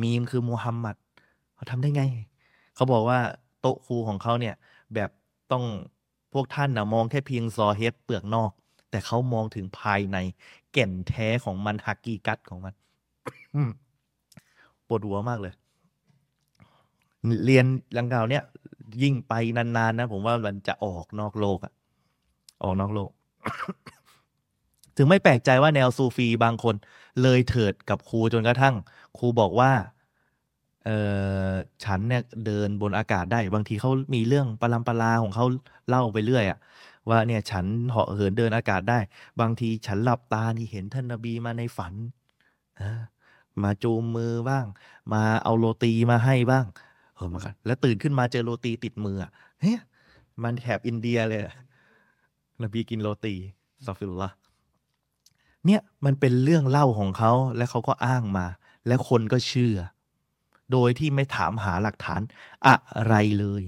[0.00, 0.96] มีมคือมูฮัมหมัด
[1.54, 2.02] เขาทำได้ไง
[2.74, 3.18] เขาบอกว่า
[3.60, 4.54] โต๊ะครูของเขาเนี่ย
[4.94, 5.10] แบบ
[5.52, 5.64] ต้อง
[6.32, 8.50] พวกท่านนะมองแค่เพียงซอเฮดเปลือกนอก
[8.90, 10.18] แต่เขามองถึงภายใน
[10.72, 12.74] แก่นแท้ของมันฮักกีกัตของมัน
[14.86, 15.54] ปวดหัวมากเลย
[17.46, 18.44] เรียนลังกาวเนี่ย
[19.02, 21.72] ยิ่งไปนานๆนะผมว่ามันจะออกนอกโลกอะ
[22.64, 23.10] ออกนอกโลก
[24.96, 26.74] ถึงไม่แปลกใจว่าแนวซูฟีบางคน
[27.22, 28.74] เลยเถิดกับครูจนกระทั่ง
[29.18, 29.72] ครูบอกว่า
[30.84, 30.90] เอ
[31.48, 31.50] อ
[31.84, 35.46] ฉันเนี่ยเดินบนอากาศได้ บางทีเขามีเรื่องปรำปราของเขา
[35.88, 36.58] เล่าไปเรื่อยอะ
[37.08, 38.98] ว่าเนี่ยฉันเหาะเหินเดินอากาศได้
[39.40, 41.94] บางทีฉันหลับตานี่เห็นท่านนบีมาในฝัน
[43.62, 44.66] มาจูงมือบ้าง
[45.12, 46.66] มาเอาโรตีมาให้บ้าง
[47.14, 49.16] เออมันแล้วตื่นขึ้นมาเจอโรตีติดมือ
[49.60, 49.78] เฮ้ย
[50.42, 51.40] มันแถบอินเดียเลย
[52.62, 53.34] นบีกินโรตี
[53.84, 54.30] أستغفر الله
[55.66, 58.46] เนี่ยมันเป็นเรื่องเล่าของเขาและเขาก็อ้างมา
[58.86, 59.76] และคนก็เชื่อ
[60.72, 62.20] โดยที่ไม่ถามหาหลักฐาน
[62.66, 63.62] อะไรเลย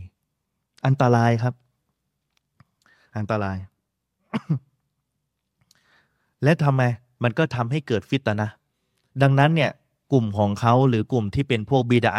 [0.86, 1.54] อันตรายครับ
[3.16, 3.58] อันตราย
[6.42, 6.82] และทำไม
[7.22, 8.50] มันก็ทำให้เกิดฟิตนะ
[9.22, 9.70] ดังนั้นเนี่ย
[10.12, 12.14] กลุ่มของเขาหรือกลุ่มที่เป็นพวกบิดา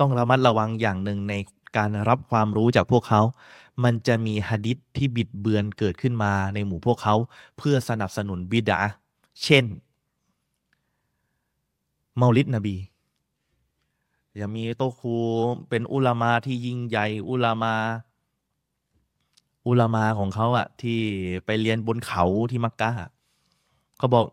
[0.00, 1.34] ต้องระมัดระวังอย่างหนึ่งใน
[1.76, 3.22] การรับความรู้จากพวกเขา
[3.84, 7.14] มันจะมีฮะดิษที่บิดเบือนเกิดขึ้นมาในหมู่พวกเขา
[7.58, 8.80] เพื่อสนับสนุนบิดา
[9.44, 9.64] เช่น
[12.16, 12.76] เมาลิดนบี
[14.36, 15.16] อย่ามีโตครู
[15.68, 17.74] เป็นอุลามาที่ยิ่งใหญ่อุลามา
[19.66, 21.00] อุลามาของเขาอะที่
[21.46, 22.90] ไปเรียนบนเขาที่มักกะ
[23.98, 24.26] เขาบอก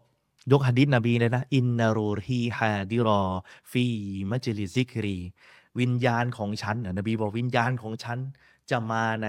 [0.51, 3.21] ยกฮะดิษนบีเลยนะ อินนารูฮีฮาดิรอ
[3.71, 3.85] ฟี
[4.31, 5.17] มัจลิซิกรี
[5.79, 8.17] วิญญาณของฉันนบีบอกวิญญาณของฉัน
[8.69, 9.27] จะมาใน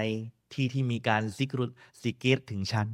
[0.53, 1.65] ที่ที่มีการซิกรุ
[2.03, 2.87] ซิกิรถึงฉัน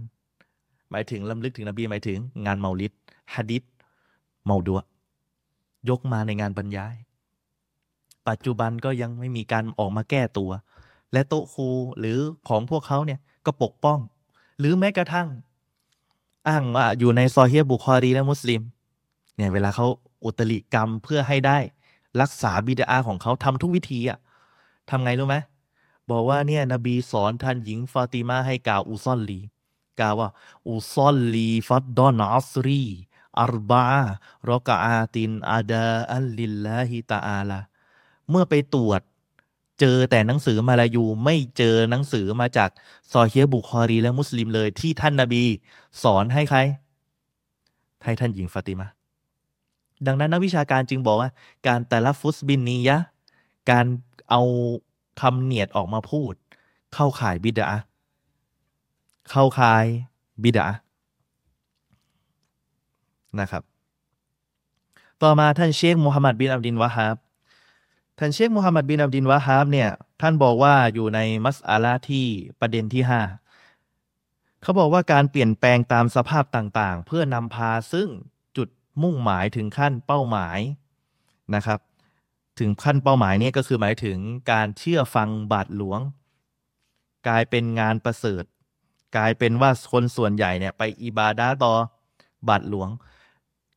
[0.90, 2.92] หมายถึงรำลึกถึงนบีหมายถึงงานเมาลิด
[3.34, 3.62] ฮะดิษ
[4.44, 4.80] เมาดัวอ์
[5.88, 6.94] ยกมาในงานบรรยาย
[8.28, 10.50] ปัจจุบันก็ยังไม่มีการออกมาแก้ตัว
[11.12, 11.68] และโต๊ะครู
[11.98, 12.18] หรือ
[12.48, 13.98] ของพวกเขาเนี่ยก็ปกป้อง
[14.58, 15.28] หรือแม้กระทั่ง
[16.48, 18.62] อ้างว่าอยู่ในซอเฮียบุคอรีและมุสลิม
[19.36, 19.86] เนี่ยเวลาเขา
[20.24, 21.58] อุตริกรรมเพื่อให้ได้
[22.20, 24.18] รักษาบิดาของเขาทำทุกวิธีอะ
[24.90, 25.36] ทำไงรู้ไหม
[26.10, 29.40] บอกว่าเนี่ยนบีสอนท่านหญิงฟาติมาให้กล่าวأصلي
[30.00, 30.28] กล่าวว่า
[30.68, 37.60] أصلي فرض العصر أربع ركعات أداء لله تعالى
[38.30, 39.00] เมื่อไปตรวจ
[39.81, 42.70] เจอแต่หนังสือมาลายูไม่เจอหนังสือมาจาก
[43.11, 45.43] ซอเฮียบุคอรีและมุสลิมเลยที่ท่านนาบี
[46.02, 46.59] สอนให้ใคร
[48.05, 48.86] ให้ท่านหญิงฟาติมา
[50.07, 51.31] ดังนั้นนักวิชาการจึงบอกว่า
[51.66, 52.98] การแต่ละฟุสบินนียะ
[53.70, 53.86] การ
[54.31, 54.43] เอา
[55.20, 56.32] คำเนียดออกมาพูด
[56.94, 57.66] เข้าข่ายบิดา
[59.31, 59.85] เข้าข่าย
[60.43, 60.66] บิดา
[63.40, 63.62] นะครับ
[65.23, 67.16] ต่อมาท่านเชคมูฮัมหมัดบินอับดินวะฮับ
[68.22, 69.90] ท่านเชคมูฮัมหมัดบินอับดินวะฮับเนี่ย
[70.20, 72.26] ท่านบอกว่าอยู่ในมัสอาลาที่
[72.60, 73.20] ประเด็นที่ห้า
[74.62, 78.09] เขาบอกว่าการเปลี่ยนแปลงตามสภาพต่างๆ เพื่อนำพาซึ่ง
[78.56, 78.68] จุด
[79.02, 80.59] มุ่งหมายถึงขั้นเป้าหมาย
[81.55, 81.80] นะครับ
[82.59, 84.18] ถึงขั้นเป้าหมายนี้ก็คือหมายถึง
[84.52, 86.01] การเชื่อฟังบาทหลวง
[87.28, 88.44] กลายเป็นงานประเสริฐ
[89.16, 91.72] กลายเป็นว่าคนส่วนใหญ่เนี่ยไปอิบาดาต่อ
[92.48, 92.88] บาทหลวง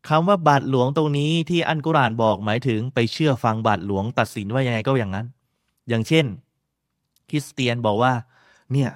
[0.09, 5.27] คำว่าบาทหลวงตรงนี้ที่อันกุรานบอกหมายถึงไปเชื่อฟังบาทหลวงตัดสินว่ายังไงก็อย่างนั้น
[5.89, 6.25] อย่างเช่น
[7.29, 8.13] คริสเตียนบอกว่า
[8.73, 8.89] เนี่ย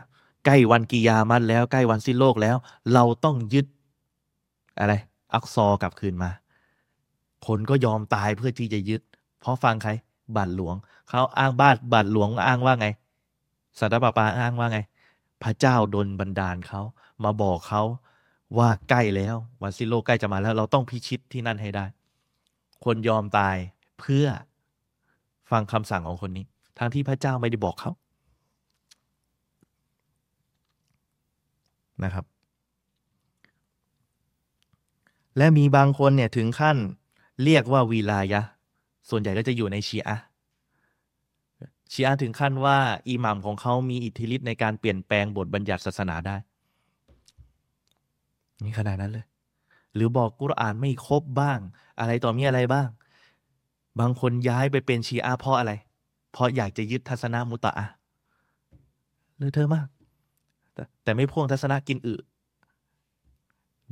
[0.46, 2.56] ใกล้วันกิยามัตแล้วใกล้วันสิ้นโลกแล้ว
[2.94, 3.66] เราต้องยึด
[4.80, 4.94] อะไร
[5.34, 6.32] อักซอกลับคืนมา
[7.48, 9.02] คนก็ยอมตายเพื่อที่จะยึด
[9.40, 9.92] เพราะฟังใคร
[10.36, 10.76] บาทหลวง
[11.10, 12.88] เขาอ้างบานบาทหลวงอ้างว่าไง
[13.80, 14.80] สัตว์ปาปาอ้างว่าไง
[15.44, 16.82] พระเจ้าดนบันดาลเขา
[17.24, 17.84] มาบอกเขา
[18.58, 21.86] ว่าใกล้แล้ววันสิ้นโลกใกล้จะมาแล้ว เราต้องพิชิตที่นั่นให้ได้
[22.86, 23.56] คนยอมตาย
[24.00, 24.26] เพื่อ
[25.52, 26.46] ฟังคำสั่งของคนนี้
[26.78, 27.92] ทั้งที่พระเจ้าไม่ได้บอกเขา
[32.04, 32.26] นะครับ
[35.38, 36.78] และมีบางคนเนี่ยถึงขั้น
[37.44, 38.42] เรียกว่าวีลายะ
[39.10, 40.18] ส่วนใหญ่ก็จะอยู่ในชีอะ
[41.92, 42.78] ชีอะถึงขั้นว่า
[43.10, 46.36] อิหมัมของเขามีอิทธิฤทธิ์ในการเปลี่ยนแปลงบทบัญญัติศาสนาได้
[48.64, 49.26] นี่ขนาดนั้นเลย
[49.96, 51.60] หรือบอกกุรอานไม่ครบบ้าง
[52.00, 52.90] อะไรต่อมีอะไรบ้าง
[54.00, 55.72] บางคนย้ายไปเป็นชีอะเพราะอะไร
[56.32, 57.86] เพราะอยากจะยึดทัศนะมุตะอะ
[59.38, 59.88] เลยเธอมาก
[61.04, 62.16] แต่ไม่พ่วงทัศนะกินอึ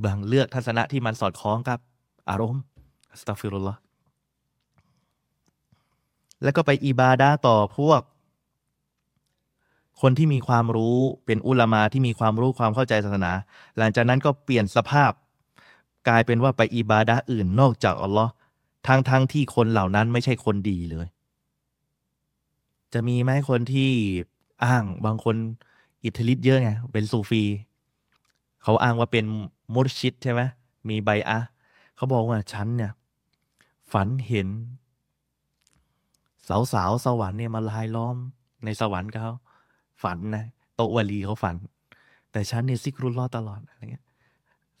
[0.04, 1.78] บางเลือกทัศนะที่มันสอดคล้องกับ
[2.30, 2.62] อารมณ์
[3.20, 3.80] สตัฟิรุลลอฮ์
[6.42, 8.00] แล้วก็ไปอิบาดาต่อพวก
[10.02, 13.32] คนที่มีความรู้เป็นอุลามาที่มีความรู้ความเข้าใจศาสนา
[13.78, 15.12] หลังจากนั้นก็เปลี่ยนสภาพ
[16.08, 18.32] กลายเป็นว่าไปอิบาดะอื่นนอกจากอัลลอฮ์
[18.86, 21.06] ทั้งทั้งที่คนเหล่านั้นไม่ใช่คนดีเลย
[22.92, 23.90] จะมีไหมคนที่
[24.64, 25.36] อ้างบางคน
[26.04, 27.42] อิทธิฤทธิ์เยอะไงเป็นซูฟี
[28.62, 29.24] เขาอ้างว่าเป็น
[29.74, 30.40] มุรชิดใช่ไหม
[30.88, 31.38] มีใบอะ
[31.96, 32.92] เขาบอกว่าฉันเนี่ย
[33.92, 34.48] ฝันเห็น
[36.48, 38.16] สาวสาวสวรรค์เนี่ยมาลายล้อม
[38.64, 39.34] ในสวรรค์เขา
[40.06, 40.44] ฝันนะ
[40.76, 41.56] โตวลีเขาฝัน
[42.32, 44.04] แต่ฉันเนี่ยซิกรุลลอตลอดอะไรเงี้ย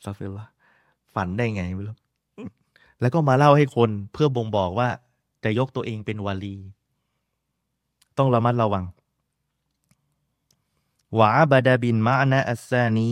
[0.04, 0.46] ซาฟิลละ
[1.14, 1.96] ฝันได้ไงไม่รู้
[3.00, 4.88] แล้วก็มาเล่าให้คนเพื่อบ่งบอกว่า
[5.44, 6.56] จะยกตัวเองเป็นวาลี
[8.18, 8.84] ต้องระมัดระวัง
[11.18, 13.10] วะบาดาบินมานะอัสซานี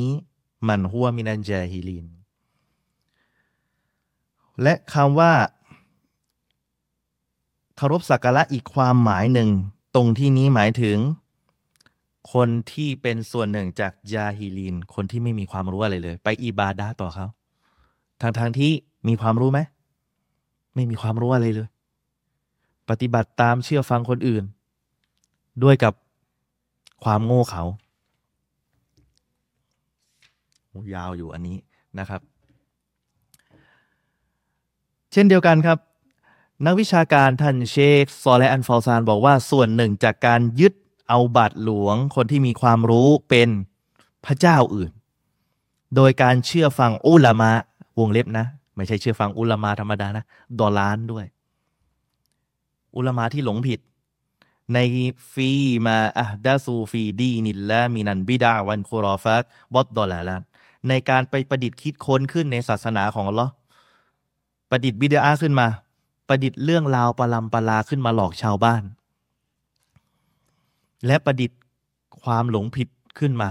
[0.68, 2.06] มันหัวมินันจาฮิลิน
[4.62, 5.32] และคำว่า
[7.78, 9.48] คารพสักการะอีกความหมายหนึ่ง
[9.94, 10.98] ตรงที่นี้หมายถึง
[12.32, 17.26] คนที่เป็นส่วนหนึ่งจากยาฮิลินคนที่ไม่มีความรู้อะไรเลย ไปอิบาดาต่อเขา
[18.20, 18.72] ทางทางที่
[19.08, 19.60] มีความรู้ไหม
[20.74, 21.68] ไม่มีความรู้อะไรเลย
[22.88, 24.44] ปฏิบัติตามเชื่อฟังคนอื่น
[25.62, 25.92] ด้วยกับ
[27.04, 27.64] ความโง่เขา
[30.94, 31.58] ยาวอยู่อันนี้
[31.98, 32.20] นะครับ
[35.12, 35.78] เช่นเดียวกันครับ
[36.66, 40.74] นักวิชาการท่านเชคซอเละอันฟอลซานบอกว่าส่วนหนึ่งจากการยึด
[41.08, 43.48] เอาบาทหลวงคนที่มีความรู้เป็น
[44.24, 44.90] พระเจ้าอื่น
[45.96, 47.50] โดยการเชื่อฟังอุลามะ
[47.98, 50.24] วงเล็บนะ ไม่ใช่เชื่อฟังอุลามะธรรมดานะ
[50.60, 51.26] ضلالด้วย
[52.96, 53.80] อุลามะที่หลงผิด
[54.74, 54.78] ใน
[55.32, 59.42] فيما أحدثوه في دين الله من البدع والخرافات
[59.74, 60.42] والضلالات
[60.88, 63.52] ในการไปประดิษฐ์คิดค้นขึ้นในศาสนาของอัลลอฮ์
[64.70, 65.68] ประดิษฐ์บิดอะห์ขึ้นมา
[66.28, 68.82] ประดิษฐ์เรื่องราวปรัมปราขึ้นมาหลอกชาวบ้าน
[71.06, 71.58] และประดิษฐ์
[72.22, 73.50] ความหลงผิดขึ้นมา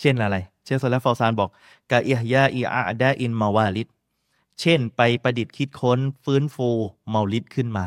[0.00, 1.50] เช่นอะไร เชคซอและฟอซานบอก
[1.90, 3.88] كإحياء أعياد الموالد
[4.60, 6.68] เช่นไปประดิษฐ์คิดค้นฟื้นฟู
[7.10, 7.84] เมาลิดขึ้นมา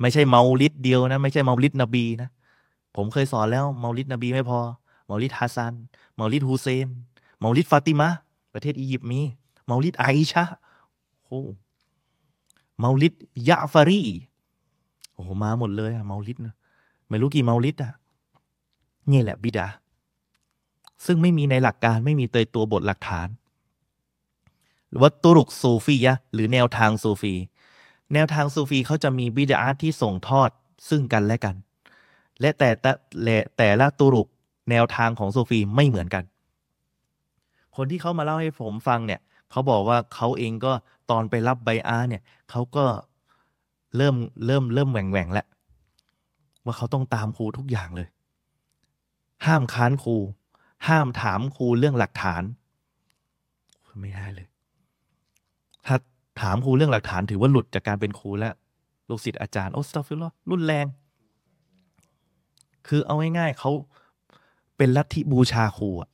[0.00, 2.28] ไม่ใช่เมาลิดเดียวนะ ไม่ใช่เมาลิดนบีนะ
[2.96, 4.58] ผมเคยสอนแล้วเมาลิดนบีไม่พอ
[5.06, 5.74] เมาลิดฮัสซัน
[6.16, 6.88] เมาลิดฮุเซน
[7.40, 8.08] เมาลิดฟาติมา
[8.54, 9.20] ประเทศอียิปต์มี
[9.66, 10.44] เมาลิดไอชะ
[11.24, 11.40] โอ้
[12.78, 13.14] เมาลิด
[13.48, 14.02] ยะฟารี
[15.14, 16.54] โอ้โหมาหมดเลยอะเมาลิดนะ
[17.08, 17.92] ไม่รู้กี่เมาลิดอะ
[19.12, 19.68] นี่แหละบิดอะห์
[21.06, 23.28] ซึ่งไม่มีในหลักการไม่มีเตยตัวบทหลักฐาน
[25.02, 27.34] والطرق الصوفيةหรือแนวทางซูฟี
[28.14, 30.50] แนวทางซูฟีเขาจะมีบิดาที่ส่งทอด
[30.88, 31.54] ซึ่งกันและกัน
[32.40, 32.90] และแต่แต่
[33.58, 34.28] แต่ละตุรุก
[34.70, 36.24] แนวทางของซูฟีไม่เหมือนกัน
[37.76, 39.20] คนที่เขามาเล่าให้ผมฟังเนี่ย
[39.50, 40.72] เขาบอกว่าเขาเองก็
[41.10, 42.84] ตอนไปรับใบอาเนี่ยเขาก็
[43.96, 44.16] เริ่ม
[44.46, 45.46] เริ่มเริ่มแหว่งแหว่งแล้ว
[46.64, 48.08] ว่าเขาต้องตามครูทุกอย่างเลย
[49.46, 50.16] ห้ามค้านครู
[50.88, 52.42] ห้ามถามครูเรื่องหลักฐาน
[54.00, 54.48] ไม่ได้เลย
[55.86, 55.96] ถ้า
[56.40, 58.54] ถามครูเรื่องหลักฐานถือว่าหลุดจากการเป็นครูแล้ว
[59.08, 60.86] ลูกศิษย์อาจารย์أستغفر اللهรุนแรง
[62.88, 63.70] คือเอาง่ายๆเขา
[64.76, 66.10] เป็นลัทธิบูชาครูอะ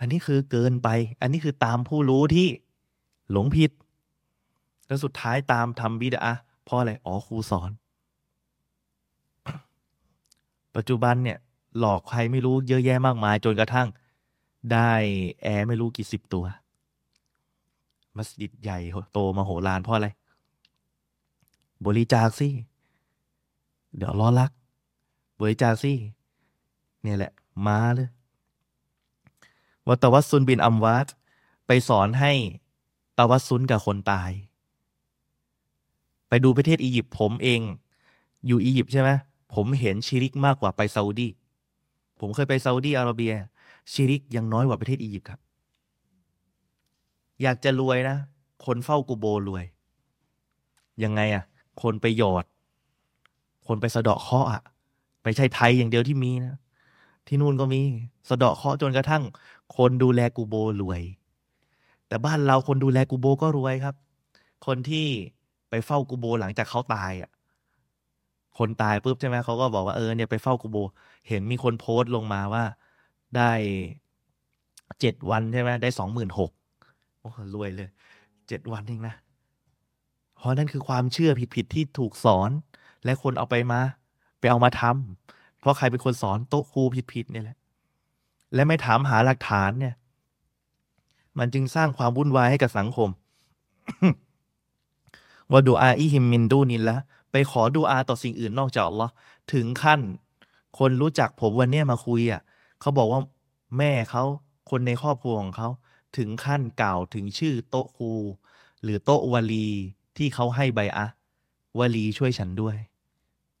[0.00, 0.88] อันนี้คือเกินไป
[1.20, 2.48] อันนี้คือตามผู้รู้ที่
[3.30, 3.70] หลงผิด
[4.86, 7.70] แล้วสุดท้ายตามทำบิดอะห์เพราะอะไร อ๋อครูสอน
[10.76, 11.38] ปัจจุบันเนี่ย
[11.80, 13.88] หลอกใครไม่รู้เยอะแยะมากมาย จนกระทั่ง
[14.72, 14.92] ได้
[15.42, 16.44] แอร์ไม่รู้กี่สิบตัว
[18.16, 18.78] มัสยิดใหญ่
[19.12, 20.08] โตมาโหฬารเพราะอะไร
[21.86, 22.48] บริจาคสิ
[23.96, 24.50] เดี๋ยวรอรัก
[25.40, 25.92] บริจาคสิ
[27.02, 27.32] เนี่ยแหละ
[27.66, 28.08] มาเลย
[29.86, 31.06] ว่าตวัสซุนบินอัมวัต
[31.66, 32.32] ไปสอนให้
[33.18, 34.30] ตวัสซุนกับคนตาย
[36.28, 37.60] ไปดูประเทศอียิปต์ผมเอง
[38.46, 39.10] อยู่อียิปต์ใช่ไหม
[39.54, 41.28] ผมเห็นชิริกมากกว่าไปซาอุดี
[42.20, 43.32] ผมเคยไปซาอุดีอาระเบีย
[43.92, 45.40] ชิริกยังน้อยกว่าประเทศอียิปต์ครับ
[47.42, 48.16] อยากจะรวยนะ
[48.66, 49.64] คนเฝ้ากูโบรวย
[51.04, 51.44] ยังไงอะ
[51.82, 52.44] คนไปหยอด
[53.66, 54.62] คนไปสะเดาะเคาะอะ
[55.22, 56.56] ไม่ใช่ไทยอย่างเดียวที่มีนะ
[57.26, 57.80] ที่นู่นก็มี
[58.28, 59.22] สะเดาะเคาะจนกระทั่ง
[59.76, 61.00] คนดูแลกูโบรวย
[62.08, 63.94] แต่บ้านเราคนดูแลกูโบก็รวยครับ
[64.66, 65.06] คนที่
[65.68, 67.30] ไปเฝ้ากูโบหลังจากเขาตายอะ
[68.58, 70.76] คนตายปุ๊บใช่ไหมเขาก็บอกว่าเออเนี่ยไปเฝ้ากูโบ
[71.28, 72.64] เห็นมีคนโพสต์ลงมาว่า
[73.36, 73.50] ได้
[75.00, 76.50] เจ็ดวันใช่ไหมได้สองหมื่นหก
[77.20, 77.88] โอ้รวยเลย
[78.48, 79.14] เจ็ดวันเองนะ
[80.36, 82.50] เพราะนั่นคือความเชื่อผิดๆที่ถูกสอน
[83.04, 83.80] และคนเอาไปมา
[84.38, 86.82] ไปเอามาทำเพราะใครเป็นคนสอนโต๊ะครู
[87.12, 87.56] ผิดๆเนี่ยแหละ
[88.54, 89.94] และไม่ถามหาหลักฐานเนี่ย
[91.38, 93.08] มันจึงสร้างความวุ่นวายให้กับสังคม
[95.50, 96.98] ว่าดูอาอิฮิมมินดูนินละ
[97.30, 99.12] ไปขอดูอาต่อสิ่งอื่นนอกจากอัลลอฮ์
[99.52, 100.00] ถึงขั้น
[100.78, 102.42] คนรู้จักผมวันนี้มาคุยอะ
[102.80, 103.20] เขาบอกว่า
[103.78, 104.24] แม่เขา
[104.70, 105.68] คนในครอบครัวของเขา
[106.16, 108.12] ถึงขั้นกล่าวถึงชื่อโต๊ะครู
[108.82, 109.68] หรือโต๊ะวลี
[110.16, 111.06] ที่เขาให้ใบอะ
[111.78, 112.76] วลีช่วยฉันด้วย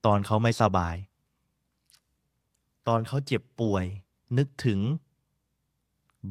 [0.04, 0.96] ตอนเขาไม่สบาย
[2.88, 3.84] ตอนเขาเจ็บป่วย
[4.38, 4.80] นึกถึง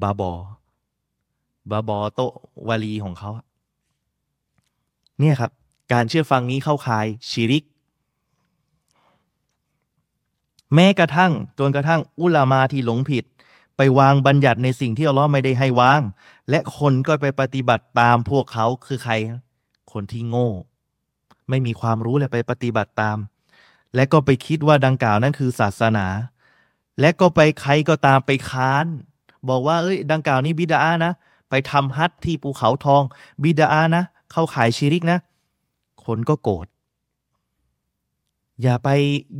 [0.01, 0.33] บาบอ
[1.71, 2.33] บาบอโตะ
[2.67, 3.31] วลีของเขา
[5.19, 5.51] เนี่ยครับ
[5.91, 7.63] การเชื่อฟังนี้เข้าข่ายชิริก
[10.73, 13.23] แม้กระทั่งจนกระทั่งอุลามาที่หลงผิด
[13.77, 16.01] ไปวางบัญญัติในสิ่งที่อัลลอฮ์ไม่ได้ให้วาง
[16.49, 19.13] และคนก็ไปปฏิบัติตามพวกเขาคือใคร
[19.91, 20.49] คนที่โง่
[21.49, 23.17] ไม่มีความรู้และไปปฏิบัติตาม
[23.95, 26.07] และก็ไปคิดว่าดังกล่าวนั้นคือศาสนา
[26.99, 28.85] และก็ไปใครก็ตามไปค้าน
[29.49, 31.13] บอกว่าเอ้ย ดังกล่าวนี้บิดานะ
[31.49, 33.03] ไปทำฮัทที่ภูเขาทอง
[33.43, 35.19] บิดานะ เข้าขายชิริกนะ
[36.07, 36.67] คนก็โกรธ
[38.61, 38.89] อย่าไป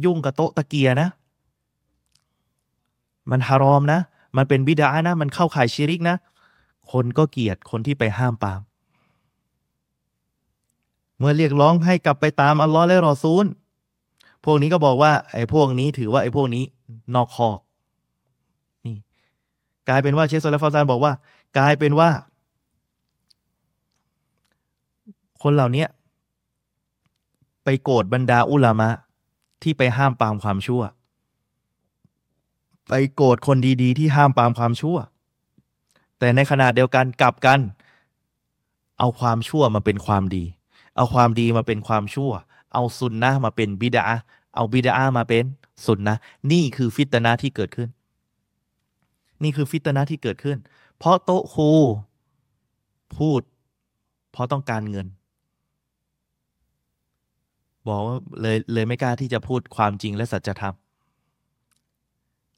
[0.06, 1.10] ยุ่งกับโต๊ะตะเกียนะ
[3.32, 4.00] มันฮารอมนะ
[4.38, 6.16] มันเป็นบิดานะ มันเข้าขายชิริกนะ
[6.92, 8.62] คนก็เกลียดคนที่ไปห้ามปาม
[11.18, 13.46] เมื่อเรียกร้องให้กลับไปตามอัลลอฮ์และรอซูล
[14.46, 16.64] พวกนี้ก็บอกว่าไอ้พวกนี้ถือว่าไอ้พวกนี้
[17.16, 17.60] นอกคอก
[18.86, 18.96] นี่
[19.90, 21.14] กลายเป็นว่าเชคโซลฟาซานบอกว่า
[21.58, 22.10] กลายเป็นว่า
[25.44, 25.86] คนเหล่านี้
[27.70, 28.90] ไปโกรธบรรดาอุลามะ
[29.64, 30.82] ที่ไปห้ามปามความชั่ว
[32.90, 34.98] ไปโกรธคนดีๆ ที่ห้ามปามความชั่ว
[36.20, 37.60] แต่ในขณะเดียวกันกลับกัน
[39.00, 40.44] เอาความชั่วมาเป็นความดี
[40.96, 42.32] เอาความดีมาเป็นความชั่ว
[42.74, 44.04] เอาซุนนะมาเป็นบิดา
[44.56, 45.46] เอาบิดามาเป็น
[45.86, 46.16] สุนนะ
[46.52, 47.90] นี่คือฟิตนะที่เกิดขึ้น
[49.44, 50.58] นี่คือฟิตนะที่เกิดขึ้น
[50.98, 51.72] เพราะโต๊ะครู
[53.18, 53.42] พูด
[54.32, 55.08] เพราะต้องการเงิน
[57.90, 60.76] บอกว่าเลยเลยไม่กล้าที่จะพูดความจริงและสัจธรรม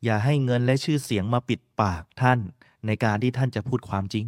[0.04, 2.40] อย่าให้เงินและชื่อเสียงมาปิดปากท่าน
[2.86, 4.26] ในการที่ท่านจะพูดความจริง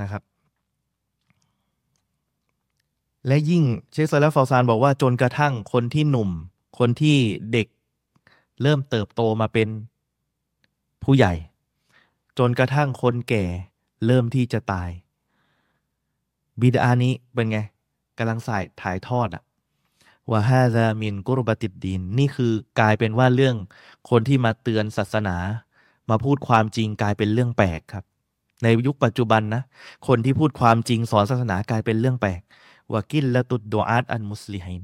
[0.00, 0.22] นะครับ
[3.26, 6.30] และยิ่งเชคซาลฟาซานบอกว่าจนกระทั่งคนที่หนุ่ม
[6.78, 7.16] คนที่
[7.52, 7.66] เด็ก
[8.62, 9.68] เริ่มเติบโตมาเป็น
[11.02, 11.32] ผู้ใหญ่
[12.38, 13.44] จนกระทั่งคนแก่
[14.06, 14.90] เริ่มที่จะตาย
[16.60, 17.58] บิดานี้เป็นไง
[18.20, 19.42] กำลังสายถ่ายทอดอะ
[20.30, 23.56] ว่าฮาซามินกุรบติดดิน นี่คือกลายเป็นว่าเรื่อง
[24.10, 25.36] คนที่มาเตือนศาสนา
[26.10, 28.04] มาพูดความจริงกลายเป็นเรื่องแปลกครับ
[28.62, 29.62] ในยุคปัจจุบันนะ
[30.08, 32.40] คนที่พูดความจริงสอนศาสนากลายเป็นเรื่องแปลก
[32.92, 34.80] วากินละตุดดอาตอันมุสลิม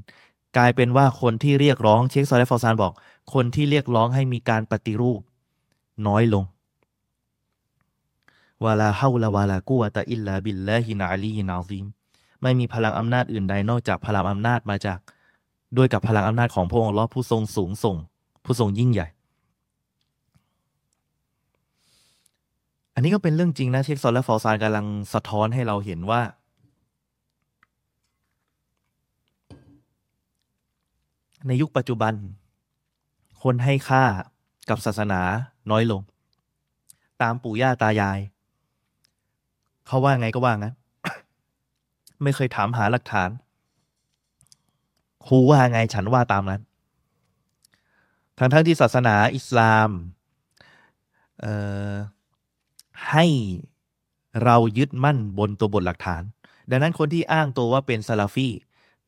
[0.56, 2.92] กลายเป็นว่าคนที่เรียกร้องเชคซอลและฟอซานบอก
[3.34, 5.20] คนที่เรียกร้องให้มีการปฏิรูป
[6.06, 6.44] น้อยลง
[8.64, 11.86] วาลาฮาวลาวาลากูวะตะอิลลาบิลลาฮินาลีนาซิม
[12.42, 14.98] ไม่มีพลังอำนาจอื่นใดนอกจากพลังอำนาจมาจาก
[15.76, 17.96] ด้วยกับพลังอำนาจของพระองค์ลอผู้ทรงสูงส่ง
[18.44, 19.08] ผู้ทรงยิ่งใหญ่
[22.94, 26.20] อันนี้ก็เป็นเรื่องจริงนะเชคซอลและฟอซานกำลังสะท้อนให้เราเห็นว่า
[31.46, 32.14] ในยุคปัจจุบัน
[33.42, 34.04] คนให้ค่า
[34.68, 35.20] กับศาสนา
[35.70, 36.00] น้อยลง
[37.22, 38.18] ตามปู่ย่าตายาย
[39.86, 40.74] เขาว่าไงก็ว่างั้น
[42.22, 43.30] ไม่เคยถามหาหลักฐาน
[45.26, 46.62] ครูว่าไงฉันว่าตามนั้น
[48.38, 49.90] ทั้งทั้งที่ศาสนาอิสลาม
[53.10, 53.26] ให้
[54.44, 56.22] เรายึดมั่นบนตัวบทหลักฐาน
[56.70, 58.48] ดังนั้นคนที่อ้างตัวว่าเป็นซาลาฟี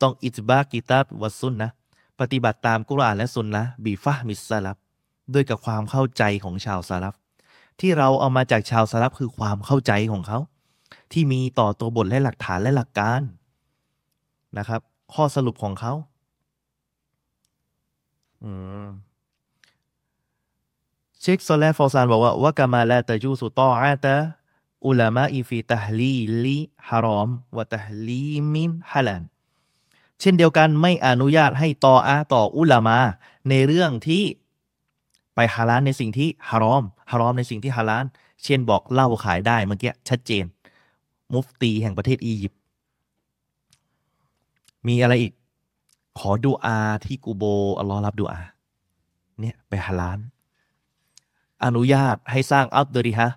[0.02, 1.70] ต้องอิจบากิตาบวัซุนนะ
[2.20, 4.76] ปฏิบัติตามกุรอานและซุนนะบีฟะมิสซาลับ
[5.34, 7.14] ด้วยกับความเข้าใจของชาวซาลับ
[7.80, 10.38] ที่เราเอามาจากชาวซาลับคือความเข้าใจของเขา
[11.12, 13.20] ที่มีต่อตัวบทและหลักฐานและหลักการ
[14.58, 14.80] นะครับ
[15.14, 15.92] ข้อสรุปของเขา
[21.20, 24.16] เชคโซแลฟอซานบอกว่าว่ากามาลาตะจูสุตออาตะ
[24.86, 26.58] อุลามะอีฟีตะฮลีลี
[26.88, 29.22] ฮารอมวะตะฮลีมินฮาลัน
[30.20, 32.98] เช่นเดียวกันไม่อนุญาตให้ต่ออาต่ออุลามา
[33.48, 34.22] ในเรื่องที่
[35.34, 38.04] ไปฮาลานในสิ่งที่ฮารอมฮารอมในสิ่งที่ฮาลาน
[38.44, 40.44] เช่นบอกเล่าขายได้เมื่อกี้ชัดเจน
[41.34, 42.60] มุฟตีแห่งประเทศอียิปต์
[44.86, 45.32] มีอะไรอีก
[46.18, 47.44] ขอดูอาที่กูโบ
[47.78, 48.40] อัลลอฮ์รับดูอา
[49.40, 50.18] เนี่ยไปฮาลาน
[51.64, 53.28] อนุญาตให้สร้างอัลเดริฮะ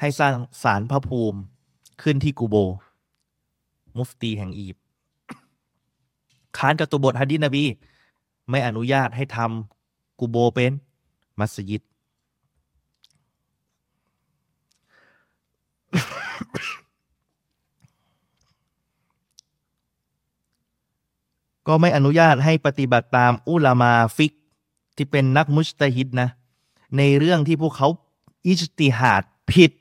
[0.00, 1.38] ให้สร้างศาลพระภูมิ
[2.02, 2.56] ขึ้นที่กูโบ
[3.96, 4.84] มุฟตีแห่งอียิปต์
[6.56, 7.64] ค้านกับตัวบทฮะดิษนบี
[8.50, 10.72] ไม่อนุญาตให้ทำกูโบเป็น
[11.38, 11.82] มัสยิด
[21.68, 24.32] ก็ไม่อนุญาตให้ปฏิบัติตามอุลามาฟิก
[24.96, 26.28] ที่เป็นนักมุสตะฮิดนะ
[26.96, 27.88] ในเรื่องที่พวกเขา
[28.46, 29.72] อิจติฮาดผิด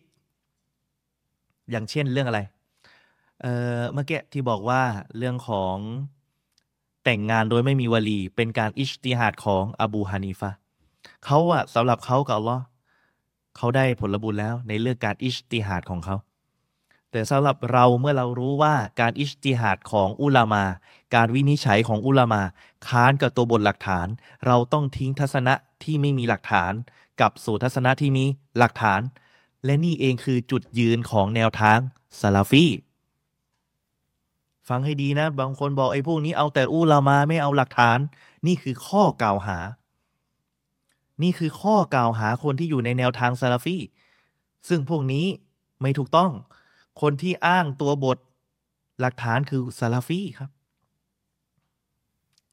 [1.72, 2.40] อย่างเช่นเรื่องอะไร
[3.42, 4.82] เอ่อเมื่อกี้ที่บอกว่า
[5.18, 5.76] เรื่องของ
[7.04, 10.52] แต่งงานโดยไม่มีวลี เป็นการอิจติฮาดของอบูฮานีฟะ
[11.26, 12.64] เขาอะสำหรับเขากับอัลลอฮ์
[13.58, 16.16] เขาได้ผลบุญแล้วในเรื่องการอิจติฮาดของเขา
[17.12, 20.64] แต่สำหรับเราเมื่อเรารู้ว่าการอิจติฮาดของอุลามา
[21.16, 22.42] การวินิจฉัยของอุลามา
[22.88, 24.08] ค้านกับตัวบทหลักฐาน
[24.46, 25.54] เราต้องทิ้งทัศนะ
[25.84, 26.74] ที่ไม่มีหลักฐาน
[27.22, 28.26] กับสู่ทัศนะที่มี
[28.58, 29.02] หลักฐาน
[29.66, 31.80] และนี่เองคือจุดยืนของแนวทาง
[32.20, 32.66] ซาลาฟี
[34.70, 38.00] ฟังให้ดีนะ บางคนบอกไอ้พวกนี้เอาแต่อุลามาไม่เอาหลักฐาน
[38.48, 39.60] นี่คือข้อกล่าวหา
[41.24, 43.78] นี่คือข้อกล่าวหาคนที่อยู่ในแนวทางซาลาฟี
[44.70, 45.26] ซึ่งพวกนี้
[45.82, 46.32] ไม่ถูกต้อง
[47.02, 48.18] คนที่อ้างตัวบท
[49.00, 50.50] หลักฐานคือซาลาฟีครับ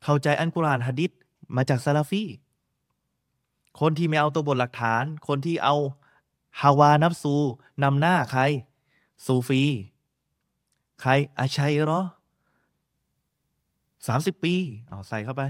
[0.03, 1.11] เข้าใจอันกุรานฮะดิษ
[1.57, 2.23] มาจากซาลาฟี
[3.81, 5.77] คนที่ไม่เอาตัวบทหลักฐาน คนที่เอา
[6.61, 7.35] ฮาวานับซู
[7.83, 8.43] นำหน้าใคร
[9.25, 9.63] ซูฟี
[11.01, 12.01] ใครอาชัยเหรอ
[14.07, 14.55] สามสิบปี
[14.89, 15.43] เอาใส่เข้าไป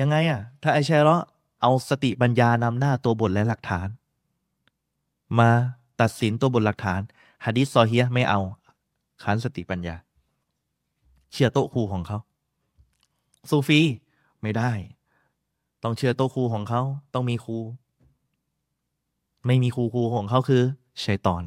[0.00, 1.16] ยังไงอะถ้าอาชัยเหรอ
[1.62, 3.88] เอาสติปัญญานำหน้าตัวบทและหลักฐาน
[5.38, 5.50] มา
[6.00, 7.00] ตัดสินตัวบทหลักฐาน
[7.44, 8.40] ฮะดิษซอเฮียไม่เอา
[9.22, 9.96] ขานสติปัญญา
[11.32, 12.18] เชื่อโต๊ะครูของเขา
[13.50, 13.80] ซูฟี
[14.42, 14.70] ไม่ได้
[15.82, 16.82] ต้องเชื่อโต๊ะครูของเขา
[17.14, 17.58] ต้องมีครู
[19.46, 20.62] ไม่มีครูครูของเขาคือ
[21.04, 21.42] ชัยตอน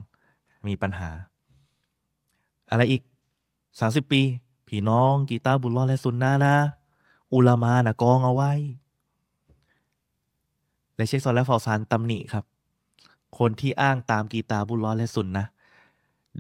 [0.68, 1.10] มีปัญหา
[2.70, 3.02] อะไรอีก
[3.80, 4.22] สามสิบปี
[4.68, 6.56] พี่น้องกีตาร์บุลลอฮ์และซุนนะนะ
[7.34, 8.52] อุลามานะกองเอาไว้
[10.96, 12.46] และเชคซอลและฟอซานตำหนิครับ
[13.40, 15.46] คนที่อ้างตามกีตาบุลลอฮ์และซุนนะ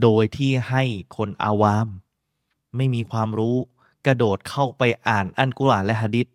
[0.01, 0.83] โดยที่ให้
[1.17, 1.87] คนอาวาม
[2.75, 3.55] ไม่มีความรู้
[4.05, 6.27] กระโดดเข้าไปอ่านอันกุรอานและหะดิษ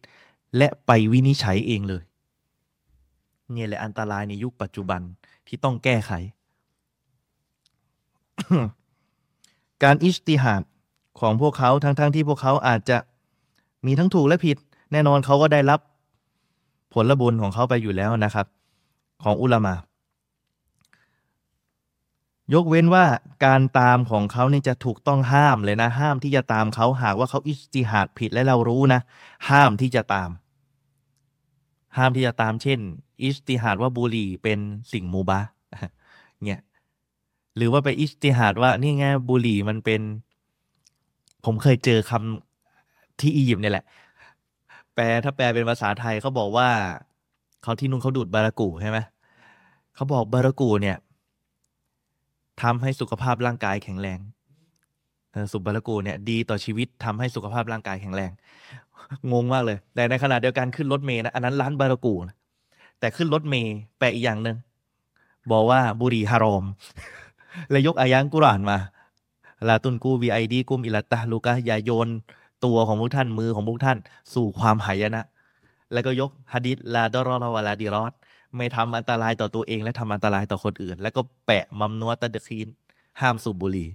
[0.56, 2.02] และไปวินิจฉัยเองเลย
[3.52, 5.00] เนี่ยแหละอันตรายในยุคปัจจุบัน
[5.46, 6.12] ที่ต้องแก้ไข
[9.82, 10.62] การอิจติฮาด
[11.20, 12.98] ของพวกเขาทั้งๆทที่พวกเขาอาจจะ
[13.86, 14.56] มีทั้งถูกและผิด
[14.92, 15.80] แน่นอนเขาก็ได้รับ
[16.92, 18.46] ผลบุญของเขาไปอยู่แล้วนะครับ
[19.24, 19.74] ของอุลามะ
[22.54, 23.04] ยกเว้นว่า
[23.44, 29.00] การตามของเขาเนี่ยจะถูกต้องห้ามเลยนะ ห้ามที่จะตามเขาหากว่าเขาอิจติฮาดผิดและเรารู้นะ
[29.50, 30.30] ห้ามที่จะตาม
[31.96, 32.80] ห้ามที่จะตามเช่น
[33.22, 34.58] อิจติฮาดว่าบุหรี่เป็น
[34.92, 35.40] สิ่งมูบา
[36.44, 36.60] เนี่ย
[37.56, 40.00] หรือว่าไปอิจติฮาดว่านี่ไงบุหรี่มันเป็น
[41.44, 43.84] ผมเคยเจอคำที่อียิปต์เนี่ยแหละ
[44.94, 46.68] แปลถ้าแปลเป็นภาษาไทยเขาบอกว่า
[47.62, 48.98] เขาที่นู่นเขาดูดบารากูใช่ไหม
[49.94, 50.96] เขาบอกบารากูเนี่ย
[52.62, 54.20] ทำให้สุขภาพร่างกายแข็งแรง
[55.52, 58.30] สุบบารากูเนี่ยดีต่อชีวิตทำให้สุขภาพร่างกายแข็งแรง
[59.32, 62.36] งงมากเลย แต่ในขณะเดียวกันขึ้นรถเมย์นะอันนั้นร้านบารากูนะ
[63.00, 64.56] แต่ขึ้นรถเมย์แปลอีกอย่างหนึ่ง
[65.52, 66.64] บอกว่าบุรีฮารอม
[67.70, 68.78] และยกอายังกุรานมา
[69.68, 72.08] ลาตุนกูบีไอดีกุมอิลัตตะลูกะอย่าโยน
[72.64, 73.98] ตัวของพวกท่านมือของพวกท่าน
[74.34, 75.22] สู่ความหายนะ
[75.92, 78.12] แล้วก็ยกฮะดิษลาดอรอลาวาลาดีรอด
[78.56, 82.68] ไม่ทำอันตรายต่อตัวเอง และทำอันตรายต่อคนอื่น แล้วก็แปะมัมนัวตะเดคีน
[83.20, 83.88] ห้ามสูบบุหรี่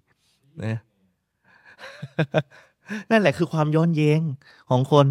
[0.64, 0.80] นะ
[3.12, 4.22] นั่นแหละคือความย้อนแย้ง
[4.70, 5.06] ของคน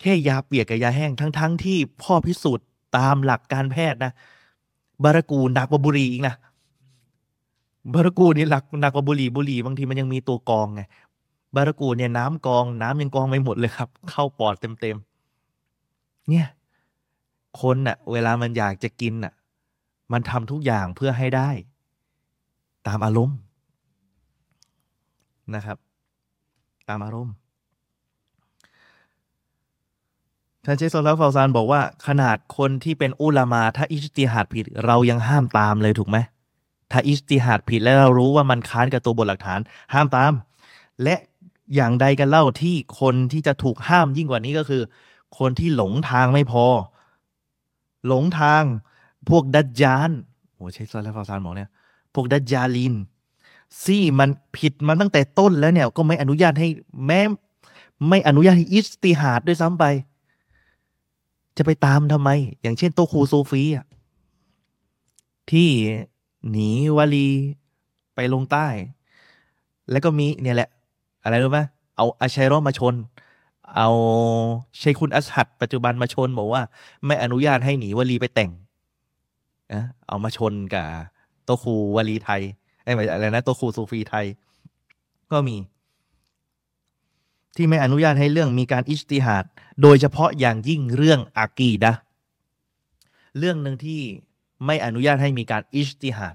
[0.00, 4.12] แค่ยาเปียกกับยาแห้งทั้งๆทที่พ่อพิสูจน์ตามหลักการแพทย์นะ
[5.04, 6.34] บารากูหนักกว่าบุหรี่อีกนะ
[7.94, 10.82] บารากูนี่หลักหนักกว่าบุหรี่บุหรี่บางทีมันยังมีตัวกองไง
[11.56, 16.46] บารากูเนี่ยน้ำกองน้ำยังกองไม่หมดเลยครับ เข้าปอดเต็มๆเนี่ย
[17.60, 19.32] คนน่ะ เวลามันอยากจะกินน่ะ
[20.12, 21.50] มันทำทุกอย่างเพื่อให้ได้
[22.86, 23.38] ตามอารมณ์
[25.54, 25.78] นะครับ
[26.88, 27.34] ตามอารมณ์
[30.64, 36.16] ท่านเชคโซลฟาวซานบอกว่า ขนาดคนที่เป็นอุลามาถ้าอิจติฮัดผิด เรายังห้ามตามเลยถูกไหม
[36.92, 39.60] ถ้าอิจติฮัดผิดแล้วเรารู้ว่ามันค้านกับตัวบทหลักฐาน
[39.92, 40.32] ห้ามตาม
[41.02, 41.16] และ
[41.74, 44.82] อย่างใดกันเล่าที่คนที่จะถูกห้ามยิ่งกว่านี้ก็คือ
[45.38, 46.64] คนที่หลงทางไม่พอ
[48.06, 48.62] หลงทาง
[49.28, 50.10] พวกดัจจาน
[50.54, 51.70] โอ้เชคโซลาฟาซานบอกเนี่ย
[52.14, 52.94] พวกดัจจาลิน
[53.82, 56.68] ซี่มันผิดมาตั้งแต่ต้นแล้วเนี่ย ก็ไม่อนุญาตให้
[57.06, 57.20] แม้
[58.08, 59.84] ไม่อนุญาตให้อิสติฮาดด้วยซ้ำไป
[61.56, 62.30] จะไปตามทำไม
[62.62, 63.86] อย่างเช่นโตคูซูฟีอะ
[65.50, 65.70] ที่
[66.50, 67.28] หนีวาลี
[68.14, 68.66] ไปลงใต้
[69.90, 70.70] แล้วก็มีเนี่ยแหละ
[71.22, 71.60] อะไรรู้ไหม
[71.96, 72.94] เอาอาชัยรอมาชน
[73.76, 73.88] เอา
[74.80, 76.62] ชัยคุณอัสฮัดปัจจุบันมาชนบอกว่า
[77.06, 78.50] ไม่อนุญาตให้หนีวลีไปแต่ง
[79.72, 80.86] นะเอามาชนกับ
[81.44, 82.42] โตคูวลีไทย
[82.84, 84.26] ไอ้อะไรนะโตคูซูฟีไทย
[85.30, 85.56] ก็มี
[87.56, 89.44] ที่ไม่อนุญาตให้เรื่องมีการอิจติฮัด
[89.82, 91.92] โดยเฉพาะอย่างยิ่งเรื่องอากีดะ
[93.38, 94.00] เรื่องหนึ่งที่
[94.66, 96.34] ไม่อนุญาตให้มีการอิจติฮัด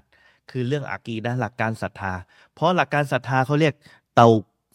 [0.50, 2.14] คือเรื่องอากีดะหลักการศรัทธา
[2.54, 3.74] เพราะหลักการศรัทธาเขาเรียก
[4.14, 4.28] เตา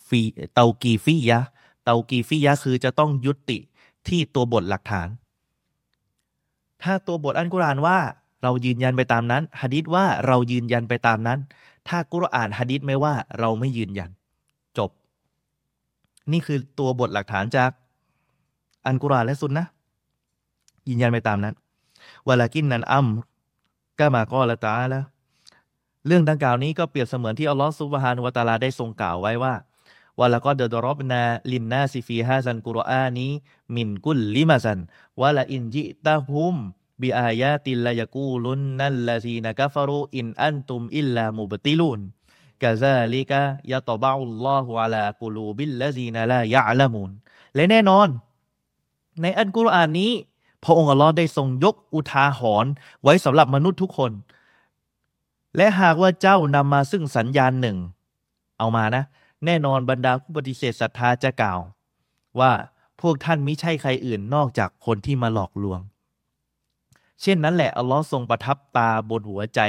[0.08, 0.22] ฟี
[0.54, 1.42] เตากีฟียะ
[1.90, 3.58] ตากีฟียะคือจะต้องยุติ
[4.08, 5.08] ที่ตัวบทหลักฐาน
[6.84, 7.98] ถ้าตัวบทอันกุรานว่า
[8.44, 11.40] เรายืนยันไปตามนั้นฮะดิษว่าเรายืนยันไปตามนั้น
[11.88, 14.10] ถ้ากุรอานฮะดิษไม่ว่าเราไม่ยืนยัน
[14.78, 14.90] จบ
[16.32, 17.72] นี่คือตัวบทหลักฐานจาก
[18.86, 19.66] อันกุรานและสุนนะ
[20.90, 21.56] ยืนยันไปตามนั้น
[22.28, 23.08] วลากินนันอัม
[24.00, 25.06] ก็มาก็ละตาแล้ว
[26.08, 29.54] เรื่องดังกล่าวนี้ก็เปรียบเสมือนที่อัลลอฮฺซุบฮานุวะตาลาได้ทรงกล่าวไว้ว่า
[30.20, 31.22] วะละก็เดดรอบนา
[31.52, 33.28] ลินนาซิฟีฮาซันกุรอานี
[33.76, 44.47] من كل مثل ولئن جئتهم بآية ليقولن الذين كفروا إن أنتم إلا مبطلون كذلك يطبع الله
[44.47, 47.10] على قلوب الذين لا يعلمون
[47.56, 48.08] และแน่นอน
[49.22, 50.12] ในอันกุรอานนี้
[50.64, 52.72] พระองค์อัลลอฮ์ได้ทรงยกอุทาหรณ์
[53.04, 54.12] ไว้สำหรับมนุษย์ทุกคน
[55.58, 57.78] และหากว่าเจ้านำมาซึ่งสัญญาณหนึ่ง
[58.60, 59.04] เอามานะ
[59.46, 61.60] แน่นอนบรรดาผู้ปฏิเสธศรัทธาจะกล่าว
[62.40, 62.52] ว่า
[63.02, 65.80] พวกท่านมิใช่ใครอื่นนอกจากคนที่มาหลอกลวง
[67.22, 69.60] เช่นนั้นแหละอัลลอฮ์ทรงประทับตาบนหัวใจ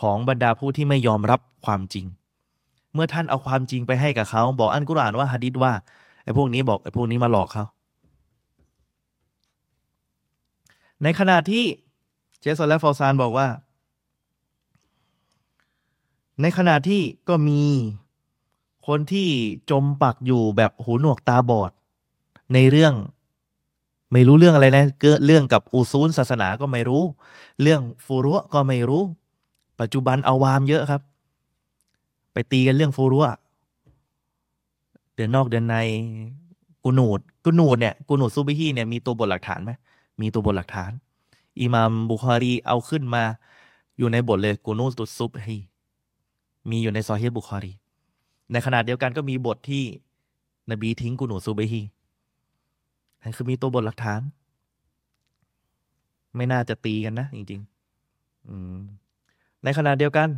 [0.00, 2.06] ของบรรดาผู้ที่ไม่ยอมรับความจริง
[2.94, 5.72] เมื่อท่านเอาความจริงไปให้กับเขา บอกอันกุรอานว่าฮะดิษว่า
[6.24, 7.64] ไอ้พวกนี้บอกไอ้พวกนี้มาหลอกเขา
[11.02, 11.64] ในขณะที่
[12.40, 13.48] เจสันและฟอซานบอกว่า
[16.42, 17.62] ในขณะที่ก็มี
[18.86, 19.28] คนที่
[19.70, 21.72] จมปักอยู่แบบหูหนวกตาบอด
[22.54, 22.94] ในเรื่อง
[24.12, 24.84] ไม่รู้เรื่องอะไรนะ
[25.26, 27.02] เรื่องกับอุซูลศาสนาก็ไม่รู้
[27.62, 29.02] เรื่องฟูรุก็ไม่รู้
[29.80, 31.02] ปัจจุบันเอาวามเยอะครับ
[32.32, 33.18] ไปตีกันเรื่องฟูรุ
[35.14, 35.76] เดือนนอกเดือนใน
[36.84, 39.72] กุนูดกุนูดเนี่ยกุนูดซูบิฮีเนี่ยมีตัวบทหลักฐานไหม
[40.20, 40.90] มีตัวบทหลักฐาน
[41.60, 43.22] อิมามบุคารีเอาขึ้นมา
[43.98, 45.58] อยู่ในบทเลยกุนูดตุซุบฮี
[46.70, 47.72] มีอยู่ในซอฮีบุคารี
[48.52, 49.84] ในขณะเดียวกันก็มีบทที่
[50.70, 51.82] นบีทิ้งกุนูตซุบฮี
[53.22, 54.20] นั่นคือมีตัวบทหลักฐาน
[56.36, 60.28] ไม่น่าจะตีกันนะ จริงๆในขณะเดียวกัน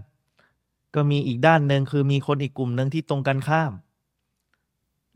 [0.94, 3.72] ก็มีอีกด้านหนึ่งคือมีคนอีกกลุ่มหนึ่งที่ตรงกันข้าม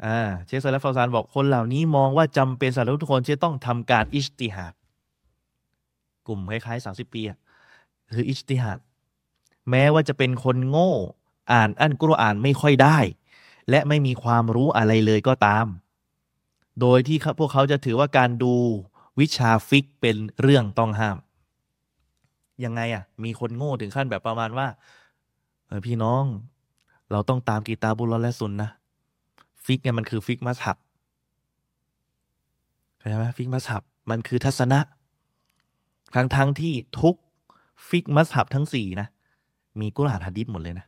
[0.04, 4.74] อ่า เชคซอและฟาซานบอกคนเหล่านี้มองว่าจำเป็นสำหรับทุกคนที่ต้องทำการอิจติฮาด
[6.26, 7.22] กลุ่มคล้ายๆสามสิบปี
[8.14, 8.78] คืออิจติฮาด
[9.70, 10.92] แม้ว่าจะเป็นคนโง่
[11.52, 12.98] อ่านอันกุรอานไม่ค่อยได้
[13.70, 15.66] และไม่มีความรู้อะไรเลยก็ตาม
[16.80, 18.54] โดยที่พวกเขาจะถือว่าการดู
[19.20, 21.16] วิชาฟิกเป็นเรื่องต้องห้าม
[22.64, 24.66] ยังไงอะ มีคนโง่ถึงขั้นแบบประมาณว่า
[25.66, 26.24] เออพี่น้อง
[27.10, 28.70] เราต้องตามกีตาบุลลอฮ์และซุนนะ
[29.64, 30.78] ฟิกเนี่ยมันคือฟิกมัสฮับ
[32.98, 34.80] เข้าใจไหมฟิกมัสฮับมันคือทัศนะ
[36.14, 37.16] ทั้งทั้งที่ทุก
[37.88, 39.08] ฟิกมัสฮับทั้งสี่นะ
[39.80, 40.86] มีกุรอานฮะดิษหมดเลยนะ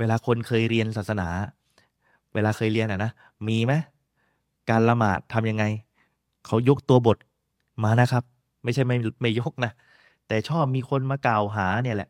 [0.00, 1.28] เวลาคนเคยเรียนศาสนา
[2.34, 3.10] เวลาเคยเรียนอะนะ
[3.48, 3.72] มีไหม
[4.70, 5.64] การละหมาดทำยังไง
[6.46, 7.18] เขายกตัวบท
[7.84, 8.24] มานะครับ
[8.64, 9.72] ไม่ใช่ไม่ไม่ยกนะ
[10.28, 12.08] แต่ชอบมีคนมากล่าวหาเนี่ยแหละ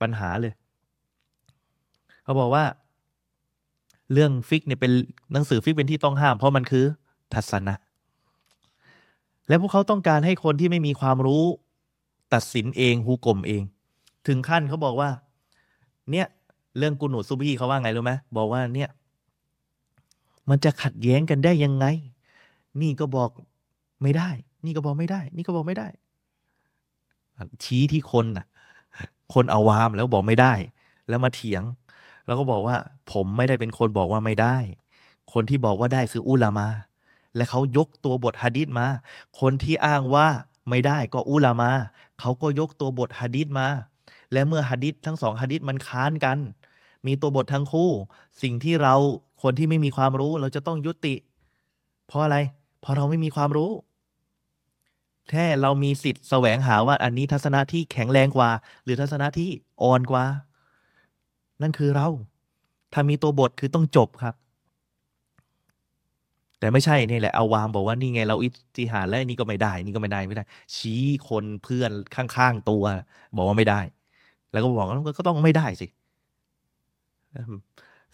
[0.00, 0.52] ปัญหาเลย
[2.24, 2.64] เขาบอกว่า
[4.12, 4.92] เรื่องฟิกเนี่ยเป็น
[5.32, 6.84] หนังสือฟิกเป็นที่ต้องห้าม เพราะมันคือ
[7.34, 7.74] ทัศนะ
[9.48, 11.44] และพวกเขาต้องการให้คนที่ไม่มีความรู้
[12.34, 13.62] ตัดสินเองฮุก่มเอง
[14.26, 15.10] ถึงขั้นเขาบอกว่า
[16.10, 16.26] เนี่ย
[16.78, 18.90] เรื่องกุนูตซุบฮีเขาว่าไงรู้ไหมบอกว่าเนี่ย
[20.48, 21.86] มันจะขัดแย้งกันได้ยังไง
[22.80, 23.30] นี่ก็บอก
[24.02, 24.30] ไม่ได้
[24.64, 25.88] นี่ก็บอกไม่ได้ นี่ก็บอกไม่ได้
[27.64, 28.46] ชี้ที่คนน่ะ
[29.34, 30.52] คนเอาวามแล้วบอกไม่ได้
[31.08, 31.62] แล้วมาเถียง
[32.26, 32.76] แล้วก็บอกว่า
[33.12, 34.56] ผมไม่ได้เป็นคนบอกว่าไม่ได้
[35.32, 36.68] คนที่บอกว่าได้คืออุลามา
[37.36, 38.86] และเขายกตัวบทฮะดิษมา
[39.40, 40.26] คนที่อ้างว่า
[40.68, 41.70] ไม่ได้ก็อุลามา
[42.20, 43.68] เขาก็ยกตัวบทฮะดิษมา
[44.32, 46.38] และเมื่อฮะดิษทั้งสองฮะดิษมันค้านกัน
[47.06, 47.90] มีตัวบททั้งคู่
[48.42, 48.94] สิ่งที่เรา
[49.42, 51.14] คนที่ไม่มีความรู้เราจะต้องยุติ
[52.06, 52.36] เพราะอะไร
[52.80, 53.70] เพราะเราไม่มีความรู้
[55.30, 58.50] แค่เรามีสิทธิ์แสวงหาว่าอันนี้ทัศนะที่แข็งแรงกว่า
[58.84, 59.50] หรือทัศนะที่
[59.82, 60.24] อ่อนกว่า
[61.62, 62.08] นั่นคือเรา
[62.92, 64.34] ถ้ามีตัวบทคือต้องจบครับ
[66.58, 70.44] แต่ไม่ใช่นี่แหละเอาวางบอกว่านี่ไงเราอิจิหารแล้วนี่ก็ไม่ได้ นี่ก็ไม่ได้ไม่ได้
[70.76, 72.84] ชี้คนเพื่อนข้างๆตัว
[73.36, 73.80] บอกว่าไม่ได้
[74.52, 75.86] แล้วก็บอกว่าก็ต้องไม่ได้สิ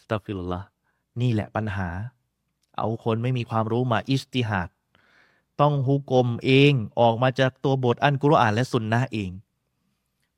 [0.03, 0.61] สตัฟฟิลลา
[1.20, 1.89] นี่แหละปัญหา
[2.78, 4.69] เอาคนไม่มีความรู้มาอิสติฮัด
[5.61, 9.31] ต้องฮุกกลมเองออกมาจากตัวบทอันกุรอานและสุนนะเอง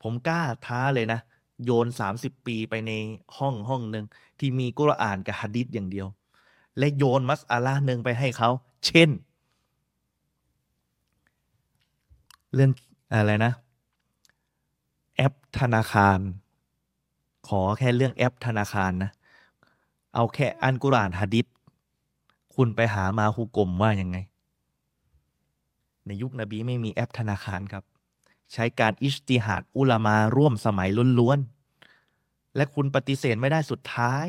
[0.03, 1.21] ผมกล้าท้าเลยนะ
[1.65, 1.87] โยน
[2.17, 2.93] 30 ปีไปใน
[3.39, 4.05] ห้องห้องหนึ่ง
[4.39, 6.07] ที่มีกุรอานกับฮะดิษอย่างเดียว
[6.79, 8.51] และโยนมัสอาลาหนึ่งไปให้เขา
[8.87, 9.11] เช่น
[12.55, 12.71] เรื่อง
[13.13, 13.53] อะไรนะ
[15.17, 16.19] แอปธนาคาร
[17.51, 19.11] ขอแค่เรื่องแอปธนาคารนะ
[20.15, 21.47] เอาแค่อันกุรานฮะดิษ
[22.55, 24.17] คุณไปหามาฮุกลมว่ายังไง
[26.07, 27.85] ในยุคนบีไม่มีแอปธนาคารครับ
[28.53, 34.29] ใช้การอิสติฮัดอุลามาร่วมสมัยล้วนๆ และคุณปฏิเสธไม่ได้สุดท้าย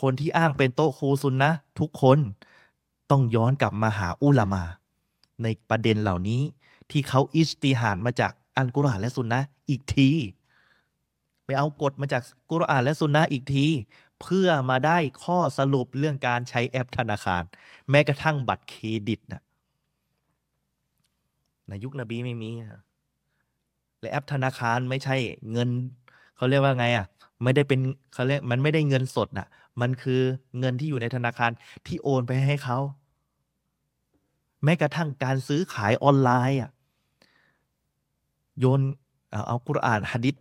[0.00, 1.50] คนที่อ้างเป็นโตคูซุนนะ
[1.80, 2.18] ทุกคน
[3.10, 4.62] ต้องย้อนกลับมาหาอุลามา
[5.42, 6.42] ในประเด็นเหล่านี้
[6.90, 10.10] ที่เขาอิสติฮัดมาจากอันกุรอานและซุนนะอีกที
[11.50, 13.66] ไปเอากฎมาจากกุรอานและซุนนะอีกที
[14.22, 17.42] เพื่อมาได้ข้อสรุปเรื่องการใช้แอปธนาคาร
[17.90, 19.42] แม้กระทั่งบัตรเครดิตนะ
[21.68, 22.50] ในยุคนบีไม่มี
[24.00, 25.16] และแอปธนาคารไม่ใช่
[25.52, 25.68] เงิน
[26.36, 27.06] เขาเรียกว่าไงอะ
[27.42, 27.80] ไม่ได้เป็น
[28.12, 29.48] เขาเรียกมันไม่ได้เงินสดอะ
[29.80, 30.20] มันคือ
[30.58, 31.50] เงินที่อยู่ในธนาคาร
[31.86, 32.78] ที่โอนไปให้เขา
[34.64, 36.70] แม้กระทั่งการซื้อขายออนไลน์อะ
[38.58, 38.80] โยน
[39.46, 40.36] เอากุรอานฮะดิษ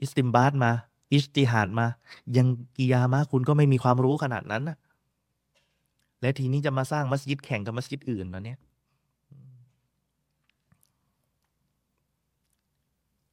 [0.00, 0.72] อิสติมบาตมา
[1.12, 1.86] อิสติฮาดมา
[2.36, 2.46] ยัง
[2.76, 4.76] กิยามะคุณก็ไม่มีความรู้ขนาดนั้นนะ
[6.20, 8.58] และทีนี้จะมาสร้างมัสยิดแข่งกับมัสยิดอื่นแล้วเนี่ย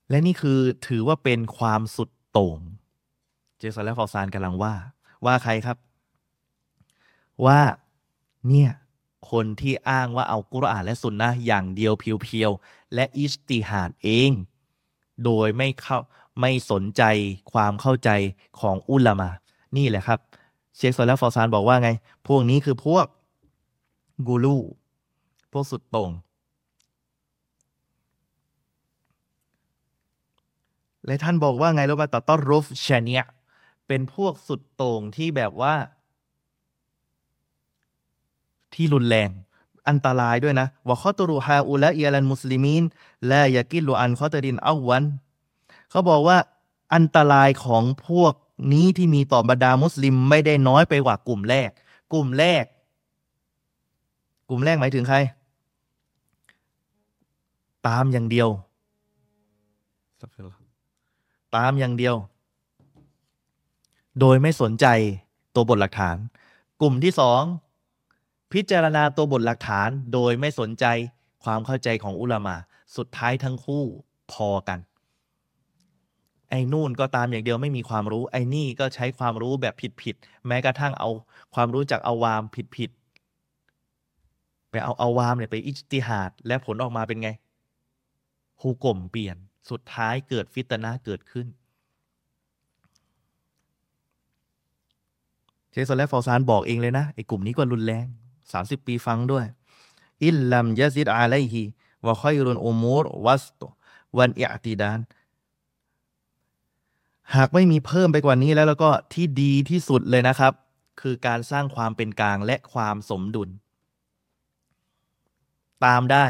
[0.10, 2.60] และนี่คือถือว่าเป็นความสุดโต่ง
[3.58, 4.74] เจสันและฟอซานกำลังว่า
[5.26, 5.78] ว่าใครครับ
[7.46, 7.60] ว่า
[8.50, 8.72] เนี่ย
[9.32, 14.32] คนที่อ้างว่าเอากุรอานและสุนนะอย่างเดียวเพียวๆ และอิสติฮาดเอง
[15.24, 16.00] โดยไม่เข้า
[16.40, 17.04] ไม่สนใจ
[17.52, 18.10] ความเข้าใจ
[18.60, 19.30] ของอุลามา
[19.78, 20.20] นี่แหละครับ
[20.76, 21.90] เชคโซลและฟอซานบอกว่าไง
[22.28, 23.06] พวกนี้คือพวก
[24.28, 24.58] กูรู
[25.52, 26.10] พวกสุดตรง
[31.06, 33.24] และท่านบอกว่าไงรู้ป่ะต่อต้อนรูฟชเนีย
[33.88, 35.76] เป็นพวกสุดโต่งที่แบบว่า
[38.74, 39.30] ที่รุนแรง
[39.90, 42.84] อันตรายด้วยนะวะข้อตรูฮาอุละอีลันมุสลิมีน
[43.28, 45.04] และยากิลูอันข้อตรินอาวัน
[45.90, 46.38] เขาบอกว่า
[46.94, 48.34] อันตรายของพวก
[48.74, 51.70] นี้ที่มีต่อบรรดามุสลิมไม่ได้น้อยไปกว่ากลุ่มแรก
[52.14, 52.64] กลุ่มแรก
[54.50, 55.18] กลุ่มแรกหมายถึงใคร
[57.88, 58.50] ตามอย่างเดียว
[61.56, 62.16] ตามอย่างเดียว
[64.20, 64.86] โดยไม่สนใจ
[65.56, 66.18] ตัวบทหลักฐาน
[66.82, 67.42] กลุ่มที่สอง
[68.54, 70.86] พิจารณาตัวบทหลักฐาน โดยไม่สนใจ
[71.44, 72.56] ความเข้าใจของอุลามา
[72.96, 73.84] สุดท้ายทั้งคู่
[74.32, 74.80] พอกัน
[76.50, 81.10] ไอ้นู่นก็ตามอย่างเดียวไม่มีความรู้ ไอ้นี่ก็ใช้ความรู้แบบผิดๆแม้กระทั่งเอา
[81.56, 82.42] ความรู้จากอาวาม
[82.76, 87.30] ผิดๆไปเอาอาวามเนี่ยไปอิจติฮาด และผลออกมาเป็นไง
[88.62, 89.38] ฮูกลมเปลี่ยน
[89.70, 91.48] สุดท้ายเกิดฟิตนะเกิดขึ้น
[95.72, 98.06] เชสโซและฟอซานบอกเองเลยนะไอ้กลุ่มนี้ก็รุนแรง
[98.52, 99.46] สามสิบปีฟังด้วย
[100.24, 101.64] อิลลัมยะซิดอาไลฮี
[102.06, 103.62] วะคอยรุนอุมูรวัสต
[104.18, 105.00] วันอิอติดาน
[107.36, 110.54] หากไม่มีเพิ่มไปกว่านี้แล้วแล้วก็ที่ดีที่สุดเลยนะครับ
[111.02, 113.50] คือการสร้างความเป็นกลางและความสมดุล
[115.86, 116.26] ตามได้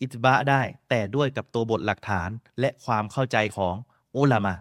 [0.00, 2.30] อิตบะได้ แต่ด้วยกับตัวบทหลักฐาน
[2.60, 3.74] และความเข้าใจของ
[4.16, 4.54] อุลามะ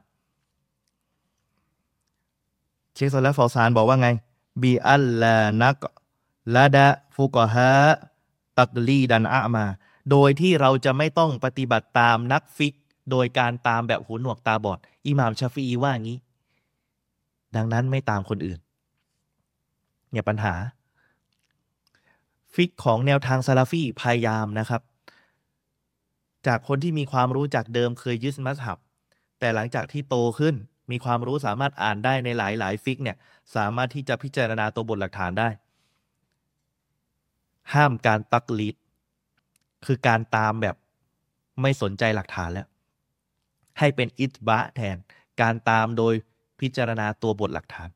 [2.94, 4.10] เชคโซลและฟอซานบอกว่าไง
[4.62, 5.80] บีอัลลานัก
[6.56, 7.74] ละดะฟุกฮะ
[8.60, 9.66] ตักลีดันอามา
[10.12, 12.74] โดยที่เราจะไม่ต้องปฏิบัติตามนักฟิก
[13.10, 16.20] โดยการตามแบบหูหนวกตาบอด อิหม่ามชาฟีว่างี้
[17.56, 18.60] ดังนั้นไม่ตามคนอื่น
[20.12, 20.54] เนี่ยปัญหา
[22.54, 24.82] ฟิกของแนวทางซาลาฟีพยายามนะครับ
[26.48, 28.78] จากคนที่มีความรู้จากเดิมเคยยึดมัสฮับ
[29.40, 30.56] แต่หลังจากที่โตขึ้น
[30.92, 33.18] มีความรู้สามารถอ่านได้ในหลาย ๆ ฟิกเนี่ย
[33.56, 35.50] สามารถที่จะพิจารณาตัวบทหลักฐานได้
[37.74, 38.76] ห้ามการตักลีด
[39.86, 40.76] คือการตามแบบ
[41.62, 42.68] ไม่สนใจหลักฐานแล้ว
[43.80, 44.98] ให้เป็นอิตติบะอ์แทน
[45.42, 46.14] การตามโดย
[46.60, 47.90] พิจารณาตัวบทหลักฐาน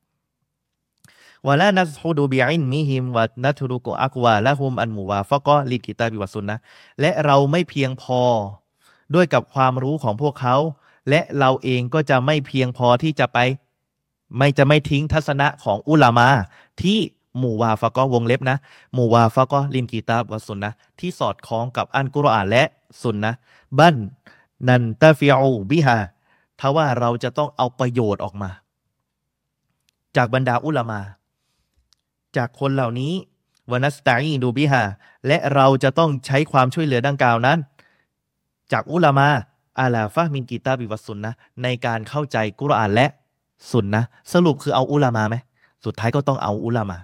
[1.48, 6.58] วะลานัสฮูดูบิอินมิฮิมวะนัทุรุกอักวาละฮุมอันมูวาฟะก็ลิกิตาบิวสุนนะ
[7.02, 8.22] และเราไม่เพียงพอ
[9.16, 10.56] ด้วยกับความรู้ของพวกเขา
[11.10, 13.38] และเราเองก็จะไม่เพียงพอที่จะไป
[14.38, 16.28] ไม่จะไม่ทิ้งทัศนะของอุลามา
[16.82, 17.00] ที่
[17.42, 18.58] มูวาฟะก็วงเล็บนะ
[18.98, 22.64] มูวาฟะก็ลินกีตาบวสุนนะที่สอดคล้องกับอันกุรอานและ
[23.02, 23.32] สุนนะ
[23.78, 23.96] บัน
[24.68, 25.98] นันตาฟิอูบิฮา
[26.60, 28.50] ถ้าว่าเราจะต้องเอาประโยชน์ออกมา
[30.16, 31.00] จากบรรดาอุลามา
[32.38, 33.14] จากคนเหล่านี้
[33.72, 34.84] วานัสตาอีดูบิฮา
[35.28, 37.58] และเราจะต้องใช้ความช่วยเหลือดังกล่าวนั้น
[38.72, 39.28] จากอุลามา
[39.80, 41.32] อาลาฟะมินกีตาบิวัสุนนะ
[41.64, 43.08] ในการเข้าใจกุรอานและ
[43.72, 45.36] สุนนะสรุปคือเอาอุลามาไหม
[45.86, 46.98] สุดท้ายก็ต้องเอาอุลามา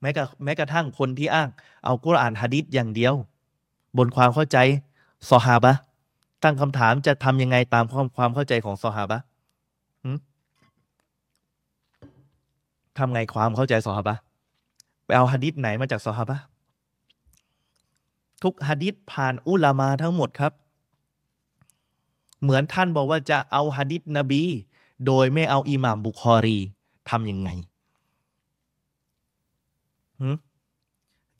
[0.00, 1.48] แม้กระแม้กระทั่งคนที่อ้าง
[1.84, 3.14] เอากุรอานฮะดิษอย่างเดียว
[3.96, 4.58] บนความเข้าใจ
[5.30, 5.72] ซอฮาบะ
[6.42, 9.18] ตั้งคำถามจะทำยังไงตามความความเข้าใจของซอฮาบะ
[12.98, 14.14] ทำไงความเข้าใจซอฮาบะ
[15.04, 16.36] ไปเอาฮะดิษไหนมาจากซอฮาบะ
[18.42, 20.52] ทุกฮะดิษผ่านอุลามาทั้งหมดครับ
[22.42, 24.42] เหมือนท่านบอกว่าจะเอาฮะดิษนบี
[25.06, 26.58] โดยไม่เอาอิหม่ามบุคอรี
[27.10, 27.50] ทำยังไง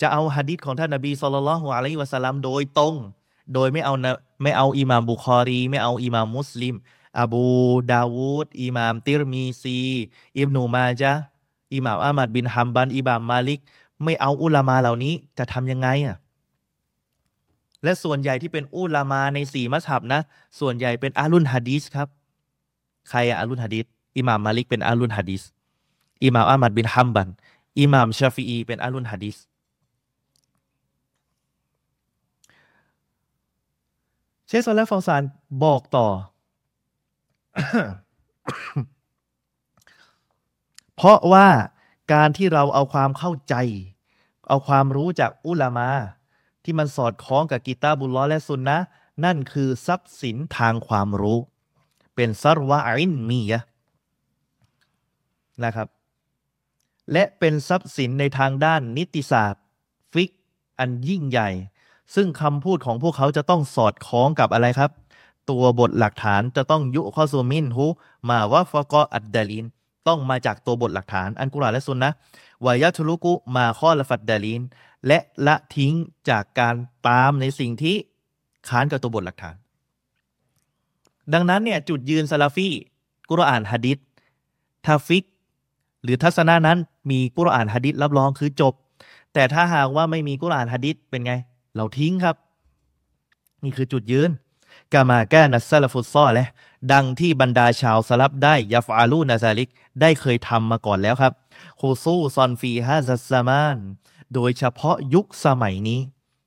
[0.00, 2.94] จะเอาฮะดิษของท่านนบีสุลต่านละฮ์อะลัยวะสัลลัมโดยตรง
[3.55, 3.94] โดยไม่เอา
[4.43, 6.74] ไม่เอาอิหม่ามบุคอรี ไม่เอาอิหม่ามมุสลิม
[7.20, 7.44] อบู
[7.90, 9.78] ดาวูดอิหม่ามติรมีซี
[10.36, 11.12] อิบนูมาจา
[11.74, 13.60] อิหม่ามอามัดบินฮัมบันอิบามมาลิก
[14.05, 16.16] ไม่เอาอุลามาเหล่านี้จะทำยังไงอะ
[17.85, 20.20] และส่วนใหญ่ที่เป็นอุลามาในสี่มัสฮับนะ
[20.60, 22.09] ส่วนใหญ่เป็นอาลุนฮะดีสครับ
[23.10, 23.86] ใครอะอาลุนฮะดีส
[24.16, 25.43] อิหม่ามมาลิกเป็นอาลุนฮะดีส
[26.24, 27.28] อิหม่ามอามัดบินฮัมบัน
[27.81, 29.36] อิหม่ามชาฟีอีเป็นอาลุนฮะดีส
[34.52, 35.22] ชสซอลและฟองซาน
[35.64, 36.08] บอกต่อ
[40.96, 41.48] เพราะว่า
[42.12, 43.54] การที่เราเอาความเข้าใจ
[44.48, 45.88] เอาความรู้จากอุลามา
[46.64, 48.78] ที่มันสอดคล้องกับกีตาบุลลอและซุนนะ
[49.24, 51.38] นั่นคือทรัพย์สินทางความรู้
[52.14, 53.62] เป็นثروة علمية
[55.64, 55.88] นะครับ
[57.12, 59.64] และเป็นทรัพย์สินในทางด้านนิติศาสตร์
[60.12, 60.30] ฟิก
[60.78, 61.50] อันยิ่งใหญ่
[62.14, 64.90] ซึ่งคำพูดของพวกเขาจะต้องสอดคล้องกับอะไรครับ
[65.50, 69.66] ตัวบทหลักฐานจะต้องيؤخذ منها ما وافق الدليل
[70.08, 72.10] ต้องมาจากตัวบทหลักฐานอันกุรอานและซุนนะ
[72.64, 74.62] ويترك ما خالف الدليل
[75.06, 75.94] และละทิ้ง
[76.28, 76.74] จากการ
[77.08, 77.96] ตามในสิ่งที่
[78.68, 79.56] ค้านกับตัวบทหลักฐาน
[81.32, 82.68] ดังนั้นเนี่ยจุดยืนซาลาฟี
[83.30, 83.98] กุรอานฮะดิษ
[84.86, 85.24] ถ้าฟิก
[86.02, 86.78] หรือทัศนะนั้น
[87.10, 88.74] มีกุรอานฮะดิษรับรองคือจบ
[89.34, 91.32] แต่ถ้าหากว่าไม่มีกุรอานฮะดิษเป็นไง
[91.77, 92.36] เราทิ้งครับ
[93.65, 94.31] นี่คือจุดยืน
[94.93, 96.47] كما كان السلف الصالحและ
[96.93, 99.68] ดังที่บรรดาชาวสลัฟได้يفعلون ذلك
[100.01, 101.32] ได้เคยทำมาก่อนแล้วครับ
[101.80, 103.76] خصوصا في هذا الزمان
[104.35, 106.01] โดยเฉพาะยุคสมัยนี้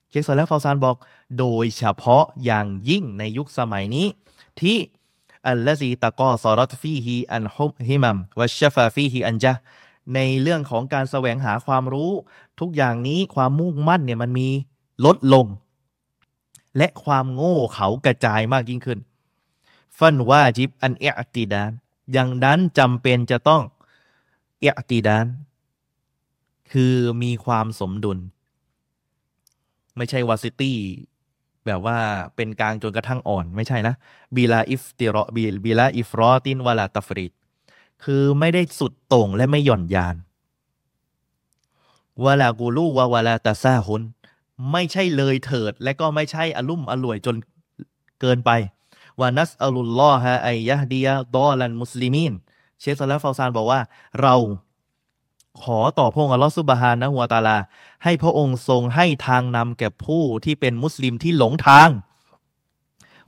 [0.10, 0.96] เชคซอลและฟาวซานบอก
[1.40, 4.08] โดยเฉพาะอย่างยิ่งในยุคสมัยนี้
[4.60, 4.78] ที่
[5.48, 9.54] الذي تقاصرت فيه الهمم وفشا فيه الجهل
[10.16, 12.12] ในเรื่องของการแสวงหาความรู้
[12.60, 14.50] ทุกอย่างนี้ความมุ่งมั่นเนี่ยมันมี
[15.06, 15.46] ลดลง
[16.78, 19.00] และความโง่เขลากระจายมากยิ่งขึ้น
[19.98, 21.06] ฟันว่าจิบอันเอ
[21.36, 21.72] ติดาน
[22.12, 23.62] อย่างนั้นจำเป็นจะต้อง
[24.60, 25.26] เอติดาน
[26.72, 26.94] คือ
[27.24, 28.20] มีความสมดุล
[29.98, 30.78] ไม่ใช่วาซิตี้
[31.66, 31.98] แบบว่า
[32.36, 33.96] เป็นกลางจนกระทั่งอ่อนไม่ใช่นะ
[34.36, 37.32] บีลาอิฟติรอบีบีลาอิฟรอตินวลาตฟริด
[38.04, 40.16] คือไม่ได้สุดโต่งและไม่หย่อนยาน
[42.26, 44.02] วลากูลูวาวลาตาซาฮุน
[44.72, 47.36] ไม่ใช่เลยเถิด และก็ไม่ใช่อลุ่มอล่วยจน
[48.22, 48.52] เกินไป
[49.22, 52.34] วานัสอัลุลลอฮะไอยะดียดอลันมุสลิมีน
[52.80, 53.80] เชคซาลฟาวซานบอกว่า
[54.22, 54.36] เรา
[55.62, 57.58] ขอต่อพระองค์อัลลอฮฺสุบฮานะฮัวตาลา
[58.04, 61.90] ให้พระองค์ทรงให้ทางนำแก่ผู้ที่เป็นมุสลิมที่หลงทาง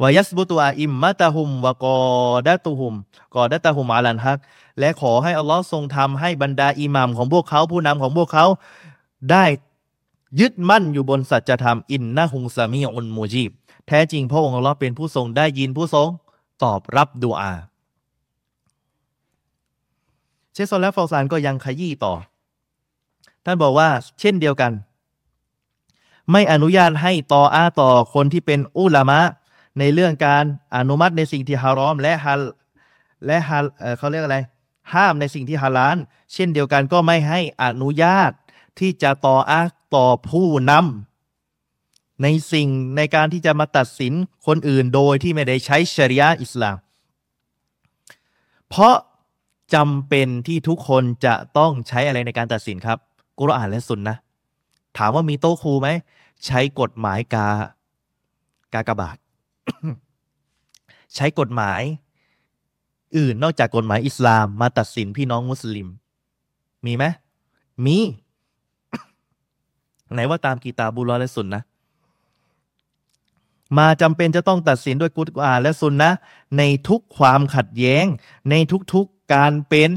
[0.02, 1.88] วายัสบุตวอิมมะตาฮุมวะก
[2.32, 2.94] อดะตุฮุม
[3.36, 4.40] กอดะตาฮุมอาลันฮัก
[4.80, 8.46] และขอให้อัลลอฮ์ทรงทำให้บรรดาอิหมามของพวกเขาผู้นำของพวกเขา
[9.32, 9.46] ได้
[10.40, 13.52] ยึดมั่นอยู่บนสัจธรรมอินนะฮุงซามีอุนมูจีบ
[13.88, 16.10] แท้จริงพระองค์อัลลอฮ์เป็นผู้ทรงได้ยินผู้ทรง
[16.64, 17.54] ตอบรับดุอา
[20.54, 22.14] เชคโซและฟอลซานก็ยังขยี้ต่อ
[23.46, 23.90] ท่านบอกว่า
[24.20, 24.72] เช่นเดียวกัน
[26.32, 29.20] ไม่อนุญาตให้ต่ออาต่อคนที่เป็นอุลามะ
[29.80, 30.44] ในเรื่องการ
[30.76, 32.42] อนุมัติในสิ่งที่ฮารอม และฮัล
[33.26, 33.66] และฮัล
[33.98, 34.38] เขาเรียกอะไร
[34.94, 35.98] ห้ามในสิ่งที่ฮาลาน
[36.34, 38.32] เช่นเดียวกันก็ไม่ให้อนุญาต
[38.80, 39.62] ที่จะต่ออา
[39.96, 44.14] ต่อผู้นำในสิ่งในการที่จะมาตัดสิน
[44.48, 46.78] คนอื่นโดยที่ไม่ได้ใช้ชริยะอิสลาม
[48.70, 48.96] เพราะ
[49.74, 52.98] จำเป็นที่ทุกคนจะต้องใช้อะไรในการตัดสินครับ
[53.40, 54.18] กุรอานและสุนนะ
[54.98, 55.90] ถามว่ามีโต๊ะครูไหม
[56.46, 57.48] ใช้กฎหมายกา
[58.74, 59.18] กากบาท
[61.16, 61.82] ใช้กฎหมาย
[63.18, 65.88] อื่นนอกจากกฎหมายอิสลามมาตัดสินพี่น้องมุสลิม
[66.86, 67.06] มีไหม
[67.86, 67.98] มี
[70.14, 71.62] ไหนว่าตามกีตาบุลและสุนนะ
[73.78, 76.10] มาจำเป็นจะต้องตัดสินด้วยกุรอาและสุนนะ
[76.58, 78.06] ในทุกความขัดแย้ง
[78.50, 78.56] ใน
[78.94, 79.90] ทุกๆการเป็น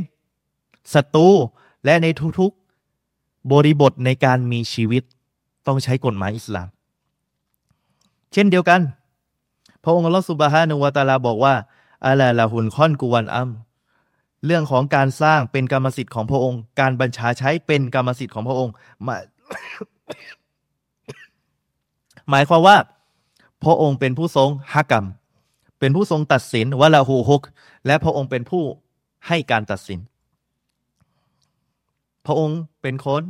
[0.95, 1.29] ศัตรู
[1.85, 2.07] และใน
[2.39, 5.03] ทุกๆบริบทในการมีชีวิต
[5.67, 6.69] ต้องใช้กฎหมายอิสลาม
[8.33, 8.81] เช่นเดียวกัน
[9.83, 11.55] พระองค์อัลลอฮฺสุบฮานุวาตาลาบอกว่า
[12.07, 13.51] อัลาละหุนค่อนกุวันอัม
[14.47, 18.73] เรื่องของการสร้างเป็นกรรมสิทธิ์ของพระองค์ การบัญชาใช้เป็นกรรมสิทธิ์ของพระองค์
[19.07, 19.17] มา
[22.31, 22.77] หมายความว่า
[23.63, 25.07] พระองค์เป็นผู้ทรงฮักกรรม
[25.79, 27.43] เป็นผู้ทรงตัดสินวะละหูฮุก
[27.87, 28.63] และพระองค์เป็นผู้
[29.29, 30.01] ให้การตัดสิน
[32.27, 33.23] พระองค์เป็นคน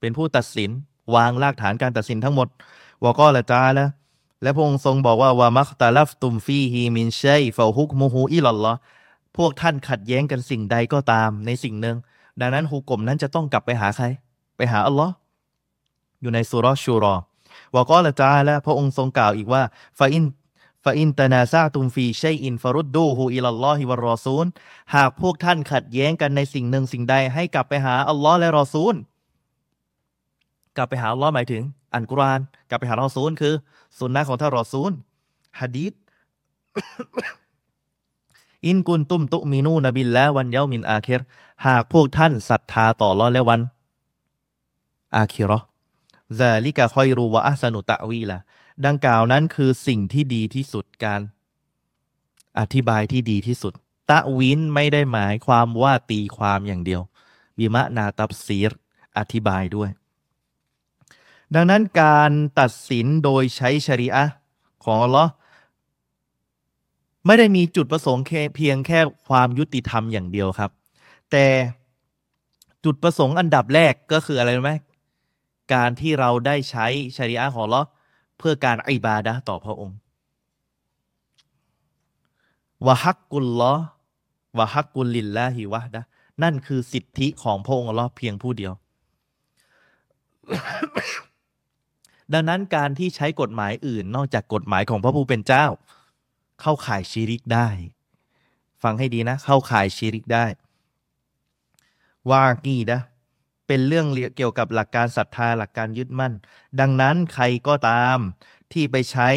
[0.00, 0.70] เป็นผู้ตัดสิน
[1.14, 2.48] วางรากฐานการตัดสินทั้งหมด
[3.04, 3.90] وقال جل وعلا
[4.42, 8.74] และพระองค์ทรงบอกว่าوما اختلفتم فيه من شيء فحكمه إلى الله
[9.36, 11.96] พวกท่านขัดแย้งกันสิ่งใดก็ตามในสิ่งหนึ่ง
[12.40, 14.06] ดังนั้นฮุก่มนั้นจะต้องกลับไปหาใคร
[14.56, 15.12] ไปหาอัลลอฮ์
[16.20, 17.14] อยู่ในสุรชูรอ
[17.74, 19.62] وقال جل وعلاพระองค์ทรงกล่าวอีกว่า
[19.98, 20.24] فإن
[20.84, 24.44] فإن تنازعتم في شيء فردوه إلى الله والرسول
[24.94, 28.94] หากพวกท่านขัดแย้งกันในสิ่งหนึ่งสิ่งใดให้กลับไปหาอัลลอฮ์และรอซูล
[30.76, 31.62] กลับไปหาอัลลอฮ์หมายถึง
[31.94, 32.40] อันกุราน
[32.70, 33.54] กลับไปหารอซูลคือ
[33.98, 34.90] สุนนะของท่านรอซูล
[35.60, 35.92] ฮะดีษ
[38.66, 41.20] อินกุนตุมตุมินูนบิลและวันเยามินอาเคร
[41.66, 43.60] หากพวกท่านศรัทธาต่อรอและวัน
[45.16, 45.58] อาคิรอ
[46.38, 48.38] ซาลิกะคอยรูวะอัสนุตะวีละ
[48.86, 51.20] ดังกล่าวนั้นคือสิ่งที่ดีที่สุดการ
[52.58, 53.72] อธิบายที่ดีที่สุด
[54.10, 57.00] ตะวินไม่ได้หมายความว่าตีความอย่างเดียว
[57.58, 58.70] บิมะนาตับซีร
[59.18, 59.90] อธิบายด้วย
[61.54, 64.24] ดังนั้นการตัดสินโดยใช้ชริอะ
[64.84, 65.32] ของอัลลอฮ์
[67.26, 68.24] ไม่ได้มีจุดประสงค์
[68.56, 70.70] เพียงแค่ความยุติธรรมอย่างเดียวครับ
[71.30, 71.46] แต่
[72.84, 74.72] จุดประสงค์อันดับแรกก็คืออะไรรู้ไหม
[75.72, 76.86] การที่เราได้ใช้
[77.16, 77.82] ชริอะของลอ
[78.38, 79.96] เพื่อการอิบาดะต่อพระองค์
[82.86, 83.74] วะฮักกุลลอ
[84.58, 86.02] วะฮักกุลลิลลาฮิวะดะ
[86.42, 88.72] นั่นคือสิทธิของพระองค์ลอเพียงผู้เดียว
[92.32, 95.66] ดังนั้นการที่ใช้กฎหมายอื่น นอกจากกฎหมายของพระผู้เป็นเจ้า
[96.60, 97.68] เข้าข่ายชีริกได้
[98.82, 100.44] ฟังให้ดีนะ เข้าข่ายชีริกได้
[102.30, 103.00] ว่ากี่นะ
[103.68, 106.32] เป็นเรื่องเกี่ยวกับหลักการศรัทธาหลักการยึดมั่น
[106.80, 108.18] ดังนั้นใครก็ตาม
[108.72, 109.28] ที่ไปใช้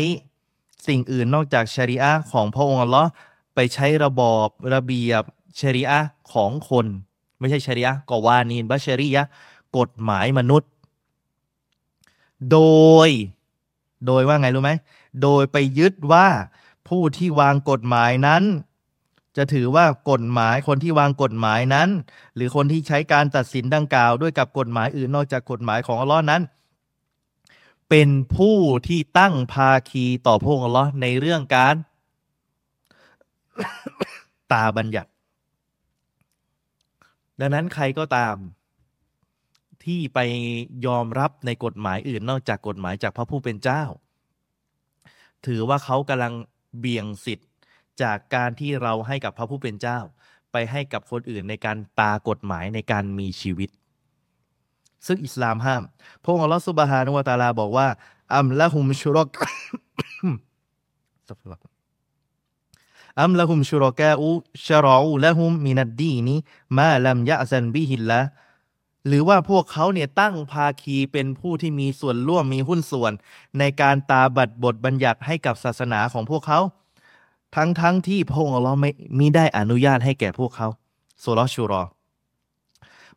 [0.87, 3.09] สิ่งอื่นนอกจากชริอะของพระองค์อัลลอฮ์
[3.55, 5.23] ไปใช้ระบอบระเบียบ
[5.59, 5.99] ชริอะ
[6.33, 6.85] ของคน
[7.39, 9.23] ไม่ใช่ชริอะกวานีนบัชริยะ
[9.77, 10.71] กฎหมายมนุษย์
[12.51, 12.59] โด
[13.07, 13.09] ย
[14.07, 14.71] โดยว่าไงรู้ไหม
[15.21, 16.27] โดยไปยึดว่า
[16.87, 18.43] ผู้ที่วางกฎหมายนั้น
[19.37, 21.89] จะถือว่ากฎหมายคนที่วางกฎหมายนั้น
[22.35, 26.41] หรือคนที่ใช้การตัดสินดังกล่าวด้วยกับกฎหมายอื่นนอกจากกฎหมายของอัลลอฮ์นั้น
[27.89, 31.75] เป็นผู้ที่ตั้งภาคีต่อพระองค์อัลลอฮ์ในเรื่องการ
[34.51, 35.09] ตาบัญญัติ
[37.39, 38.35] ดังนั้นใครก็ตาม
[39.83, 40.19] ที่ไป
[40.85, 43.83] ยอมรับในกฎหมายอื่นนอกจากกฎหมายจากพระผู้เป็นเจ้า
[45.45, 46.33] ถือว่าเขากำลัง
[46.79, 47.45] เบี่ยงสิทธิ
[48.03, 49.99] จากการที่เราให้กับพระผู้เป็นเจ้า
[50.52, 53.69] ไปให้กับคนอื่นในการตากฎหมายในการมีชีวิต
[55.07, 55.84] ซึ่งอิสลามห้าม
[56.23, 57.88] พระองค์อัลลอฮฺสุบฮานุวะตาลาบอกว่า
[58.36, 59.30] อัมละหุมชุรก
[63.22, 64.30] อัมละหุมชุรกะอู
[64.68, 66.40] ชรออูละหุมมินัดดีนี้
[66.78, 68.22] มาลัมยะซันบิฮิลละ
[69.07, 73.14] หรือว่าพวกเขาเนี่ยตั้งภาคีเป็นผู้ที่มีส่วนร่วมมีหุ้นส่วน
[73.60, 76.60] ในการตาบัดบทบัญญัติให้กับศาสนาของพวกเขา
[77.56, 80.68] ทั้งทั้งที่พระองค์เราไม่มีได้อนุญาตให้แก่พวกเขา
[81.22, 81.84] โซลชูรอ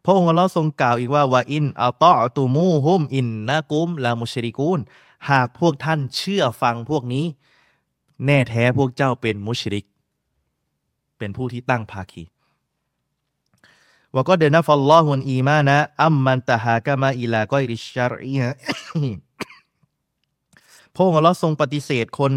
[0.04, 4.80] พระองค์เราทรงกล่าวอีกว่าวาอินอัลตอตูมูฮุมอินนะกุมลามุชริกูน
[5.30, 7.24] หากพวกท่านเชื่อฟังพวกนี้
[8.24, 9.84] แน่แท้พวกเจ้าเป็นมุชริก
[11.18, 12.24] เป็นผู้ที่ตั้งภาคี
[14.14, 18.36] ว่าก็เดนะฟัลลอฮุนอีมานะอัมมันตะฮากะมาอิลาก็อิริชารี
[20.94, 22.32] พระองค์เราทรงปฏิเสธคน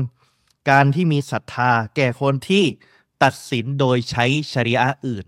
[0.70, 2.64] การที่มีศรัทธาแก่คนที่
[3.24, 5.26] ตัดสินโดยใช้ชริอะอื่น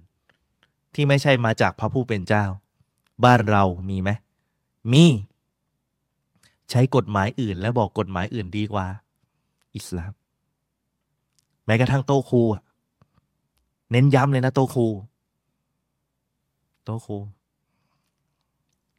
[0.93, 2.45] ที่ไม่ใช่มาจากพระผู้เป็นเจ้า
[3.23, 4.09] บ้านเรามีไหม
[4.91, 5.05] มี
[6.69, 8.87] ใช้กฎหมายอื่น และบอกกฎหมายอื่นดีกว่า
[9.75, 10.11] อิสลาม
[11.65, 12.43] แม้กระทั่งโตครู
[13.91, 14.87] เน้นย้ำเลยนะโตครู
[16.83, 17.17] โตครู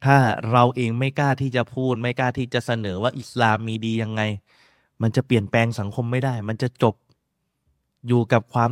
[0.05, 0.17] ถ้า
[0.51, 4.21] เราเองไม่กล้าที่จะพูด ไม่กล้าที่จะเสนอว่าอิสลามมีดียังไง
[5.01, 6.95] มันจะเปลี่ยนแปลงสังคมไม่ได้ มันจะจบ
[8.07, 8.69] อยู่กับความ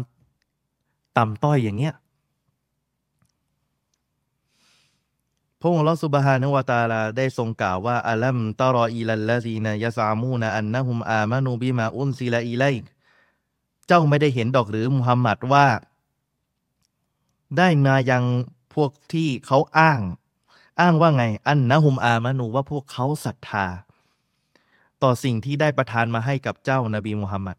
[1.18, 1.96] ต่ำต้อยอย่างเงี้ย
[5.60, 12.64] พระองค์ลอสุบฮานวตาลาได้ทรงกล่าวว่าอัลัมตารออีลัลลซีนยาซามูนอันนะฮุมอามานูบิมาอุนซิลาอีไล
[13.88, 15.68] เจ้าไม่ได้เห็นดอกหรือมุฮัมมัดว่า
[17.58, 18.24] ได้มายัง
[18.74, 20.00] พวกที่เขาอ้าง
[20.80, 23.66] อ้างว่าไง อันนะฮุมอามานูว่าพวกเขาศรัทธา
[25.04, 27.58] ต่อสิ่งที่ได้ประทานมาให้กับเจ้านาบีมุฮัมมัด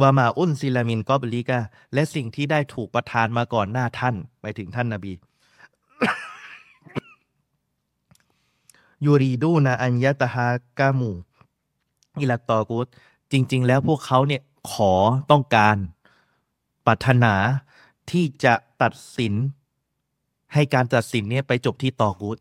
[0.00, 1.58] วามาอุนซิลามินกอบลิกา
[1.94, 5.12] และสิ่งที่ได้ถูกประทานมาก่อนหน้าท่าน ไปถึงท่านนาบี
[9.04, 10.48] ยูรีดูนะอัญญตฮา
[10.78, 11.10] กามู
[12.18, 12.86] อิลัตตอกุต
[13.32, 14.42] จริง ๆ แล้วพวกเขาเนี่ย
[14.72, 14.92] ขอ
[15.30, 15.76] ต้องการ
[16.86, 17.34] ปรารถนา
[18.10, 19.34] ที่จะตัดสิน
[20.54, 22.38] ให้การตัดสินเนี่ยไปจบที่ตอกูต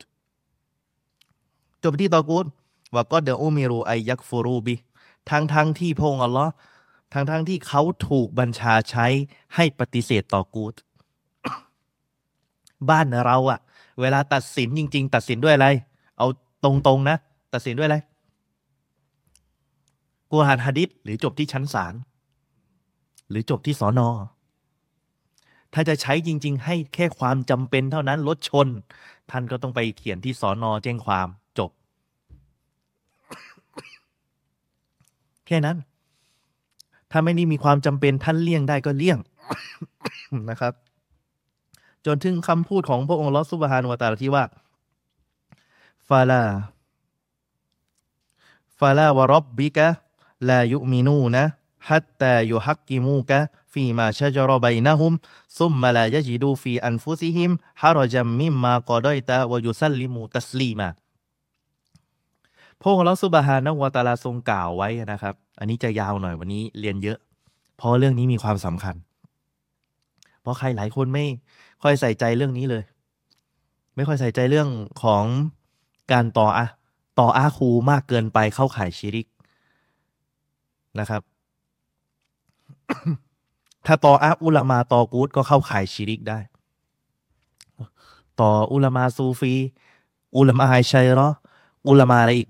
[1.84, 2.46] จบที่ตอกูต
[2.94, 4.76] ว่าก็เดอุมิรูไอยักฟูรูบิ
[5.30, 6.52] ทั้งทั้งที่พงอัลลอฮ์
[7.14, 9.06] ทั้งทั้งที่เขาถูกบัญชาใช้
[9.56, 10.74] ให้ปฏิเสธต่อกูต
[12.90, 13.60] บ้านเราอะ
[14.02, 15.68] เวลาตัดสินจริง ๆ ตัดสินด้วยอะไร
[16.18, 16.28] เอา
[16.64, 17.18] ตรงๆนะ
[17.54, 17.98] ตัดสินด้วยอะไร
[20.32, 21.94] กูฮานฮะดิษหรือจบที่ชั้นศาล
[23.30, 24.10] หรือจบที่สอนอ
[25.74, 28.68] ถ้าจะใช้จริง ๆ ให้แค่ความจำเป็นเท่านั้นรถชน
[29.32, 31.28] ท่านก็ต้องไปเขียนที่สอนอแจ้งความ
[31.60, 31.72] จบ
[35.48, 35.78] แค่นั้น
[37.12, 39.18] ถ้าไม่นี่มีความจำเป็นท่านเลี่ยงได้ก็เลี่ยง
[40.50, 40.74] นะครับ
[42.06, 44.44] จนถึงคำพูดของพระองค์ลอสุบฮานวตาลที่ว่า
[46.08, 46.44] ฟาลา
[48.80, 49.88] ฟาลาวรบบิกะ
[50.50, 51.44] ลายุมินูนะ
[51.88, 53.40] ฮัตตายุฮักกิมูกะ
[53.72, 55.14] ฟีมาชะจรบัยนะฮุม
[55.58, 57.52] ซุมมาลายจิดูฟีอันฟุซิฮิม
[57.82, 60.88] ฮารจัมมิมมากอดอยตะวยุซัลลิมูตัสลีมา
[62.82, 67.18] พระองค์ลอสุบฮานะวตาลาทรงกล่าวไว้นะครับ อันนี้จะยาวหน่อยวันนี้เรียนเยอะ
[67.78, 68.96] เพราะเรื่องนี้มีความสำคัญ
[70.42, 71.26] เพราะใครหลายคนไม่
[71.84, 72.84] ค่อยใส่ใจเรื่องนี้เลย
[73.96, 74.70] ไม่ค่อยใส่ใจเรื่อง
[75.04, 75.24] ของ
[76.12, 76.68] การต่ออะ
[77.20, 79.28] ต่ออาคูมากเกินไปเข้าข่ายชิริก
[81.00, 81.22] นะครับ
[83.86, 86.40] ถ้าต่ออาอุลามาต่อกูดก็เข้าข่ายชิริกได้
[88.42, 89.54] ต่ออุลามาซูฟี
[90.38, 91.28] อุลามาไฮชัยรอ
[91.88, 92.50] อุลามาอะไรอีก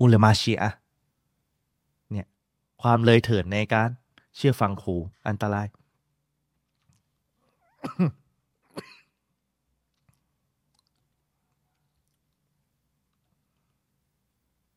[0.00, 0.70] อุลมาชีอะ
[2.12, 2.26] เนี่ย
[2.82, 3.88] ความเลยเถิดในการ
[4.36, 4.96] เชื่อฟังครู
[5.28, 5.66] อันตราย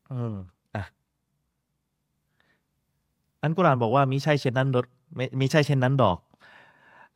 [0.09, 0.35] อืม
[0.75, 0.83] อะ
[3.41, 4.77] อันกุรานบอกว่ามิใช่เช่นนั้นด
[5.15, 6.17] ไม่มิใช่เช่นนั้นดอก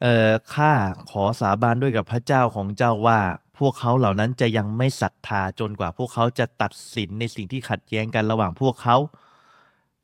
[0.02, 0.72] เอ่อข้า
[1.12, 3.20] ขอสาบานด้วยกับพระเจ้าของเจ้าว่า
[3.60, 8.98] พวกเขาเหล่านั้นจะยังไม่ศรัทธาจนกว่าพวกเขาจะตัดสินในสิ่งที่ขัดแย้งกันระหว่างพวกเขา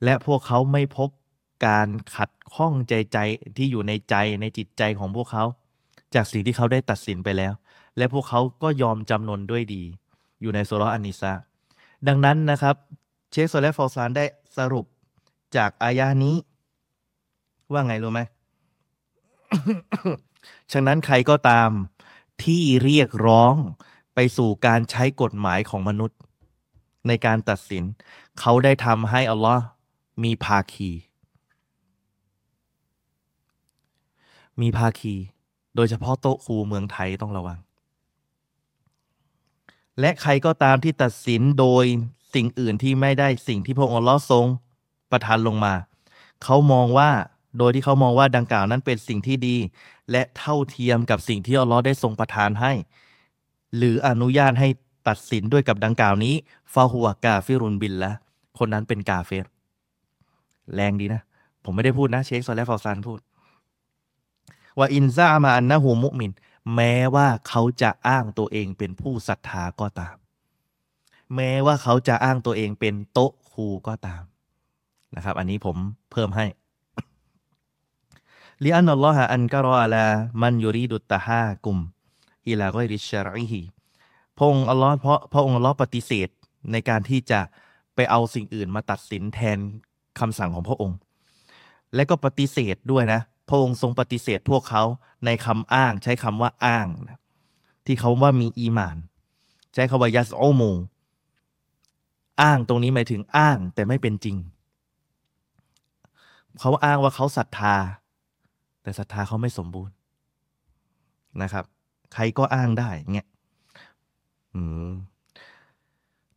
[0.03, 1.09] และพวกเขาไม่พบ
[1.67, 3.17] การขัดข้องใจใจ
[3.57, 5.43] ที่อยู่ในใจในจิตใจของพวกเขา
[6.15, 7.53] จากสิ่งที่เขาได้ตัดสินไปแล้ว
[7.97, 9.83] และพวกเขาก็ยอมจำนนด้วยดี
[10.41, 11.33] อยู่ในโซลอันนิซา
[12.07, 12.75] ดังนั้นนะครับ
[13.31, 14.25] เชคโซเลฟอลซานได้
[14.57, 14.85] สรุป
[15.55, 16.35] จากอายานี้
[17.71, 18.21] ว่าไงรู้ไหม
[20.71, 21.69] ฉะนั้นใครก็ตาม
[22.43, 23.55] ที่เรียกร้อง
[24.15, 26.17] ไปสู่การใช้กฎหมายของมนุษย์
[27.07, 27.83] ในการตัดสิน
[28.39, 29.63] เขาได้ทำให้อัลลอฮ์
[30.23, 30.91] มีภาคี
[34.61, 35.15] มีภาคี
[35.75, 37.59] โดยเฉพาะโต๊ะครูเมืองไทยต้องระวัง
[39.99, 41.85] และใครก็ตามที่ตัดสินโดย
[42.33, 44.45] สิ่งอื่นที่ไม่ได้สิ่งที่พระองค์อัลลอฮ์ทรง
[45.11, 45.73] ประทานลงมา
[46.43, 47.09] เขามองว่า
[47.57, 49.55] โดยที่เขามองว่าดังกล่าวนั้นเป็นสิ่งที่ดี
[50.11, 52.73] และเท่าเทียมกับสิ่งที่อัลลอฮ์ได้ทรงประทานให้
[53.77, 54.69] หรืออนุญาตให้
[55.07, 56.35] ตัดสินด้วยกับดังกล่าวนี้
[56.73, 58.11] ฟาหัวกาฟิรุนบินละ
[58.59, 59.47] คนนั้นเป็นกาเฟร
[60.75, 61.21] แรงดีนะ
[61.63, 63.19] ผมไม่ได้พูดนะ เชคซอลและฟาซานพูด
[64.77, 66.31] ว่าอินซามาอันนะฮูมุมิน
[66.75, 70.15] แม้ว่าเขาจะอ้างตัวเองเป็นผู้ศรัทธาก็ตาม
[71.35, 74.23] แม้ว่าเขาจะอ้างตัวเองเป็นโต๊ะครูก็ตาม
[75.15, 75.77] นะครับ อันนี้ผม
[76.11, 76.45] เพิ่มให้
[78.63, 80.05] ลิอันอัลลอฮะอันกรออาลา
[80.41, 81.77] มันยูรีดุตตาฮากุม
[82.47, 83.61] อิลาก็ริชาริฮี
[84.39, 86.29] พงอัลลอฮ์เพราะพระองค์อัลลอฮ์ปฏิเสธ
[86.71, 87.39] ในการที่จะ
[87.95, 89.57] ไปเอาสิ่งอื่นมาตัดสินแทน
[90.19, 90.97] คำสั่งของพระองค์
[91.95, 94.83] และก็ปฏิเสธด้วยนะ พระองค์ทรงปฏิเสธพวกเขา
[95.25, 97.19] ในคำอ้างใช้คำว่าอ้างนะ
[97.85, 98.97] ที่เขาว่ามีอีมาน
[99.73, 100.71] ใช้คำว่ายัสโอมู
[102.41, 104.37] อ้างตรงนี้หมายถึงอ้างแต่ไม่เป็นจริง
[106.59, 107.75] เขาอ้างว่าเขาศรัทธา
[108.81, 109.95] แต่ศรัทธาเขาไม่สมบูรณ์
[111.41, 111.65] นะครับ
[112.13, 113.27] ใครก็อ้างได้เงี้ย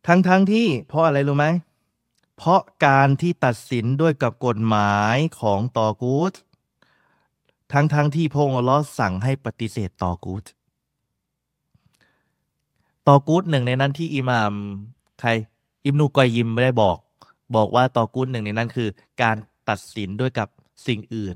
[0.07, 1.47] ทั้งทั้งที่เพราะอะไรรู้ไหม
[2.37, 6.33] เพราะการที่ตัดสินด้วยกับกฎหมายของตอกูต
[7.73, 10.45] ทั้งทั้งที่พงศ์ลอสั่งให้ปฏิเสธตอกูต
[13.07, 14.53] ตอกูตหนึ่งในนั้นที่อิหมาม
[15.21, 15.29] ใคร
[15.85, 16.97] อิบนุกอยยิมไม่ได้บอก
[17.55, 18.89] บอกว่าตอกูตหนึ่งในนั้นคือ
[19.21, 19.35] การ
[19.69, 20.47] ตัดสินด้วยกับ
[20.87, 21.35] สิ่งอื่น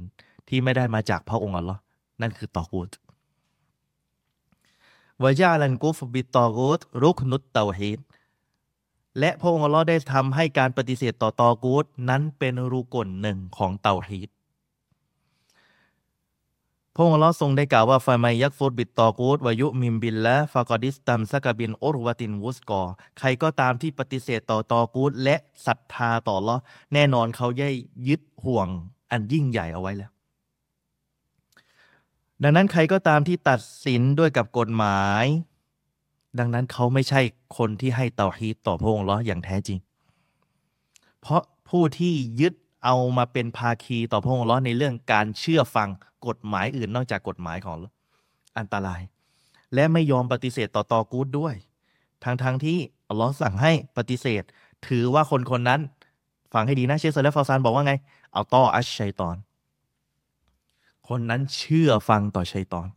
[0.50, 1.80] ที่ไม่ได้มาจากพระองค์อัลลอฮ์
[2.22, 2.90] นั่นคือตอกูต
[5.24, 8.00] วะยาลันกุฟบิตอกูตรุกนุตเตาฮีด
[9.20, 14.30] และพระองค์อัลลอฮ์ได้ทำให้การปฏิเสธต่อตอกูตนั้นเป็นรูกลหนึ่งของเตาฮีด
[16.96, 22.82] พระองค์ลอฮ์ทรงได้กล่าวว่าฟาไมยักฟุตบิตตอกูดวายุมิมบินและฟากอดิสตัมสกบินอุรวตินวุสกอ
[23.20, 25.36] ใครก็ตามที่ปฏิเสธต่อตอกูดและ
[25.66, 26.58] ศรัทธาต่อลอ
[26.94, 27.70] แน่นอนเขาย่
[28.08, 28.68] ยึดห่วง
[29.12, 30.12] อันยิ่งใหญ่เอาไว้แล้ว
[32.44, 35.26] ดังนั้นใครก็ตามที่ตัดสินด้วยกับกฎหมาย
[36.40, 37.22] ดังนั้นเขาไม่ใช่
[37.57, 39.80] คนที่ให้เตาฮีตต่อพระองค์ลออย่างแท้จริง
[41.22, 42.53] เพราะผู้ที่ยึด
[42.86, 45.90] เอามาเป็นภาคีต่อพระองค์ลอในเรื่องการเชื่อฟัง
[46.28, 47.78] กฎหมายอื่นนอกจากกฎหมายของ
[48.57, 49.02] อันตราย
[49.74, 51.56] และไม่ยอมปฏิเสธต่อตอกูดด้วย
[52.24, 54.44] ทั้งทางที่อัลลอฮ์สั่งให้ปฏิเสธ
[54.88, 55.82] ถือว่าคนคนนั้น
[56.53, 57.94] ฟังให้ดีนะเชคซอลิห์เฟาซานบอกว่าไง
[58.34, 59.36] أطاع الشيطان
[61.10, 62.88] คนนั้นเชื่อฟังต่อชัยตอน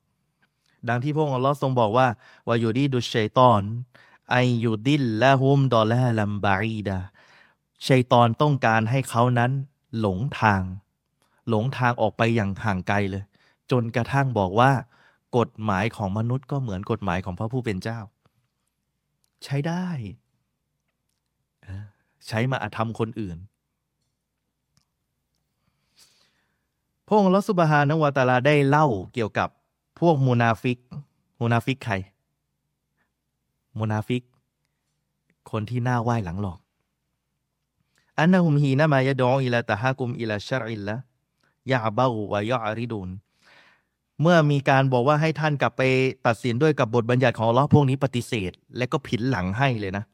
[0.88, 2.06] ดังที่พระองค์อัลลอฮ์ทรงบอกว่า
[2.46, 3.62] ويريد الشيطان
[4.30, 6.98] أن يضلهم ضلالا بعيدا
[7.88, 9.50] ชัยตอนต้องการให้เขานั้น
[10.00, 10.62] หลงทาง
[11.48, 13.24] หลงทางออกไปอย่างห่างไกลเลย
[13.70, 14.70] จนกระทั่งบอกว่า
[15.38, 17.98] กฎหมายของมนุษย์ก็เหมือนกฎหมายของพระผู้เป็นเจ้า
[19.44, 19.86] ใช้ได้
[22.28, 23.38] ใช้มาอาธรรมคนอื่น
[27.12, 29.48] พระองค์อัลลอฮ์ سبحانه وتعالىได้เล่าเกี่ยวกับ
[30.00, 30.78] พวกมูนาฟิก
[31.40, 31.94] มูนาฟิกใคร
[33.78, 34.22] มูนาฟิก
[35.50, 36.58] คนที่หน้าไหว้หลังหลอก
[38.18, 40.96] أنهم حينما يدعى إلى التحاكم إلى شرع الله
[41.70, 43.08] ยาเบาวายอาริดูน
[44.20, 45.82] เมื่อมีการบอกว่าให้ท่านกลับไป
[46.26, 50.04] ตัดสินด้วยกับบทบัญญัติของลอพวกนี้ปฏิเสธ และก็ผินหลังให้เลยนะ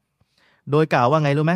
[0.70, 1.54] โดยกล่าวว่าไงรู้ไหม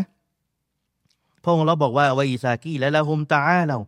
[1.42, 3.78] พระองค์เราบอกว่าวาอิซากีและละฮุมตาเรา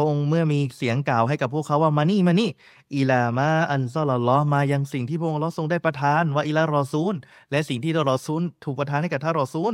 [0.00, 2.50] พระองค์เมื่อมีเสียงกล่าวให้กับพวกเขาว่ามานี่มานี่
[2.94, 7.14] อิลามาอันซอลลอมายังสิ่งที่พระองค์เราทรงได้ประทานว่าอิลารอซูล
[7.50, 9.72] และสิ่งที่รอซูล ถูกประทานให้กับท่านรอซูล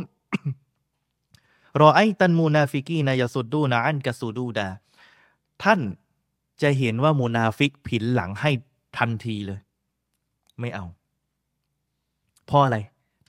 [1.81, 4.69] رأيت المنافقين يصدون عنك صدودا
[5.63, 5.81] ท่าน
[6.63, 8.51] จะเห็นว่ามูนาฟิกผินหลังให้
[8.99, 9.61] ทันทีเลย
[10.61, 10.85] ไม่เอา
[12.47, 12.77] เพราะอะไร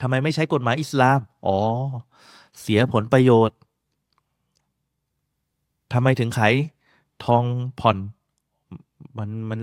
[0.00, 1.58] ทำไมไม่ใช้กฎหมายอิสลาม อ๋อ
[2.60, 3.58] เสียผลประโยชน์
[5.92, 6.54] ทำไมถึงขาย
[7.24, 7.44] ทอง
[7.80, 7.98] ผ่อน
[9.18, 9.60] มันมัน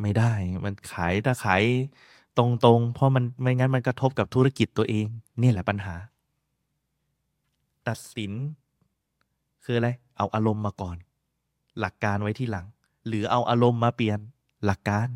[0.00, 0.32] ไม่ได้
[0.64, 1.62] มันขายถ้าขาย
[2.38, 5.06] ตรงๆ เพราะมันไม่งั้นมันกระทบกับธุรกิจตัวเอง
[5.42, 5.94] นี่แหละปัญหา
[7.88, 8.32] ตัดสิน
[9.64, 10.96] คืออะไร เอาอารมณ์มาก่อน
[11.80, 12.66] หลักการไว้ที่หลัง
[13.06, 14.18] หรือเอาอารมณ์มาเปลี่ยน
[14.64, 15.08] หลักการ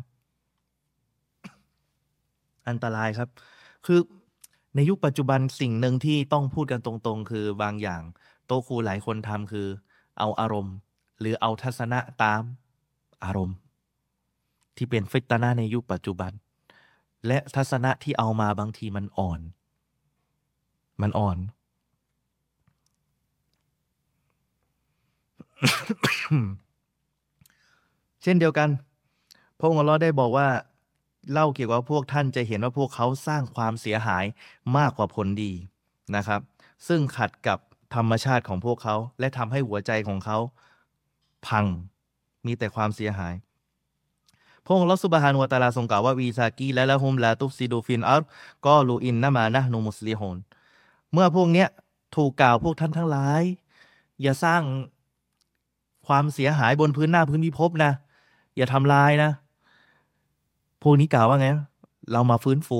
[2.67, 3.29] อันตรายครับ
[3.85, 3.99] คือ
[4.75, 8.01] ในยุคปัจจุบันสิ่งหนึ่งที่ต้องพูดกันตรงๆ คือบางอย่าง
[8.45, 9.67] โตครูหลายคนทำคือ
[10.19, 10.75] เอาอารมณ์
[11.19, 12.41] หรือเอาทัศนะตาม
[13.23, 13.57] อารมณ์
[14.75, 16.31] ที่เป็นฟิตนาในยุคปัจจุบัน
[17.27, 19.39] และทัศนะที่เอามาบางทีมันอ่อน
[21.01, 21.37] มันอ่อน
[28.23, 28.69] เช่นเดียวกัน
[29.57, 30.47] พระองค์ลอได้บอกว่า
[31.31, 34.25] เล่าเกี่ยวกับพวกท่านจะเห็นว่าพวกเขาสร้างความเสียหาย
[34.77, 35.51] มากกว่าผลดี
[36.15, 36.41] นะครับ
[36.87, 37.59] ซึ่งขัดกับ
[37.95, 40.37] ธรรมชาติของพวกเขา และทำให้หัวใจของเขา
[41.47, 41.65] พัง
[42.45, 43.33] มีแต่ความเสียหาย
[44.63, 48.21] พระองค์ลอสุบฮานวตาลาทรงกล่าวว่าวีซากีและละฮุมลาตุฟซิดูฟินอัล
[48.65, 50.37] ก็ลูอินนามานะนูมุสลิฮน
[51.13, 51.67] เมื่อพวกเนี้ย
[52.15, 53.41] ถูกกล่าวพวกท่านทั้งหลาย
[54.21, 54.61] อย่าสร้าง
[56.07, 57.91] ความเสียหายบนพื้นหน้าพื้นพิภพนะ
[58.57, 59.31] อย่าทำลายนะ
[60.83, 61.47] พวกนี้กล่าวว่าไง
[62.11, 62.79] เรามาฟื้นฟู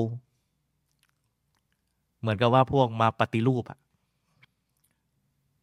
[2.19, 3.80] เหมือนกับว่าพวกมาปฏิรูปอะ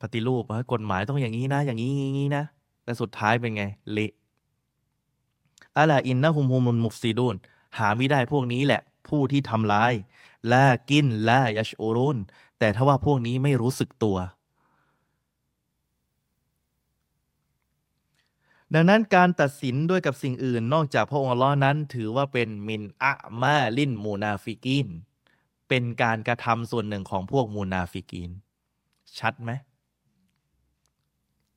[0.00, 0.42] ปฏิรูป
[0.72, 2.44] กฎหมายต้องอย่างนี้นะ อย่างนี้อย่างนี้นะ
[2.86, 4.12] แต่สุดท้ายเป็นไงเละ
[5.76, 7.36] ألا إنهم هم المفسدون
[7.78, 9.92] หาไม่ได้พวกนี้แหละ ผู้ที่ทำลาย
[10.52, 12.18] لكن لا يشعرون
[12.58, 14.16] แต่ถ้าว่าพวกนี้ไม่รู้สึกตัว
[18.74, 24.88] ดังนั้นการตัดสินด้วยกับสิ่งอื่น นอกจากพระองค์อัลลอฮ์นั้น ถือว่าเป็นمن أعمال المنافقين
[25.68, 28.30] เป็นการกระทำส่วนหนึ่งของพวกมูนาฟิกิน
[29.18, 29.50] ชัดไหม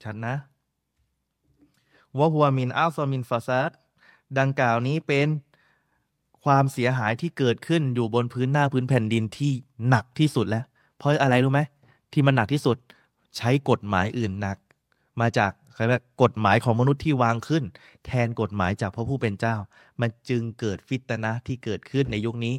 [0.03, 0.35] ชัดนะ
[2.17, 3.71] وهو من أعظم الفساد
[4.39, 5.27] ดังกล่าวนี้เป็น
[6.43, 9.51] ความเสียหายที่เกิดขึ้นอยู่บนพื้นหน้าพื้นแผ่นดินที่
[9.89, 10.65] หนักที่สุดแล้ว
[10.97, 11.61] เพราะอะไรรู้ไหม
[12.13, 12.77] ที่มันหนักที่สุด
[13.37, 14.57] ใช้กฎหมายอื่นหนัก
[15.21, 17.63] มาจากเรียกกฎหมายของมนุษย์ที่วางขึ้น
[18.05, 19.55] แทนกฎหมายจากพระผู้เป็นเจ้า
[20.01, 22.55] มันจึงเกิดฟิตนะที่เกิดขึ้นในยุคนี้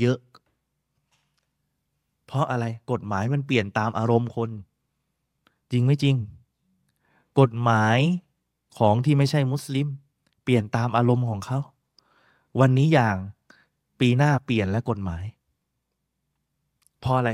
[0.00, 0.18] เยอะ
[2.26, 4.50] เพราะอะไรกฎหมายมันเปลี่ยนตามอารมณ์คน
[5.72, 6.16] จริงไม่จริง
[7.40, 7.98] กฎหมาย
[8.78, 9.86] ของที่ไม่ใช่มุสลิม
[10.42, 11.58] เปลี่ยนตามอารมณ์ของเขา
[12.60, 13.16] วันนี้อย่าง
[14.00, 15.24] ปีหน้าเปลี่ยนและกฎหมาย
[17.00, 17.30] เพราะอะไร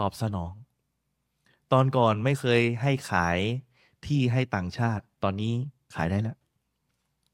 [0.00, 0.52] ตอบสนอง
[1.72, 3.38] ตอนก่อนไม่เคยให้ขาย
[4.06, 5.52] ที่ให้ต่างชาติ ตอนนี้
[5.94, 6.36] ขายได้แล้ว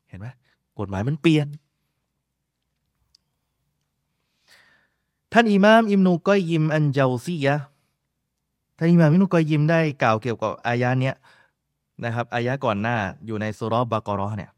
[0.08, 0.26] เห็นไหม
[0.78, 1.46] กฎหมายมันเปลี่ยน
[5.32, 7.56] ท่านอิมาม อิมนุกอยยิม อันเจาซียะ
[8.76, 11.16] ท่านอิมามอิมนุกอยยิมได้กล่าวเกี่ยวกับอายะเนี้ย
[12.04, 12.96] นะครับอายะก่อนหน้า
[13.26, 14.50] อยู่ในสุรบากรอเนี่ย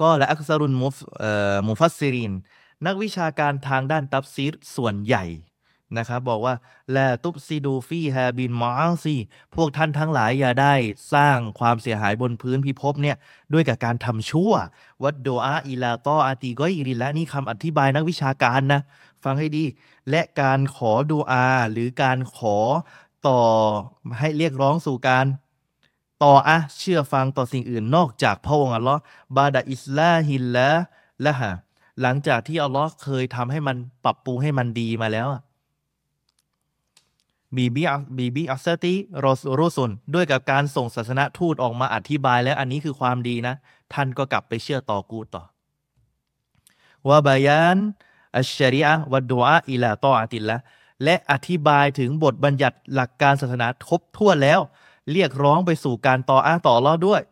[0.00, 0.96] ก็และอักษรุนมุฟ
[1.68, 2.32] มุฟัสซิริน
[2.86, 5.24] นักวิชาการทางด้านตับซีรส่วนใหญ่
[5.98, 6.54] นะครับบอกว่า
[6.92, 9.16] ولا تفسدوا فيها بالمعاصي
[9.54, 10.74] พวกท่านทั้งหลายอย่าได้
[11.14, 13.16] สร้างความเสียหายบนพื้นพิภพเนี่ย
[13.52, 14.52] ด้วยกับการทำชั่ว
[15.02, 18.80] والدعاء إلى طاعة غير اللهนี่คำอธิบายนักวิชาการนะ
[19.24, 19.64] ฟังให้ดี
[20.10, 22.56] และการขอดูอา หรือการขอ
[23.28, 23.40] ต่อ
[24.18, 25.26] ให้เรียกร้องสู่การ
[26.22, 29.00] ต่ออะเชื่อฟังต่อสิ่งอื่นนอกจากพระองค์อัลลอฮ์
[29.36, 31.50] بعد إصلاح الله لها
[32.00, 35.28] หลังจากที่อัลลอฮ์เคยทำให้มันปรับปรุงให้มันดีมาแล้ว
[37.56, 37.82] บีบี
[38.16, 38.94] บีบีอัสติ
[39.24, 43.54] รอสรุสุนด้วยกับการส่งศาสนทูตออกมาอธิบายแล้วอันนี้คือความดีนะ
[43.92, 45.42] ท่านก็กลับไปเชื่อต่อกูต่อ
[47.08, 47.76] ว่าบายาน
[48.36, 50.56] อัชชริอะวัดดูอาอิลาตออาติลละ
[51.04, 54.60] และอธิบายถึงบทบัญญัติหลักการศาสนาครบถ้วนแล้ว
[55.10, 57.22] เรียกร้องไปสู่การต่ออ้าต่อรอด้วย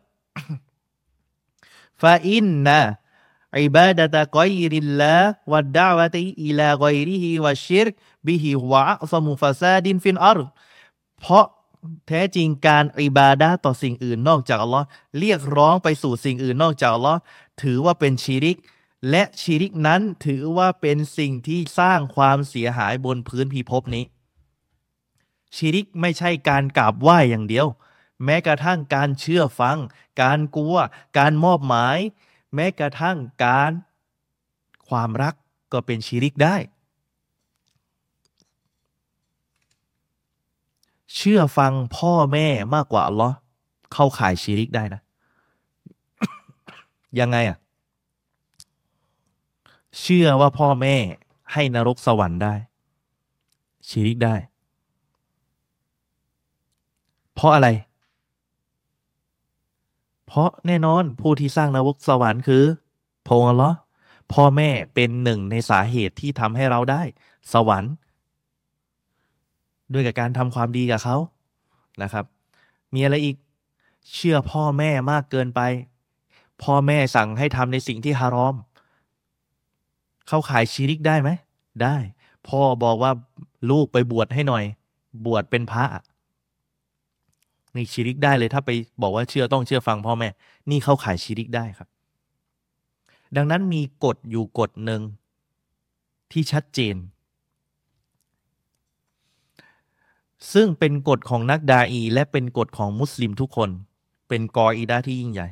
[2.01, 2.79] ฟาอินนะ
[3.59, 5.15] อิบาดะตะกอยริลละ
[5.51, 7.93] วัดดาวะติอิลากอยริฮิวะชิรก
[8.25, 10.39] บิฮิวะสมุฟาซาดินฟินอาร
[11.19, 11.45] เพราะ
[12.07, 14.85] แท้จริงการอิบาดาต่อสิ่งอื่นนอกจากอัลลอฮ์
[15.19, 17.19] เรียกร้องไปสู่สิ่งอื่นนอกจากอัลลอฮ์
[17.61, 18.57] ถือว่าเป็นชีริก
[19.09, 24.05] และชีริกนั้นถือว่าเป็นสิ่งที่สร้างความเสียหายบนพื้นพิภพนี้
[25.55, 27.67] ชีริกไม่ใช่การกราบไหว้อย่างเดียว
[28.25, 29.77] แม้กระทั่งการเชื่อฟัง
[30.21, 30.75] การกลัว
[31.17, 31.97] การมอบหมาย
[32.55, 33.71] แม้กระทั่งการ
[34.89, 35.35] ความรัก
[35.71, 36.55] ก็เป็นชีริกได้
[41.15, 43.35] เชื่อฟังพ่อแม่มากกว่าอัลลอฮ์
[43.93, 45.01] เข้าข่ายชีริกได้นะ
[47.19, 47.57] ยังไงอะ
[49.99, 50.95] เชื่อว่าพ่อแม่
[51.53, 52.53] ให้นรกสวรรค์ได้
[53.89, 54.35] ชีริกได้
[57.41, 57.69] เพราะอะไร
[60.27, 62.63] เพราะแน่นอนผู้ที่สร้างนรกสวรรค์คือ
[63.27, 63.77] พงอัลลอฮ์
[64.33, 67.01] พ่อแม่เป็นหนึ่งในสาเหตุที่ทำให้เราได้
[67.53, 67.93] สวรรค์
[69.93, 71.17] ด้วยกับการทำความดีกับเขา
[72.01, 72.25] นะครับ
[72.93, 73.35] มีอะไรอีก
[74.13, 75.61] เชื่อพ่อแม่มากเกินไป
[76.63, 78.55] พ่อแม่สั่งให้ทำในสิ่งที่ฮารอม
[80.27, 81.29] เข้าขายชีริกได้ไหม
[81.83, 81.95] ได้
[82.47, 83.11] พ่อบอกว่า
[83.69, 84.63] ลูกไปบวชให้หน่อย
[85.25, 85.85] บวชเป็นพระ
[87.75, 88.69] นี่ชีริกได้เลย ถ้าไป
[89.01, 90.29] บอกว่าเชื่อต้องเชื่อฟังพ่อแม่
[90.69, 91.89] นี่เข้าขายชีริกได้ครับ
[93.35, 95.01] ดังนั้นมีกฎอยู่กฎหนึ่ง
[96.31, 96.95] ที่ชัดเจน
[100.53, 103.69] ซึ่งเป็นกฎของนักดาอี และเป็นกฎของมุสลิมทุกคน
[104.27, 105.47] เป็นกออีดาที่ยิ่งใหญ่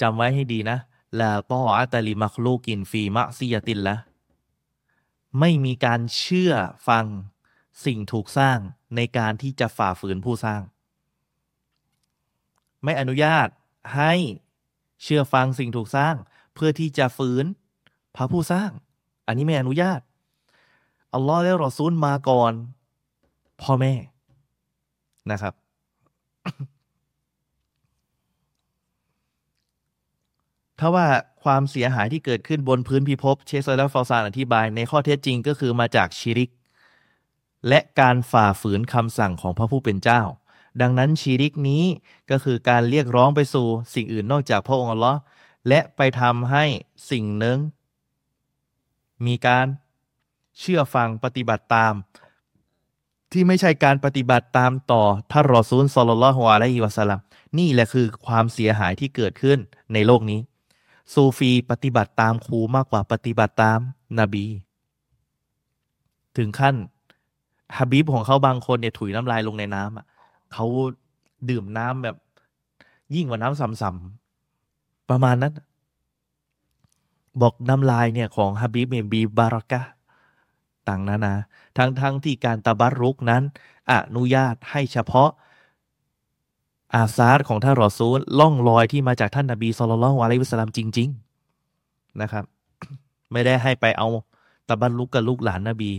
[0.00, 0.78] จำไว้ให้ดีนะ
[1.20, 3.96] ลาตออัตลิมักลูกินฟีมะซียตินละ
[5.40, 6.52] ไม่มีการเชื่อ
[6.88, 7.04] ฟัง
[7.84, 8.58] สิ่งถูกสร้าง
[8.96, 10.60] ในการที่จะฝ่าฝืนผู้สร้าง
[12.84, 13.48] ไม่อนุญาต
[13.96, 14.12] ให้
[15.02, 16.14] เชื่อฟังสิ่งถูกสร้าง
[16.54, 17.44] เพื่อที่จะฝืน
[18.16, 18.70] พระผู้สร้าง
[19.26, 20.00] อันนี้ไม่อนุญาต
[21.14, 22.52] อัลลอฮ์และรอซูลมาก่อน
[23.62, 23.94] พ่อแม่
[25.30, 25.54] นะครับ
[30.78, 31.06] ถ้าว่า
[31.42, 36.50] ความเสียหายที่เกิดขึ้นบนพื้นพิภพเชสและฟาซานอธิบาย ในข้อเท็จจริงก็คือมาจากชิริก
[37.68, 40.22] และการฝ่าฝืนคำสั่งของพระผู้เป็นเจ้า
[40.80, 41.84] ดังนั้นชีริกนี้
[42.30, 45.18] ก็คือการเรียกร้องไปสู่สิ่งอื่นนอกจากพระองค์อัลลอฮ์
[45.68, 46.64] และไปทำให้
[47.10, 47.58] สิ่งหนึ่ง
[49.26, 49.66] มีการ
[50.58, 51.94] เชื่อฟังปฏิบัติตาม
[53.32, 57.20] ที่ไม่ใช่การปฏิบัติตามต่อท่านรอซูลสลลัลฮวาลัยวะสัลลัม
[57.58, 59.58] นี่แหละคือความเสียหายที่เกิดขึ้น
[59.92, 60.40] ในโลกนี้
[61.12, 63.78] ซูฟีปฏิบัติตามครูมากกว่าปฏิบัติตาม
[64.20, 64.46] นบี
[66.36, 66.76] ถึงขั้น
[67.78, 70.06] ฮาบิบของเขาบางคนเนี่ยถุยน้ำลายลงในน้ำอะ
[70.52, 70.66] เขา
[71.50, 72.16] ดื่มน้ำแบบ
[73.14, 75.52] ยิ่งกว่าน้ำซ้ำๆประมาณนั้น
[77.40, 79.82] บอกน้ำลายเนี่ยของฮาบิบเนบีบารักะ
[80.88, 81.34] ต่างนานา
[81.76, 83.42] ทั้งทั้งที่การตะบัรุกนั้น
[83.90, 85.30] อนุญาตให้เฉพาะ
[86.94, 91.08] อาซาร์ของท่านรอซูลล่องลอยที่มาจากท่านนาบีสุลต่านอะลัยฮิสลามจริง
[91.64, 92.44] ๆนะครับ
[93.32, 94.08] ไม่ได้ให้ไปเอา
[94.68, 95.92] ตะบัรุกกับลูกหลานนบี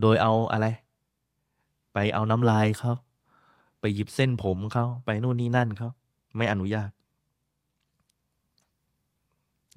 [0.00, 0.66] โดยเอาอะไร
[1.94, 2.92] ไปเอาน้ำลายเขา
[3.80, 5.88] ไปหยิบเส้นผมเขาไปนู่นนี่นั่นเขา
[6.36, 6.90] ไม่อนุญาต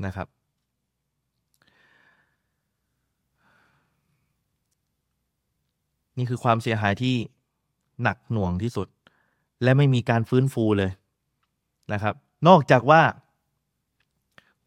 [0.06, 0.28] นะครับ
[6.18, 7.16] นี่คือความเสียหายที่
[8.04, 8.88] หนักหน่วงที่สุด
[9.64, 10.92] และไม่มีการฟื้นฟูเลย
[11.94, 12.16] นะครับ
[12.48, 13.02] นอกจากว่า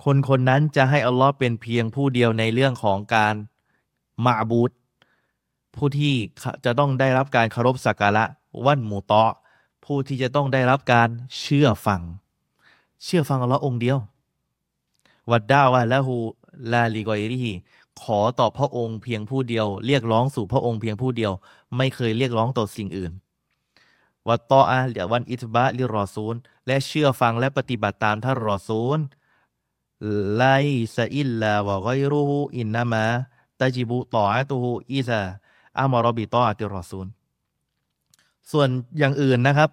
[0.04, 3.34] คนคนนั้นจะให้อัลลอฮ์เป็นเพียงผู้เดียวในเรื่องของการ
[4.24, 4.70] มาบูต
[5.76, 6.14] ผู้ที่
[6.64, 8.24] จะต้องได้รับการเคารพสักการะ
[8.66, 9.24] วันหมูตอ
[9.84, 12.00] ผู้ที่จะต้องได้รับการเชื่อฟัง
[13.04, 13.98] เชื่อฟังอัลลอฮ์องเดียว
[15.30, 16.14] วัดดาวะละหู
[16.72, 17.52] ลาลิกอยรี
[18.02, 21.32] ขอต่อพระองค์เพียงผู้เดียว เรียกร้องสู่พระองค์เพียงผู้เดียว
[21.76, 23.12] ไม่เคยเรียกร้องต่อสิ่งอื่น
[24.28, 26.34] วัดตออาเดียวันอิทบะลิรอซูล
[26.66, 28.98] และเชื่อฟังและปฏิบัติตามท่านรอซูล
[30.36, 30.44] ไล
[30.96, 33.04] ซาอิลลาวะกอยรูฮูอินนามะ
[33.60, 35.22] ตาจิบุต่ออาตูฮูอิซา
[35.78, 37.06] أمر بطاعة الرسول
[38.50, 38.68] ส่วน
[38.98, 39.70] อย่างอื่นนะครับ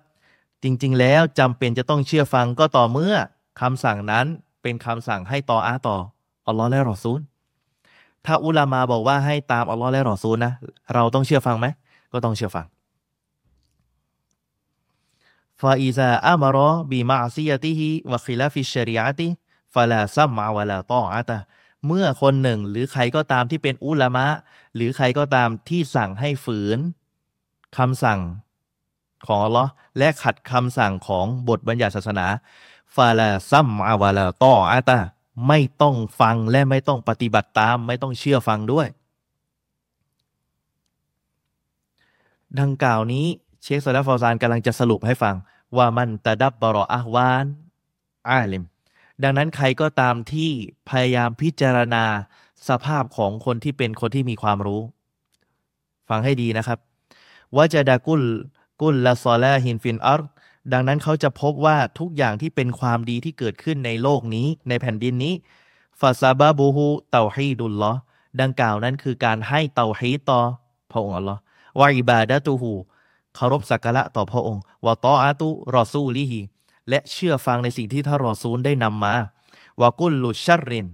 [0.63, 3.15] จริงๆ แล้วจำเป็นจะต้องเชื่อฟังก็ต่อเมื่อ
[3.61, 4.25] คำสั่งนั้น
[4.61, 5.97] เป็นคำสั่งให้ตออัตต่อ
[6.47, 7.19] อัลลอฮ์และรอซูล
[8.25, 10.53] ถ้าอุลามาบอกว่าให้ตามอัลลอฮ์และรอซูลนะ
[10.93, 11.67] เราต้องเชื่อฟังไหม
[12.13, 12.65] ก็ต้องเชื่อฟัง
[15.61, 21.37] فإذا أمر بمعصيته وخلاف شريعته فلا سمع ولا طاعة
[21.85, 24.27] เมื่อคนหนึ่งหรือใครก็ตามที่เป็นอุลามะ
[24.75, 26.79] หรือใครก็ตามที่สั่งให้ฝืน
[27.77, 28.19] คำสั่ง
[29.27, 32.27] ของอัลลอฮ์และขัดคำสั่งของบทบัญญัติศาสนา
[32.95, 34.99] ฟาลาซัมอาวาลาตออาตา
[35.47, 38.87] ไม่ต้องฟังและไม่ต้องปฏิบัติตาม ไม่ต้องเชื่อฟังด้วย
[42.59, 43.25] ดังกล่าวนี้
[43.63, 45.35] เชคซาลาฟอซานกำลังจะสรุปให้ฟัง
[45.77, 47.45] ว่ามันตะดับบรออาวาน
[48.29, 48.63] อาลิม
[49.23, 50.49] ดังนั้นใครก็ตามที่
[50.89, 52.03] พยายามพิจารณา
[52.69, 54.81] สภาพของคนที่เป็นคนที่มีความรู้
[56.09, 56.79] ฟังให้ดีนะครับ
[57.55, 58.23] ว่าจะดากุล
[58.81, 60.21] กุลละซอลาฮินฟินอัร
[60.73, 65.33] ดังนั้นเขาจะพบว่าทุกอย่างที่เป็นความดีที่เกิดขึ้นในโลกนี้ในแผ่นดินนี้
[65.99, 67.93] ฟาซาบาบูฮูเตาฮีดุลลอ
[68.41, 70.39] ดังกล่าวนั้นคือการให้เตาฮีต่อ
[70.91, 71.39] พระองค์อัลลอฮ์
[71.79, 72.71] วาอิบาดะตูฮู
[73.35, 76.41] เคารพสักการะต่อพระองค์วะตออาตุรอซูลิฮี
[76.89, 79.15] และเชื่อฟังในสิ่งที่ท่านรอซูลได้นำมา
[79.81, 80.87] วากุลลุชัรริน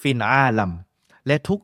[0.00, 0.72] ฟินอาลัม
[1.26, 1.60] และทุก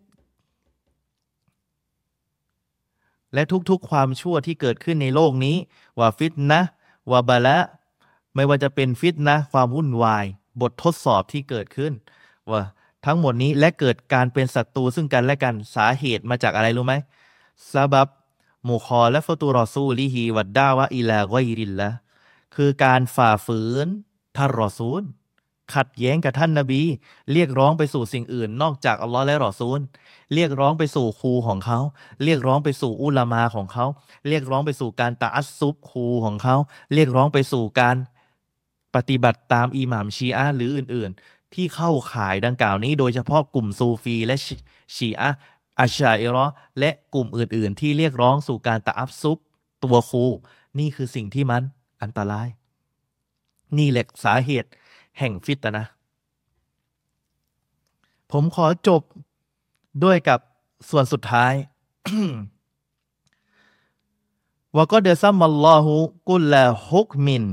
[3.34, 5.56] และทุกๆความชั่วที่เกิดขึ้นในโลกนี้
[5.98, 6.60] ว่าฟิตนะ
[7.10, 7.58] ว่าบาละ
[8.34, 10.24] ไม่ว่าจะเป็นฟิตนะความวุ่นวาย
[10.60, 11.92] บททดสอบที่เกิดขึ้น
[12.50, 12.62] ว่า
[13.06, 16.94] ทั้งหมดนี้และเกิดการเป็นศัตรูซึ่งกันและกันสาเหตุมาจากอะไรรู้ไหม
[17.70, 18.08] ซาบับ
[18.68, 21.90] มูคอและฟตูรอซูลิฮีวัดดาวะอิลาไกริลละ
[22.54, 23.86] คือการฝ่าฝืน
[24.36, 25.02] ทารอซูล
[25.74, 26.82] ขัดแย้งกับท่านนาบี
[27.32, 29.78] เรียกร้องไปสู่สิ่งอื่น นอกจากอัลลอฮ์และรอซูล
[30.34, 31.78] เรียกร้องไปสู่ครูของเขา
[32.24, 33.86] เรียกร้องไปสู่อุลามาของเขา
[34.28, 36.56] เรียกร้องไปสู่การตาอัสซุบครูของเขา
[36.94, 37.96] เรียกร้องไปสู่การ
[38.94, 44.36] ปฏิบัติตามอิหม่ามชีอะหรืออื่นๆ ที่เข้าข่ายดังกล่าวนี้โดยเฉพาะกลุ่มซูฟีและ
[44.96, 45.30] ชีอะ
[45.80, 46.46] อัชชัยรอ
[46.78, 49.38] และกลุ่มอื่นๆ ที่เรียกร้องสู่การตาอัสซุบ
[49.84, 50.24] ตัวครู
[50.78, 51.62] นี่คือสิ่งที่มัน
[52.02, 52.48] อันตราย
[53.78, 54.70] นี่แหละสาเหตุ
[55.18, 55.84] แห่งฟิตนะ
[58.30, 59.02] ผมขอจบ
[60.04, 60.40] ด้วยกับ
[60.88, 61.54] ส่วนสุดท้าย
[64.74, 65.94] ว่าก็เดซัมมัลลอฮุ
[66.28, 67.44] กุลละฮุกมิน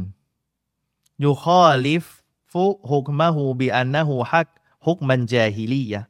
[1.23, 2.05] ยูคอลิฟ
[2.51, 4.47] ฟุฮุกมะฮูบิอันนะฮูฮัก
[4.85, 6.01] ฮุกมันจาฮิลียะ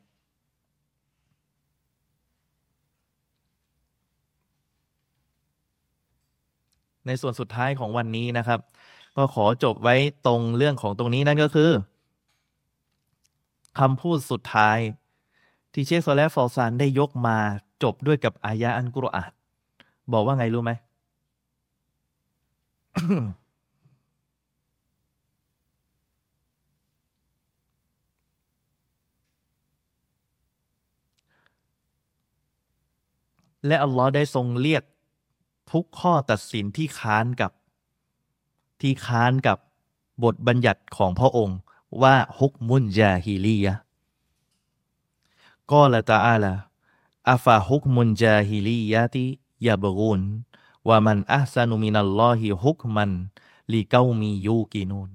[7.05, 8.59] ในส่วนสุดท้ายของวันนี้นะครับ
[9.17, 9.95] ก็ขอจบไว้
[10.27, 11.71] ตรงเรื่องของตรงนี้นั่นก็คือ
[13.79, 14.77] คำพูดสุดท้าย
[15.73, 17.37] ที่เชคโซเลฟอลซานได้ยกมา
[17.83, 19.31] จบด้วยกับอายะอันกุรอาน
[20.13, 20.71] บอกว่าไงรู้ไหม
[33.67, 34.83] และอัลลอฮ์ได้ทรงเรียก
[35.71, 37.51] ทุกข้อตัดสินที่ค้านกับ
[38.81, 39.57] ที่ค้านกับ
[40.23, 41.57] บทบัญญัติของพระองค์
[42.01, 43.73] ว่าฮุกมุนยาฮิลียะ
[45.71, 46.53] ก็ละตาอาลา
[47.29, 49.25] อาฟาฮุกมุนจาฮิลียะติ
[49.67, 50.21] ยาบกุน
[50.87, 53.11] ว่ามันอัสนุมินัลลอฮิฮุกมัน
[53.73, 55.09] ลีเกามียูกินูน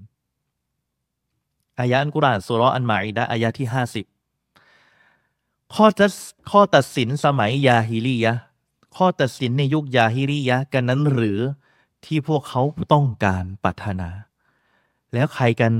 [1.78, 4.06] อายะอันกุรานสุรอันมาอิดะอายะที่ห้าสิบ
[5.74, 6.12] ข้อตัด
[6.50, 8.32] ข้อตัดสินสมัยยาฮิลียะ
[8.96, 11.40] ข้อตัดสินในยุคยาฮิริยะกันนั้นหรือ
[12.04, 12.62] ที่พวกเขา
[12.92, 14.08] ต้องการปรารถนา
[15.12, 15.72] แล้วใครกัน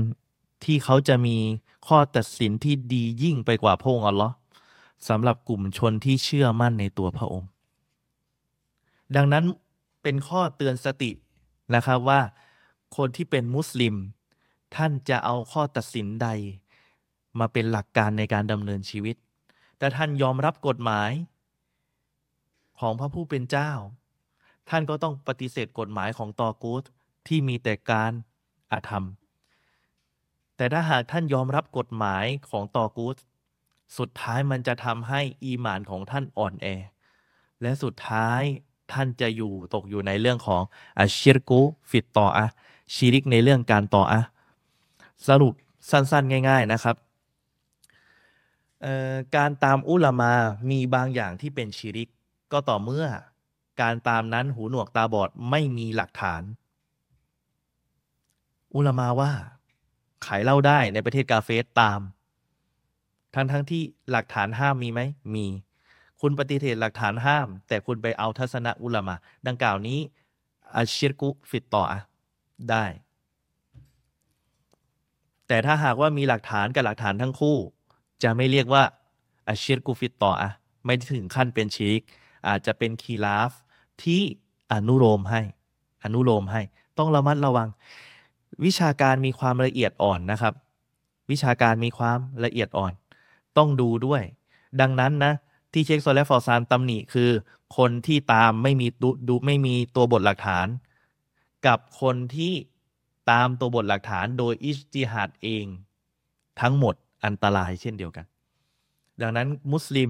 [0.63, 1.37] ที่เขาจะมี
[1.87, 4.35] ข้อตัดสินที่ดียิ่งไปกว่าพระองค์อัลลอฮ์
[5.07, 7.49] สำหรับกลุ่มชนที่เชื่อมั่นในตัวพระองค์
[9.15, 9.43] ดังนั้น
[10.01, 11.11] เป็นข้อเตือนสติ
[11.75, 12.21] นะครับว่า
[12.97, 13.95] คนที่เป็นมุสลิม
[14.75, 16.27] ท่านจะเอาข้อตัดสินใด
[17.39, 19.15] มาเป็นหลักการในการดำเนินชีวิต
[19.77, 21.11] แต่ท่านยอมรับกฎหมาย
[22.79, 23.71] ของพระผู้เป็นเจ้า
[24.69, 26.83] ท่านก็ต้องปฏิเสธกฎหมายของตอกูต
[27.27, 28.11] ที่มีแต่การ
[28.71, 29.05] อาธรรม
[30.55, 33.17] แต่ถ้าหากท่านยอมรับกฎหมายของตอกูต
[33.97, 36.67] สุดท้ายมันจะทำให้อีหมานของท่านอ่อนแอ
[37.61, 38.41] และสุดท้าย
[38.91, 40.61] ท่านจะอยู่ตกอยู่ในเรื่องของ
[40.99, 42.45] อัชชิรกุฟิตต่ออะ
[42.93, 44.21] ชีริกในเรื่องการต่ออะ
[45.27, 45.53] สรุป
[45.89, 46.95] สั้นๆ ง่าย ๆนะครับ
[49.35, 50.33] การตามอุลามา
[50.69, 52.09] มีบางอย่างที่เป็นชีริก
[52.55, 53.07] ก็ต่อเมื่อ
[53.81, 56.41] การตามนั้นหูหนวกตาบอดไม่มีหลักฐาน
[58.75, 59.31] อุลามาว่า
[60.25, 61.99] ขายเหล้าได้ในประเทศกาเฟสตาม
[63.35, 65.01] ทั้งทั้งที่หลักฐานห้ามมีไหม
[65.35, 65.45] มี
[66.21, 69.15] คุณปฏิเสธหลักฐานห้าม แต่คุณไปเอาทัศนะอุลามา
[69.47, 69.99] ดังกล่าวนี้
[70.75, 71.83] อาชิรกุฟิตต่อ
[72.69, 72.85] ได้
[75.47, 77.57] แต่ถ้าหากว่ามีหลักฐานกับหลักฐานทั้งคู่
[78.23, 78.83] จะไม่เรียกว่า
[79.47, 80.51] อาชิรกุฟิตต่ออะ
[80.85, 82.03] ไม่ถึงขั้นเป็นชีริก
[82.47, 83.51] อาจจะเป็นคีลาฟ
[84.03, 84.21] ที่
[84.73, 85.41] อนุโลมให้
[86.03, 86.61] อนุโลมให้
[86.97, 87.69] ต้องระมัดระวัง
[88.65, 90.53] วิชาการมีความละเอียดอ่อนนะครับ
[91.31, 92.93] วิชาการมีความละเอียดอ่อน
[93.57, 94.21] ต้องดูด้วย
[94.81, 95.33] ดังนั้นนะ
[95.73, 97.29] ที่เช็คโซและฟอร์ซานตำหนิคือ
[97.77, 100.67] คนที่ตามไม่มีดูดูไม่มีตัวบทหลักฐาน
[101.67, 102.53] กับคนที่
[103.31, 105.65] ตามตัวบทหลักฐานโดยอิสติฮัดเอง
[106.61, 106.95] ทั้งหมด
[107.25, 108.25] อันตรายเช่นเดียวกัน
[109.21, 110.09] ดังนั้นมุสลิม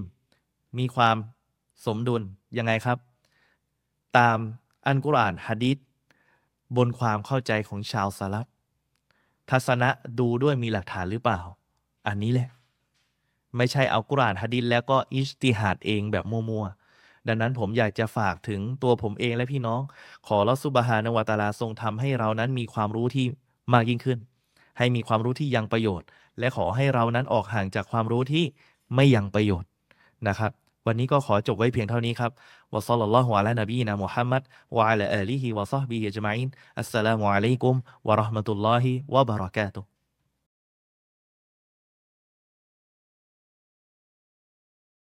[0.77, 1.15] มีความ
[1.85, 2.21] สมดุล
[2.57, 2.97] ยังไงครับ
[4.17, 4.37] ตาม
[4.85, 5.77] อันกุรอานฮะดิษ
[6.77, 8.47] บนความเข้าใจของชาวสลับ
[9.49, 9.89] ทัศนะ
[10.19, 11.39] ดูด้วยมีหลักฐานหรือเปล่า
[12.07, 12.49] อันนี้แหละ
[13.57, 19.81] ไม่ใช่เอากุรอานฮะดิษแล้วก็อิสติฮัดเองแบบมั่วๆดังนั้นผมอยากจะฝากถึงตัวผมเองและพี่น้อง
[20.27, 23.25] ขอรอสุบฮานวตาลาทรงทำให้เรานั้นมีความรู้ที่
[23.73, 24.19] มากยิ่งขึ้น
[24.77, 26.07] ให้มีความรู้ที่ยังประโยชน์
[26.39, 28.43] และขอให้เรานั้นออกห่างจากความรู้ที่
[28.95, 29.69] ไม่ยังประโยชน์
[30.27, 30.51] นะครับ
[30.87, 32.31] วันนี้ก็ขอจบไว้เพียงเท่านี้ครับ
[32.73, 34.43] วะซัลลัลลอฮุอะลานบีนะมุฮัมมัด
[34.75, 36.49] วะอะลาอาลีฮิวะซอฮบีฮิจมาอิน
[36.79, 37.75] อัสสลามุอะลัยกุม
[38.07, 39.94] วะเราะห์มะตุลลอฮิวะบะเราะกาตุฮ์